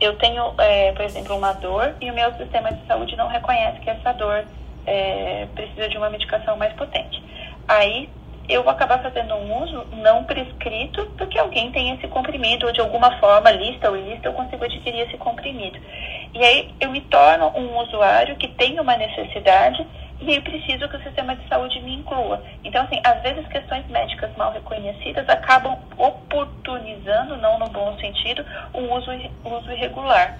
[0.00, 3.80] Eu tenho, é, por exemplo, uma dor e o meu sistema de saúde não reconhece
[3.80, 4.44] que essa dor
[4.86, 7.22] é, precisa de uma medicação mais potente.
[7.68, 8.08] Aí
[8.48, 12.80] eu vou acabar fazendo um uso não prescrito porque alguém tem esse comprimido, ou de
[12.80, 15.78] alguma forma, lista ou ilícita, eu consigo adquirir esse comprimido.
[16.34, 19.86] E aí eu me torno um usuário que tem uma necessidade
[20.20, 22.42] e eu preciso que o sistema de saúde me inclua.
[22.62, 28.80] Então, assim, às vezes questões médicas mal reconhecidas acabam oportunizando, não no bom sentido, o
[28.94, 29.10] uso,
[29.44, 30.38] uso irregular.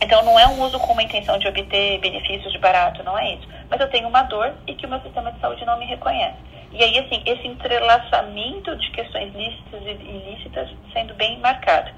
[0.00, 3.34] Então, não é um uso com uma intenção de obter benefícios de barato, não é
[3.34, 3.48] isso.
[3.68, 6.36] Mas eu tenho uma dor e que o meu sistema de saúde não me reconhece.
[6.76, 11.90] E aí, assim, esse entrelaçamento de questões lícitas e ilícitas sendo bem marcado.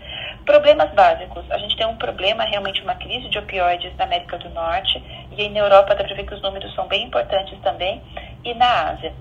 [0.46, 1.44] Problemas básicos.
[1.50, 5.02] A gente tem um problema, realmente uma crise de opioides na América do Norte,
[5.36, 8.00] e aí na Europa dá para ver que os números são bem importantes também,
[8.44, 9.12] e na Ásia.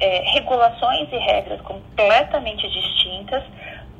[0.00, 3.44] É, regulações e regras completamente distintas.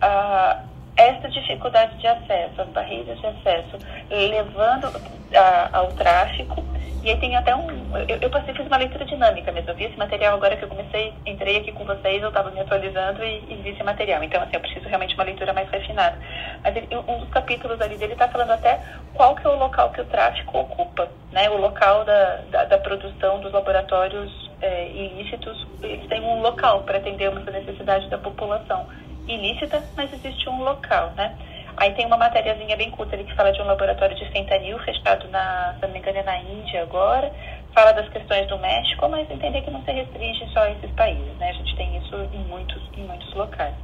[0.00, 0.64] Ah,
[0.96, 3.78] esta dificuldade de acesso, as barreiras de acesso,
[4.10, 4.86] levando
[5.34, 6.64] a, ao tráfico
[7.04, 7.68] e aí tem até um.
[8.08, 9.68] Eu, eu passei, fiz uma leitura dinâmica mesmo.
[9.68, 12.58] Eu vi esse material agora que eu comecei, entrei aqui com vocês, eu estava me
[12.60, 14.24] atualizando e, e, vi esse material.
[14.24, 16.18] Então, assim, eu preciso realmente uma leitura mais refinada.
[16.62, 18.80] Mas ele, um dos capítulos ali dele está falando até
[19.12, 21.50] qual que é o local que o tráfico ocupa, né?
[21.50, 25.66] O local da, da, da produção dos laboratórios é, ilícitos.
[25.82, 28.86] Eles têm um local para atender uma necessidade da população
[29.26, 31.36] ilícita, mas existe um local, né?
[31.76, 35.28] Aí tem uma matériazinha bem curta ali que fala de um laboratório de fentanil fechado
[35.28, 37.32] na, se não me engano, é na Índia agora.
[37.74, 41.36] Fala das questões do México, mas entender que não se restringe só a esses países,
[41.38, 41.50] né?
[41.50, 43.74] A gente tem isso em muitos, em muitos locais.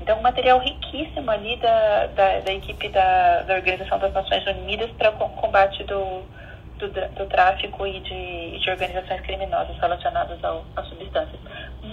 [0.00, 4.90] Então, um material riquíssimo ali da, da, da equipe da, da Organização das Nações Unidas
[4.92, 6.22] para o combate do,
[6.78, 11.40] do, do, tráfico e de, de organizações criminosas relacionadas ao, às substâncias.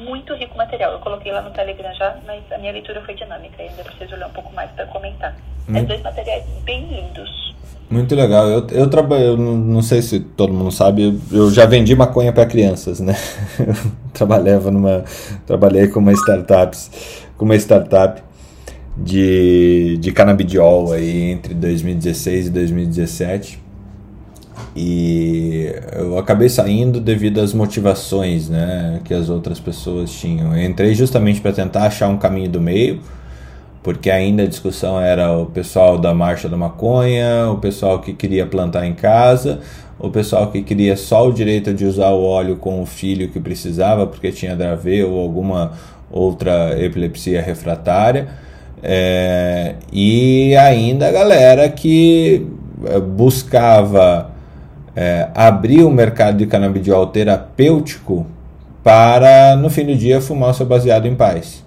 [0.01, 0.93] Muito rico material.
[0.93, 4.25] Eu coloquei lá no Telegram já, mas a minha leitura foi dinâmica ainda preciso ler
[4.25, 5.35] um pouco mais para comentar.
[5.69, 5.77] Hum.
[5.77, 7.53] É dois materiais bem lindos.
[7.89, 8.47] Muito legal.
[8.47, 12.99] Eu, eu trabalho, não sei se todo mundo sabe, eu já vendi maconha para crianças,
[12.99, 13.15] né?
[13.59, 13.75] Eu
[14.13, 15.03] trabalhava numa,
[15.45, 16.75] trabalhei com uma startup,
[17.37, 18.21] com uma startup
[18.97, 23.62] de, de canabidiol aí entre 2016 e 2017.
[24.75, 30.55] E eu acabei saindo devido às motivações, né, que as outras pessoas tinham.
[30.55, 33.01] Eu entrei justamente para tentar achar um caminho do meio
[33.83, 38.45] porque ainda a discussão era o pessoal da marcha da maconha, o pessoal que queria
[38.45, 39.59] plantar em casa,
[39.99, 43.41] o pessoal que queria só o direito de usar o óleo com o filho que
[43.41, 45.73] precisava porque tinha DRV ou alguma
[46.09, 48.29] outra epilepsia refratária,
[48.81, 52.47] é, e ainda a galera que
[52.85, 54.31] é, buscava
[54.95, 58.25] é, abrir o mercado de canabidiol terapêutico
[58.83, 61.63] para no fim do dia fumar o seu baseado em paz.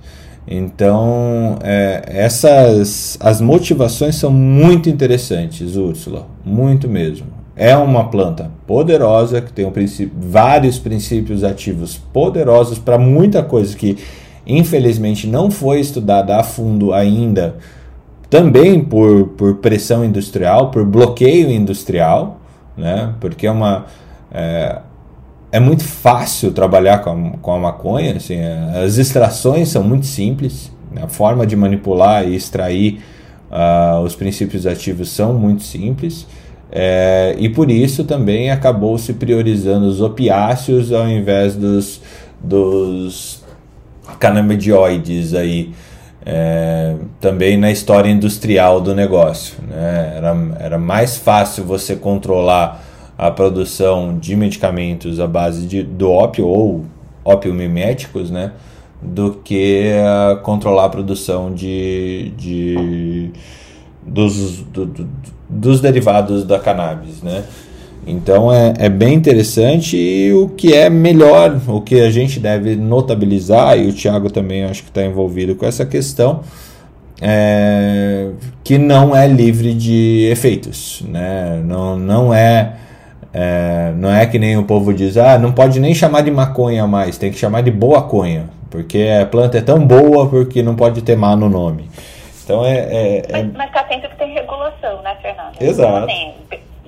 [0.48, 7.26] Então, é, essas as motivações são muito interessantes, Úrsula, muito mesmo.
[7.56, 13.74] É uma planta poderosa que tem um princípio, vários princípios ativos poderosos para muita coisa
[13.74, 13.96] que
[14.46, 17.56] infelizmente não foi estudada a fundo ainda,
[18.30, 22.35] também por, por pressão industrial, por bloqueio industrial,
[22.76, 23.14] né?
[23.20, 23.86] Porque é uma
[24.30, 24.80] é,
[25.52, 28.38] é muito fácil trabalhar com a, com a maconha, assim,
[28.84, 31.02] as extrações são muito simples, né?
[31.04, 33.00] a forma de manipular e extrair
[33.50, 36.26] uh, os princípios ativos são muito simples,
[36.70, 42.02] é, e por isso também acabou se priorizando os opiáceos ao invés dos,
[42.42, 43.44] dos
[44.18, 45.72] canabidioides aí,
[46.28, 49.62] é, também na história industrial do negócio.
[49.62, 50.14] Né?
[50.16, 52.84] Era, era mais fácil você controlar
[53.16, 56.84] a produção de medicamentos à base de, do ópio ou
[57.24, 58.52] ópio miméticos, né?
[59.00, 63.30] Do que uh, controlar a produção de, de
[64.02, 65.08] dos, do, do,
[65.48, 67.44] dos derivados da cannabis, né?
[68.06, 72.76] Então é, é bem interessante e o que é melhor, o que a gente deve
[72.76, 76.40] notabilizar, e o Tiago também acho que está envolvido com essa questão,
[77.20, 78.28] é,
[78.62, 81.60] que não é livre de efeitos, né?
[81.64, 82.74] não, não é
[83.38, 86.86] é, não é que nem o povo diz, ah, não pode nem chamar de maconha
[86.86, 90.74] mais, tem que chamar de boa conha, porque a planta é tão boa porque não
[90.74, 91.90] pode ter má no nome.
[92.42, 92.78] Então é.
[92.78, 93.42] é, é...
[93.42, 95.60] Mas, mas tá atento que tem regulação, né, Fernando?
[95.60, 95.90] Exato.
[95.90, 96.34] Então, assim,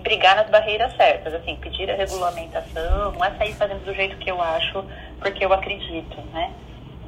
[0.03, 4.31] brigar nas barreiras certas, assim, pedir a regulamentação, não é sair fazendo do jeito que
[4.31, 4.85] eu acho,
[5.19, 6.53] porque eu acredito, né?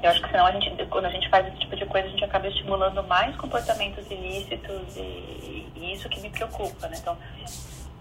[0.03, 2.11] Eu acho que senão a gente, quando a gente faz esse tipo de coisa, a
[2.11, 6.97] gente acaba estimulando mais comportamentos ilícitos e, e isso que me preocupa, né?
[6.99, 7.17] Então,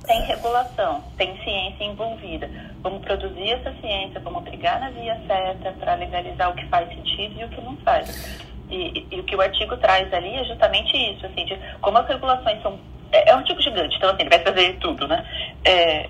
[0.05, 2.49] tem regulação, tem ciência envolvida.
[2.81, 7.39] Vamos produzir essa ciência, vamos brigar na via certa para legalizar o que faz sentido
[7.39, 8.47] e o que não faz.
[8.69, 11.97] E, e, e, o que o artigo traz ali é justamente isso, assim, de como
[11.97, 12.79] as regulações são.
[13.11, 15.25] É, é um artigo gigante, então assim, ele vai fazer tudo, né?
[15.65, 16.09] É,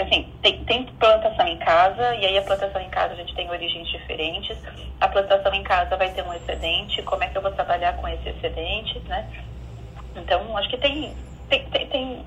[0.00, 3.48] assim, tem, tem plantação em casa, e aí a plantação em casa a gente tem
[3.50, 4.56] origens diferentes.
[5.00, 8.08] A plantação em casa vai ter um excedente, como é que eu vou trabalhar com
[8.08, 9.28] esse excedente, né?
[10.16, 11.12] Então, acho que tem,
[11.48, 12.24] tem, tem, tem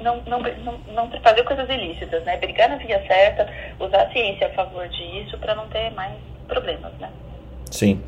[0.00, 2.36] não, não, não, não, fazer coisas ilícitas, né?
[2.36, 3.48] Brigar na via certa,
[3.78, 6.14] usar a ciência a favor disso para não ter mais
[6.46, 7.10] problemas, né?
[7.70, 8.02] Sim,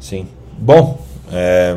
[0.00, 0.28] sim.
[0.58, 0.98] Bom,
[1.32, 1.76] é,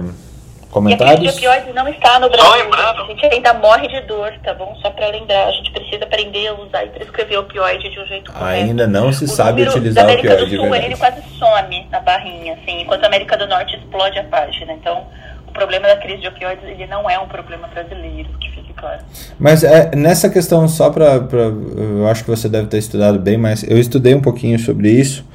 [0.81, 1.25] comentários?
[1.25, 2.63] E a opioides não está no Brasil.
[2.63, 3.01] Lembrando.
[3.01, 4.75] A gente ainda morre de dor, tá bom?
[4.81, 8.31] Só para lembrar, a gente precisa aprender a usar e prescrever opioide de um jeito
[8.31, 8.63] correto.
[8.63, 10.57] Ainda não se o sabe utilizar da América opioide.
[10.57, 14.23] Do Sul, ele quase some na barrinha, assim, enquanto a América do Norte explode a
[14.23, 14.73] página.
[14.73, 15.05] Então,
[15.57, 19.01] problema da crise de opioides ele não é um problema brasileiro, que fique claro.
[19.39, 21.15] Mas é, nessa questão, só para.
[21.75, 23.63] Eu acho que você deve ter estudado bem mais.
[23.63, 25.25] Eu estudei um pouquinho sobre isso,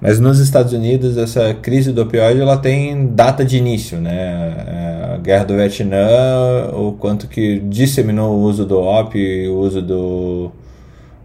[0.00, 4.14] mas nos Estados Unidos essa crise do opioide ela tem data de início, né?
[4.66, 9.82] É, a guerra do Vietnã, o quanto que disseminou o uso do ópio o uso
[9.82, 10.50] do.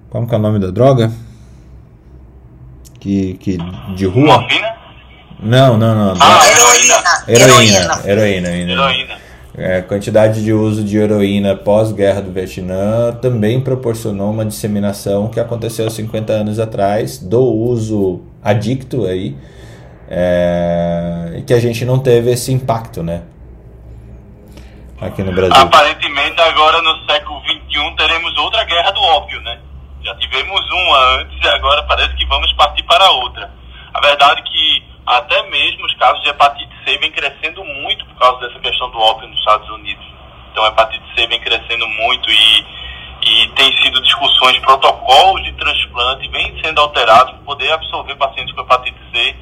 [0.09, 1.11] Como que é o nome da droga?
[2.99, 3.57] Que, que
[3.95, 4.39] de rua?
[4.39, 4.75] Morfina?
[5.41, 6.13] Não, não, não.
[6.19, 7.03] Ah, heroína.
[7.27, 8.01] Heroína.
[8.05, 8.49] Heroína.
[8.49, 8.71] Heroína.
[8.71, 9.25] heroína.
[9.57, 15.39] É, a quantidade de uso de heroína pós-guerra do Vietnã também proporcionou uma disseminação que
[15.39, 19.35] aconteceu 50 anos atrás do uso adicto aí,
[20.07, 23.23] é, que a gente não teve esse impacto, né?
[25.01, 25.55] Aqui no Brasil.
[25.55, 29.59] Aparentemente agora no século XXI teremos outra guerra do ópio, né?
[30.03, 33.51] Já tivemos uma antes e agora parece que vamos partir para outra.
[33.91, 38.15] A verdade é que até mesmo os casos de hepatite C vem crescendo muito por
[38.19, 40.05] causa dessa questão do ópio nos Estados Unidos.
[40.51, 42.65] Então a hepatite C vem crescendo muito e,
[43.25, 48.61] e tem sido discussões, protocolos de transplante vêm sendo alterados para poder absorver pacientes com
[48.61, 49.35] hepatite C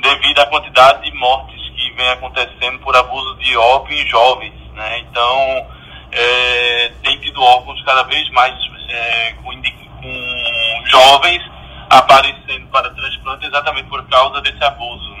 [0.00, 4.54] devido à quantidade de mortes que vem acontecendo por abuso de ópio em jovens.
[4.72, 5.00] Né?
[5.00, 5.66] Então
[6.12, 8.54] é, tem tido órgãos cada vez mais
[8.88, 11.42] é, com, com jovens
[11.90, 15.15] aparecendo para transplante exatamente por causa desse abuso?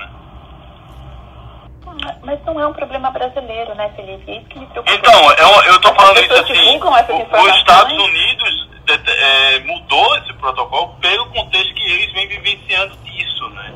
[2.22, 4.30] Mas não é um problema brasileiro, né, Felipe?
[4.30, 4.94] Isso que me preocupa.
[4.94, 6.78] Então, eu, eu tô falando isso assim.
[6.78, 13.72] Os Estados Unidos é, mudou esse protocolo pelo contexto que eles vêm vivenciando disso, né?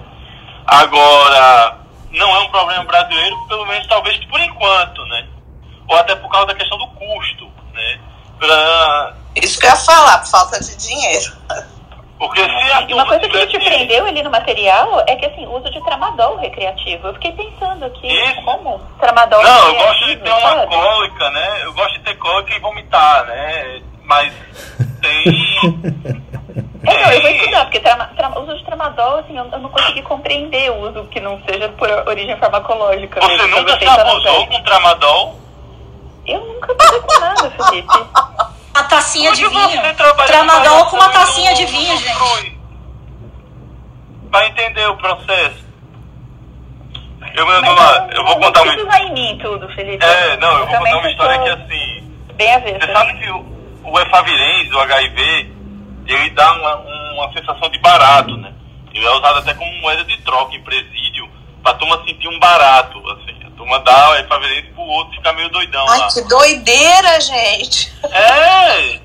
[0.67, 1.79] Agora,
[2.13, 5.27] não é um problema brasileiro, pelo menos talvez por enquanto, né?
[5.89, 8.01] Ou até por causa da questão do custo, né?
[8.39, 9.15] Pra...
[9.37, 11.33] Isso que eu ia falar, por falta de dinheiro.
[12.21, 15.71] Porque se uma coisa que me surpreendeu ali no material é que assim, o uso
[15.71, 17.09] de tramadol recreativo.
[17.09, 18.43] Eu fiquei pensando aqui, Isso.
[18.43, 21.65] como tramadol Não, eu gosto de ter uma cólica, né?
[21.65, 23.81] Eu gosto de ter cólica e vomitar, né?
[24.05, 24.35] Mas
[25.01, 26.21] tem.
[26.83, 29.59] É, não, eu vou estudar, porque trama, tra, o uso de tramadol, assim, eu, eu,
[29.59, 33.21] não consegui compreender o uso que não seja por origem farmacológica.
[33.21, 35.39] Você nunca se abusou com tramadol?
[36.27, 37.99] Eu nunca abusei com nada, Felipe.
[38.75, 39.83] Uma tacinha de vinho.
[40.27, 42.61] Tramadol com uma tacinha de vinho, gente.
[44.31, 45.71] Pra entender o processo.
[47.35, 49.05] Eu, eu, não, eu vou contar uma história.
[49.05, 50.05] em mim tudo, Felipe.
[50.05, 52.13] É, não, eu vou contar uma história que assim.
[52.35, 52.81] Bem a ver.
[52.81, 53.47] Você sabe que o,
[53.85, 55.53] o efavirenz, o HIV,
[56.07, 56.77] ele dá uma,
[57.13, 58.53] uma sensação de barato, né?
[58.93, 61.29] Ele é usado até como moeda de troca em presídio,
[61.63, 63.40] pra turma sentir um barato, assim.
[63.61, 66.09] A turma dá o efavirenz pro outro ficar meio doidão Ai, lá.
[66.09, 67.93] que doideira, gente!
[68.11, 69.01] É!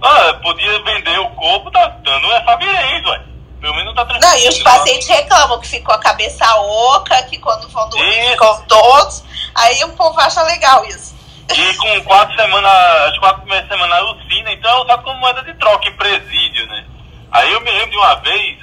[0.00, 3.22] Ah, podia vender o corpo, tá dando o efavirenz, ué.
[3.60, 4.32] Pelo menos tá tranquilo.
[4.32, 8.62] Não, e os pacientes reclamam que ficou a cabeça oca, que quando vão dormir ficam
[8.62, 9.24] todos.
[9.56, 11.14] Aí o povo acha legal isso.
[11.52, 12.72] E com quatro semanas,
[13.08, 16.86] as quatro primeiras semanas alucina, então usava como moeda de troca em presídio, né?
[17.32, 18.58] Aí eu me lembro de uma vez,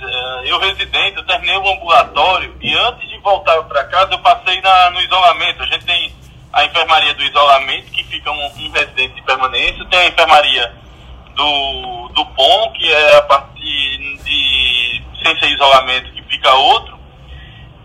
[0.45, 4.89] eu residente, eu terminei o ambulatório e antes de voltar para casa eu passei na,
[4.89, 5.63] no isolamento.
[5.63, 6.13] A gente tem
[6.51, 10.73] a enfermaria do isolamento, que fica um, um residente de permanência, tem a enfermaria
[11.35, 16.97] do, do POM, que é a parte de, de sem ser isolamento, que fica outro,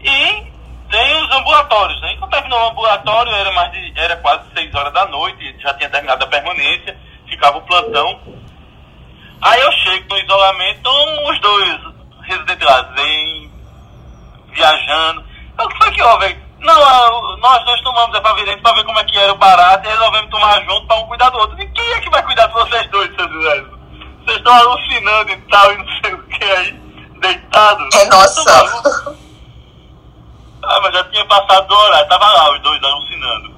[0.01, 0.53] e
[0.91, 2.15] tem os ambulatórios, né?
[2.15, 5.89] Então terminou o ambulatório, era, mais de, era quase 6 horas da noite, já tinha
[5.89, 6.97] terminado a permanência,
[7.29, 8.42] ficava o plantão.
[9.43, 11.81] Aí eu chego no isolamento, então os dois
[12.23, 13.51] residentes lá, vêm
[14.53, 15.25] viajando.
[15.53, 16.39] Então, o que foi que houve?
[16.61, 20.31] Não, nós dois tomamos efavirense pra ver como é que era o barato e resolvemos
[20.31, 21.61] tomar junto pra um cuidar do outro.
[21.61, 23.69] E quem é que vai cuidar de vocês dois, seus velhos?
[24.25, 26.73] Vocês estão alucinando e tal, e não sei o que aí,
[27.21, 27.95] deitados.
[27.97, 29.17] É nossa.
[30.65, 33.52] Ah, mas já tinha passado do horário, tava lá os dois alucinando.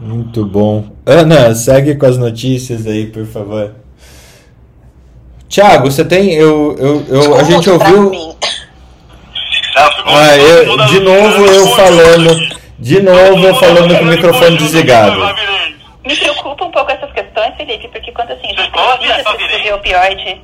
[0.00, 0.84] Muito bom.
[1.04, 3.74] Ana, segue com as notícias aí, por favor.
[5.48, 6.34] Tiago, você tem.
[6.34, 8.36] Eu, eu, eu, a gente ouviu.
[10.06, 12.56] Ah, eu, de novo eu falando.
[12.78, 15.18] De novo eu falando com o microfone desligado.
[16.04, 20.42] Me preocupa um pouco essas questões, Felipe, porque quando assim, a gente precisa prescrever opioide,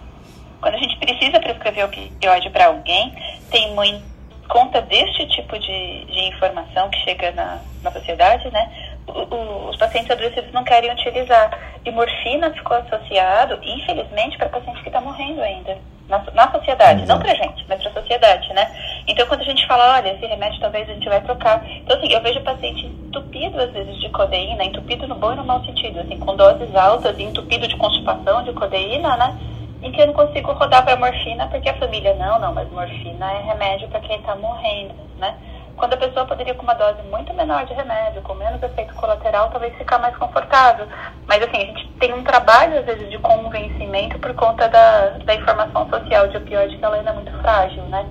[0.61, 3.15] quando a gente precisa prescrever opioide para alguém,
[3.51, 4.13] tem muito
[4.49, 8.71] conta deste tipo de, de informação que chega na, na sociedade, né?
[9.07, 11.51] Os pacientes adoecidos não querem utilizar.
[11.85, 15.77] E morfina ficou associado, infelizmente, para paciente que está morrendo ainda.
[16.09, 18.71] Na, na sociedade, não para gente, mas para a sociedade, né?
[19.07, 21.65] Então, quando a gente fala, olha, esse remédio talvez a gente vai trocar.
[21.69, 25.45] Então, assim, eu vejo paciente entupido, às vezes, de codeína, entupido no bom e no
[25.45, 29.39] mau sentido, assim, com doses altas, entupido de constipação de codeína, né?
[29.83, 33.33] em que eu não consigo rodar para morfina porque a família não, não, mas morfina
[33.33, 35.35] é remédio para quem está morrendo, né?
[35.83, 39.51] Quando a pessoa poderia com uma dose muito menor de remédio, com menos efeito colateral,
[39.51, 40.87] talvez ficar mais confortável.
[41.27, 45.35] Mas assim, a gente tem um trabalho às vezes de convencimento por conta da, da
[45.35, 48.07] informação social de opioide que ela ainda é muito frágil, né?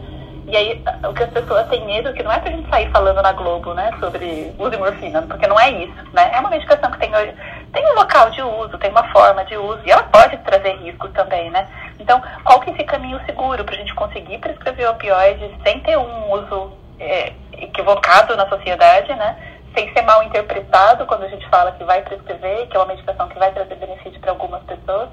[0.48, 3.22] E aí, o que as pessoas têm medo, que não é pra gente sair falando
[3.22, 6.30] na Globo, né, sobre uso de morfina, porque não é isso, né?
[6.34, 7.12] É uma medicação que tem
[7.72, 11.10] tem um local de uso, tem uma forma de uso, e ela pode trazer riscos
[11.14, 11.66] também, né?
[11.98, 16.34] Então, qual que é esse caminho seguro pra gente conseguir prescrever opioides sem ter um
[16.34, 19.38] uso é, equivocado na sociedade, né?
[19.76, 23.28] Sem ser mal interpretado quando a gente fala que vai prescrever, que é uma medicação
[23.30, 25.10] que vai trazer benefício para algumas pessoas,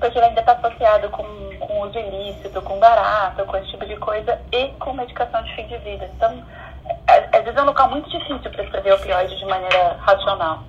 [0.00, 1.22] porque ele ainda está associado com,
[1.60, 5.66] com uso ilícito, com barato, com esse tipo de coisa e com medicação de fim
[5.68, 6.10] de vida.
[6.16, 6.42] Então,
[7.06, 10.64] às vezes é um local muito difícil para escrever opioide de maneira racional.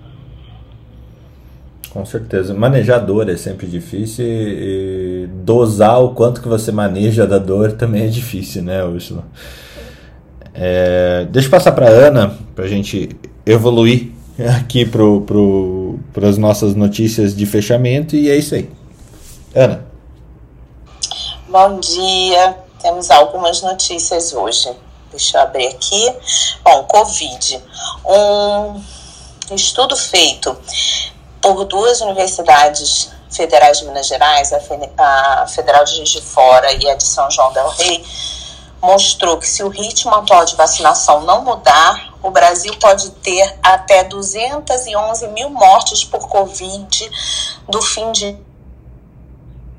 [1.90, 2.56] Com certeza.
[2.56, 8.06] Manejar dor é sempre difícil e dosar o quanto que você maneja da dor também
[8.06, 9.24] é difícil, né, Ursula?
[10.54, 13.10] É, deixa eu passar para Ana, para a gente
[13.46, 14.12] evoluir
[14.58, 18.70] aqui para pro, as nossas notícias de fechamento, e é isso aí.
[19.56, 19.86] Ana.
[21.48, 24.72] Bom dia, temos algumas notícias hoje.
[25.12, 26.12] Deixa eu abrir aqui.
[26.64, 27.62] Bom, Covid.
[28.06, 30.58] Um estudo feito
[31.40, 36.96] por duas universidades federais de Minas Gerais, a Federal de Juiz de Fora e a
[36.96, 38.04] de São João del Rei,
[38.84, 44.04] mostrou que se o ritmo atual de vacinação não mudar, o Brasil pode ter até
[44.04, 47.10] 211 mil mortes por Covid
[47.70, 48.38] do fim de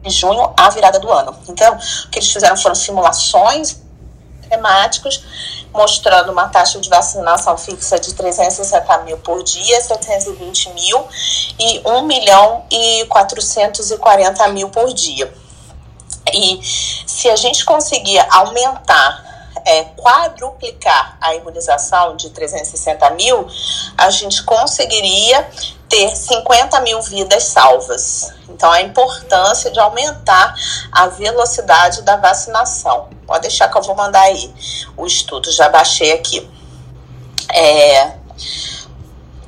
[0.07, 1.37] junho à virada do ano.
[1.47, 1.77] Então,
[2.07, 3.83] o que eles fizeram foram simulações
[4.49, 5.23] temáticos
[5.73, 11.07] mostrando uma taxa de vacinação fixa de 360 mil por dia, 720 mil
[11.59, 15.44] e 1 milhão e 440 mil por dia.
[16.35, 16.61] E
[17.07, 19.25] se a gente conseguir aumentar
[19.65, 23.47] é, quadruplicar a imunização de 360 mil,
[23.97, 25.49] a gente conseguiria
[25.89, 28.33] ter 50 mil vidas salvas.
[28.49, 30.55] Então, a importância de aumentar
[30.93, 33.09] a velocidade da vacinação.
[33.27, 34.53] Pode deixar que eu vou mandar aí
[34.97, 36.49] o estudo, já baixei aqui.
[37.53, 38.13] É,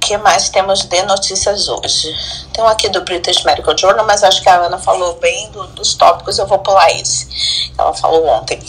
[0.07, 2.15] que mais temos de notícias hoje?
[2.53, 5.67] Tem um aqui do British Medical Journal, mas acho que a Ana falou bem do,
[5.69, 7.73] dos tópicos, eu vou pular esse.
[7.77, 8.61] Ela falou ontem.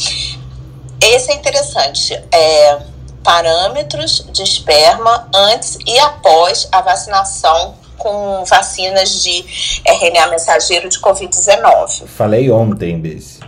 [1.00, 2.14] Esse é interessante.
[2.32, 2.80] É,
[3.24, 9.46] parâmetros de esperma antes e após a vacinação com vacinas de
[9.86, 12.08] RNA mensageiro de Covid-19.
[12.08, 13.40] Falei ontem desse.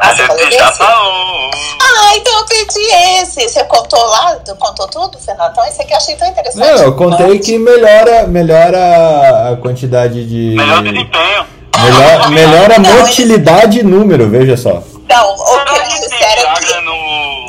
[0.00, 0.82] Ah, você falou desse?
[0.82, 2.80] Ah, então eu pedi
[3.20, 3.48] esse.
[3.48, 4.36] Você contou lá?
[4.44, 5.50] Tu contou tudo, Fernando?
[5.52, 6.66] Então esse aqui eu achei tão interessante.
[6.66, 10.56] Não, eu contei que melhora, melhora a quantidade de.
[10.56, 11.46] Melhor desempenho.
[11.80, 14.82] Melhor, melhora a motilidade e número, veja só.
[15.08, 16.80] Não, o que eles disseram que...
[16.80, 16.92] No,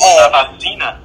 [0.02, 0.22] é.
[0.22, 1.02] Na vacina?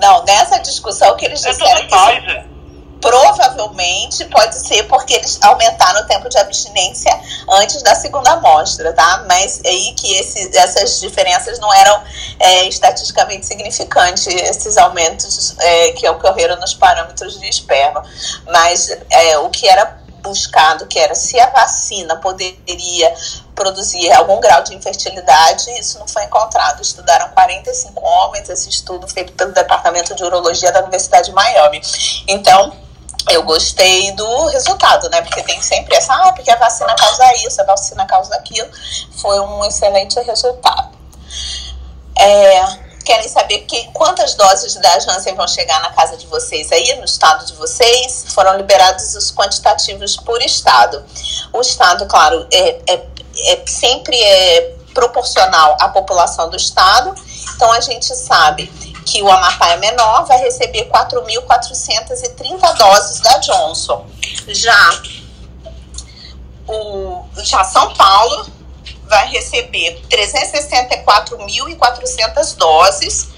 [0.00, 2.55] Não, nessa discussão que eles disseram que
[3.00, 7.12] provavelmente pode ser porque eles aumentaram o tempo de abstinência
[7.50, 9.24] antes da segunda amostra, tá?
[9.28, 12.02] Mas aí que esse, essas diferenças não eram
[12.38, 18.02] é, estatisticamente significantes, esses aumentos é, que ocorreram nos parâmetros de esperma.
[18.46, 23.14] Mas é, o que era buscado, que era se a vacina poderia
[23.54, 26.82] produzir algum grau de infertilidade, isso não foi encontrado.
[26.82, 31.80] Estudaram 45 homens, esse estudo feito pelo Departamento de Urologia da Universidade de Miami.
[32.26, 32.85] Então,
[33.30, 35.20] eu gostei do resultado, né?
[35.22, 38.68] Porque tem sempre essa, ah, porque a vacina causa isso, a vacina causa aquilo.
[39.16, 40.96] Foi um excelente resultado.
[42.18, 42.64] É,
[43.04, 47.04] querem saber que, quantas doses da Janssen vão chegar na casa de vocês aí, no
[47.04, 48.26] estado de vocês.
[48.28, 51.04] Foram liberados os quantitativos por estado.
[51.52, 53.06] O estado, claro, é, é,
[53.48, 57.14] é sempre é proporcional à população do estado.
[57.54, 58.66] Então a gente sabe
[59.06, 64.04] que o Amapá é menor, vai receber 4.430 doses da Johnson.
[64.48, 65.00] Já
[66.66, 68.46] o já São Paulo
[69.08, 73.28] vai receber 364.400 doses,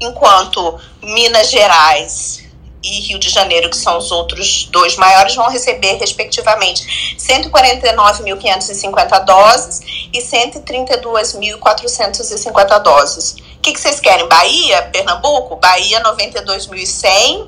[0.00, 2.40] enquanto Minas Gerais
[2.82, 9.82] e Rio de Janeiro, que são os outros dois maiores, vão receber, respectivamente, 149.550 doses
[10.12, 13.36] e 132.450 doses.
[13.60, 14.26] O que, que vocês querem?
[14.26, 14.88] Bahia?
[14.90, 15.54] Pernambuco?
[15.56, 17.46] Bahia, 92.100.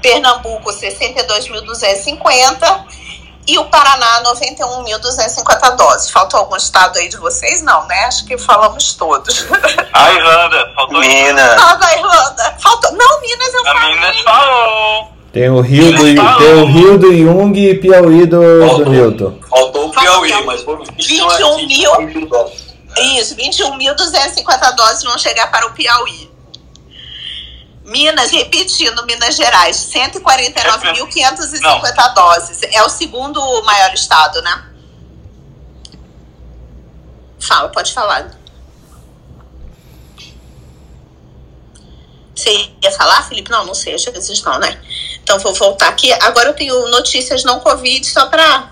[0.00, 2.84] Pernambuco, 62.250
[3.48, 6.12] e o Paraná, 91.250 doses.
[6.12, 7.60] Faltou algum estado aí de vocês?
[7.60, 8.04] Não, né?
[8.04, 9.46] Acho que falamos todos.
[9.92, 11.60] A Irlanda, faltou Minas.
[11.60, 12.56] Ah, da Irlanda.
[12.60, 12.92] Faltou.
[12.92, 13.96] Não, Minas eu A falei.
[13.96, 15.08] Minas falou.
[15.32, 16.04] Tem o Rio do,
[16.38, 18.40] tem o Rio do Jung e Piauí do,
[18.78, 19.34] do Newton.
[19.48, 21.90] Faltou o Piauí, mas foram 21 mil.
[22.96, 26.30] Isso, 21.250 doses vão chegar para o Piauí.
[27.84, 32.62] Minas, repetindo, Minas Gerais, 149.550 doses.
[32.62, 34.64] É o segundo maior estado, né?
[37.40, 38.38] Fala, pode falar.
[42.34, 43.50] Você ia falar, Felipe?
[43.50, 44.80] Não, não sei, acho que vocês estão, né?
[45.22, 46.12] Então vou voltar aqui.
[46.12, 48.70] Agora eu tenho notícias não Covid só para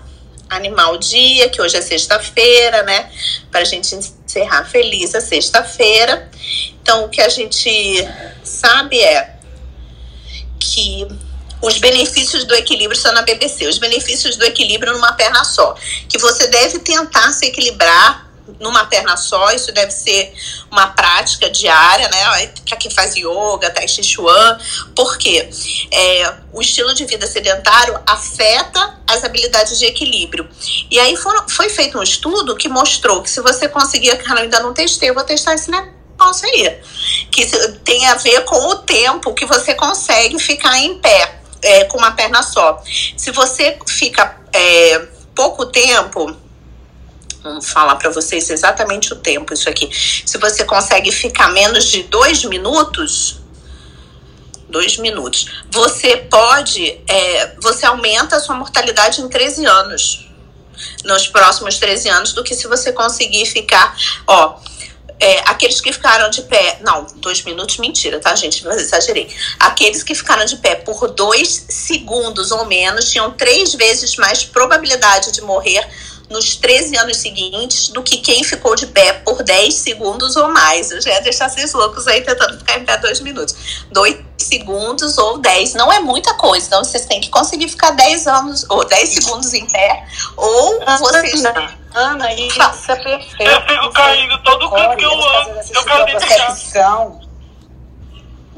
[0.49, 3.11] animar o dia, que hoje é sexta-feira, né?
[3.51, 6.29] Para a gente encerrar feliz a sexta-feira.
[6.81, 7.69] Então o que a gente
[8.43, 9.35] sabe é
[10.59, 11.07] que
[11.61, 15.75] os benefícios do equilíbrio são na BBC, os benefícios do equilíbrio numa perna só,
[16.07, 18.28] que você deve tentar se equilibrar
[18.59, 20.33] numa perna só, isso deve ser
[20.71, 22.47] uma prática diária, né?
[22.67, 24.57] Para quem faz yoga, tai chi chuan,
[24.95, 25.49] porque
[25.91, 30.47] é, o estilo de vida sedentário afeta as habilidades de equilíbrio.
[30.89, 34.43] E aí foram, foi feito um estudo que mostrou que se você conseguir, cara, eu
[34.43, 35.71] ainda não testei, eu vou testar esse,
[36.19, 36.79] resposta aí.
[37.31, 37.45] Que
[37.83, 42.11] tem a ver com o tempo que você consegue ficar em pé, é, com uma
[42.11, 42.83] perna só.
[43.15, 46.35] Se você fica é, pouco tempo,
[47.61, 49.89] falar para vocês exatamente o tempo isso aqui.
[50.25, 53.39] Se você consegue ficar menos de dois minutos,
[54.69, 60.25] dois minutos, você pode, é, você aumenta a sua mortalidade em 13 anos.
[61.03, 64.57] Nos próximos 13 anos, do que se você conseguir ficar, ó,
[65.19, 68.63] é, aqueles que ficaram de pé, não, dois minutos, mentira, tá, gente?
[68.65, 69.29] Mas exagerei.
[69.59, 75.33] Aqueles que ficaram de pé por dois segundos ou menos tinham três vezes mais probabilidade
[75.33, 75.85] de morrer
[76.29, 80.91] nos 13 anos seguintes do que quem ficou de pé por 10 segundos ou mais.
[80.91, 83.55] Eu já ia deixar vocês loucos aí tentando ficar em pé dois minutos.
[83.91, 86.67] Dois segundos ou 10 não é muita coisa.
[86.67, 90.05] Então vocês têm que conseguir ficar 10 anos ou 10 segundos em pé.
[90.37, 91.43] Ou vocês.
[91.93, 92.61] Ana, isso
[92.91, 93.41] é perfeito.
[93.41, 95.59] Eu fico caindo todo canto que eu ando.
[95.73, 97.18] Eu caio dentro de casa.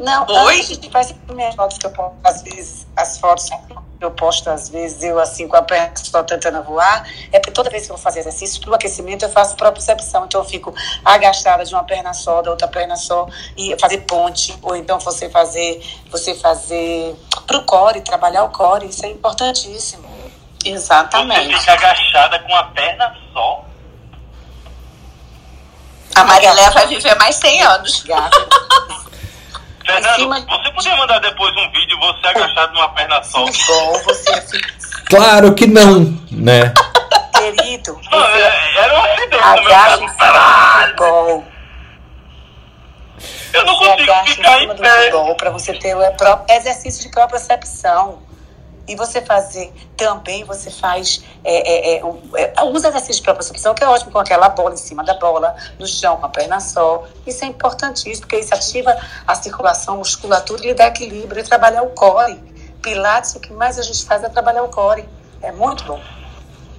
[0.01, 0.59] Não, Oi?
[0.59, 3.55] antes de fazer minhas fotos que eu posto, às vezes, as fotos que
[4.03, 7.69] eu posto, às vezes, eu assim, com a perna só tentando voar, é porque toda
[7.69, 10.25] vez que eu vou fazer exercício, para o aquecimento, eu faço propriocepção.
[10.25, 10.73] Então, eu fico
[11.05, 15.29] agachada de uma perna só, da outra perna só, e fazer ponte, ou então você
[15.29, 15.79] fazer,
[16.09, 17.15] você fazer
[17.45, 20.09] pro core, trabalhar o core, isso é importantíssimo.
[20.65, 21.53] Exatamente.
[21.53, 23.65] Você fica agachada com a perna só.
[26.15, 28.03] A Marilé vai viver mais 100 anos.
[29.85, 33.39] Fernando, você podia mandar depois um vídeo você agachado numa perna só?
[33.39, 34.41] Bom, você
[35.09, 36.01] Claro que não,
[36.31, 36.73] né?
[37.37, 40.15] Querido, Não, é- era um acidente no.
[40.17, 40.95] Caralho!
[40.97, 41.43] bom.
[43.53, 45.35] Eu não Você consigo agacha ficar cima em do pé.
[45.35, 46.01] para você ter o
[46.49, 48.21] exercício de propriocepção.
[48.91, 53.81] E você fazer também, você faz é, é, é, é, os exercícios de propriocepção, que
[53.81, 57.05] é ótimo com aquela bola em cima da bola, no chão com a perna só.
[57.25, 58.93] Isso é importantíssimo, porque isso ativa
[59.25, 62.37] a circulação, a musculatura e lhe dá equilíbrio e trabalhar o core.
[62.81, 65.07] Pilates, o que mais a gente faz é trabalhar o core.
[65.41, 66.01] É muito bom.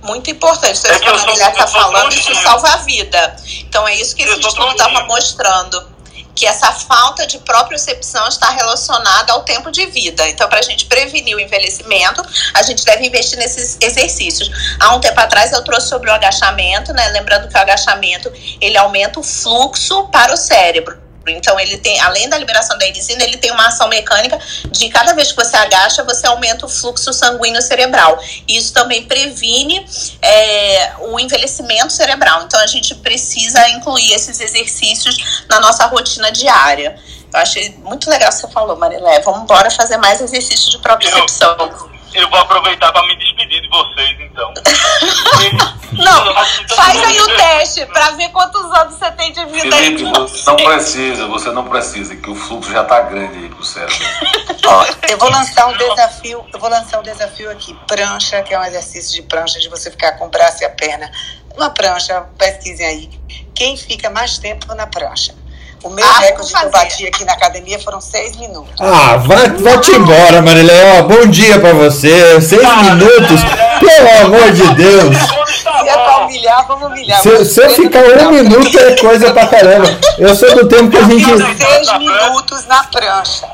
[0.03, 0.81] Muito importante.
[0.81, 3.37] Então, É isso que a Marilé está falando, isso salva a vida.
[3.61, 5.92] Então, é isso que esse Eu sou estudo estava mostrando.
[6.35, 10.29] Que essa falta de propriocepção está relacionada ao tempo de vida.
[10.29, 12.23] Então, para a gente prevenir o envelhecimento,
[12.55, 14.51] a gente deve investir nesses exercícios.
[14.81, 17.09] Há um tempo atrás eu trouxe sobre o agachamento, né?
[17.09, 21.02] Lembrando que o agachamento ele aumenta o fluxo para o cérebro.
[21.29, 24.39] Então, ele tem, além da liberação da erisina, ele tem uma ação mecânica
[24.71, 28.19] de cada vez que você agacha, você aumenta o fluxo sanguíneo cerebral.
[28.49, 29.87] Isso também previne
[30.21, 32.43] é, o envelhecimento cerebral.
[32.43, 36.97] Então, a gente precisa incluir esses exercícios na nossa rotina diária.
[37.33, 39.21] Eu achei muito legal o que você falou, Marilé.
[39.21, 41.92] Vamos embora fazer mais exercícios de propriocepção.
[42.15, 44.53] Eu vou aproveitar para me despedir de vocês, então.
[45.93, 46.35] Não,
[46.75, 49.97] faz aí o teste para ver quantos anos você tem de vida aí.
[49.97, 53.95] Você não precisa, você não precisa, que o fluxo já tá grande aí pro cérebro.
[54.67, 58.59] Ó, eu vou lançar um desafio, eu vou lançar um desafio aqui, prancha, que é
[58.59, 61.11] um exercício de prancha, de você ficar com o braço e a perna.
[61.55, 63.11] Uma prancha, pesquisem aí.
[63.55, 65.35] Quem fica mais tempo na prancha?
[65.83, 68.73] O meu Ah, recorde que eu bati aqui na academia foram seis minutos.
[68.81, 71.01] Ah, vai, vai-te embora, Marilé.
[71.01, 72.41] Ó, bom dia pra você.
[72.41, 73.41] Seis minutos.
[73.81, 75.17] Pelo amor de Deus.
[75.17, 77.21] Se é pra humilhar, vamos humilhar.
[77.21, 79.89] Se, se eu ficar um minuto é coisa pra caramba.
[80.19, 81.25] Eu sou do tempo que a gente.
[81.57, 83.47] Seis minutos na prancha.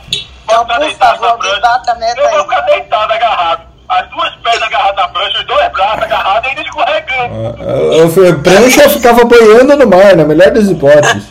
[0.44, 2.44] Então, por favor, alguém bata a meta Eu vou aí.
[2.44, 3.62] ficar deitado, agarrado.
[3.88, 7.62] As duas pernas agarradas na prancha, os dois braços agarrados e ainda escorregando.
[7.94, 11.24] Eu, eu, prancha eu ficava boiando no mar, na melhor das hipóteses.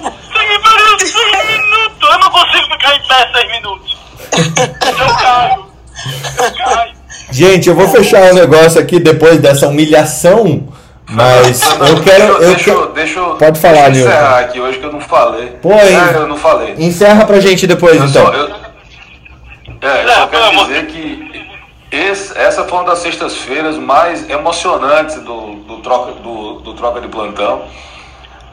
[1.03, 2.09] Minutos.
[2.09, 3.97] Eu não consigo ficar em pé seis minutos.
[4.99, 5.65] Eu caio.
[6.37, 6.97] Eu caio.
[7.31, 10.67] Gente, eu vou fechar o negócio aqui depois dessa humilhação.
[11.09, 12.23] Mas eu quero.
[12.33, 12.87] Eu deixa, quero...
[12.93, 14.09] deixa, eu- Pode falar, deixa eu Nilton.
[14.09, 15.47] encerrar aqui hoje que eu não falei.
[15.61, 15.79] Pô, hein?
[16.13, 16.75] é, eu não falei.
[16.77, 18.25] Encerra pra gente depois, Eu então.
[18.25, 18.47] só, eu,
[19.81, 21.47] é, eu só quero dizer que
[21.91, 27.07] esse- essa foi uma das sextas-feiras mais emocionantes do, do, troca, do, do Troca de
[27.07, 27.63] Plantão.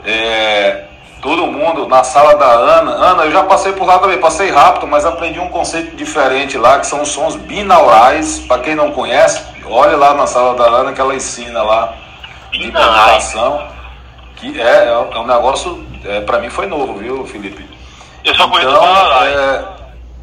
[0.06, 0.84] É,
[1.24, 2.92] todo mundo na sala da Ana.
[2.92, 6.78] Ana, eu já passei por lá também, passei rápido, mas aprendi um conceito diferente lá,
[6.78, 8.40] que são os sons binaurais.
[8.40, 11.94] Para quem não conhece, olhe lá na sala da Ana que ela ensina lá
[12.52, 13.66] de meditação.
[14.36, 17.66] Que é, é um negócio, é, para mim foi novo, viu, Felipe?
[18.22, 18.84] Eu só conheço Então,
[19.22, 19.64] é,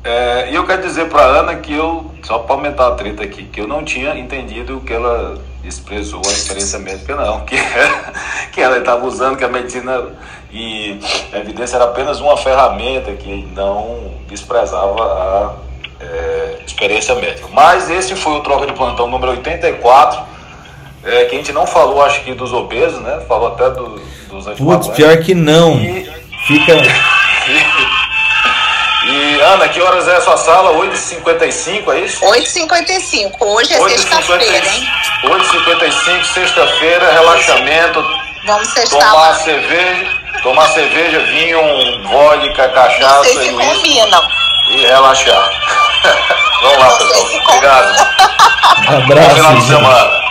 [0.04, 3.46] é, e eu quero dizer para Ana que eu, só para aumentar a treta aqui,
[3.46, 7.42] que eu não tinha entendido o que ela expressou, a experiência médica, não.
[7.46, 7.56] Que,
[8.52, 10.04] que ela estava usando, que a medicina
[10.52, 11.00] e
[11.32, 15.54] a evidência era apenas uma ferramenta que não desprezava a
[16.04, 17.48] é, experiência médica.
[17.54, 20.22] Mas esse foi o Troca de Plantão número 84,
[21.04, 23.24] é, que a gente não falou, acho que dos obesos, né?
[23.28, 24.90] Falou até do, dos Putz, anticoagulantes.
[24.90, 25.76] pior que não.
[25.80, 26.10] E-
[26.48, 26.74] Fica.
[29.22, 30.74] E Ana, que horas é a sua sala?
[30.74, 32.26] 8h55, é isso?
[32.26, 33.36] 8h55.
[33.40, 34.88] Hoje é sexta-feira, hein?
[35.26, 38.04] 8h55, sexta-feira, relaxamento.
[38.48, 40.12] Vamos sextar Tomar cerveja,
[40.42, 44.28] tomar cerveja, vinho, um vodka, cachaça se e uísque combinam.
[44.72, 45.52] e relaxar.
[46.64, 47.26] Vamos lá, pessoal.
[47.46, 48.08] Obrigado.
[48.88, 49.08] Abraço.
[49.08, 49.68] Bom final de gente.
[49.68, 50.22] semana.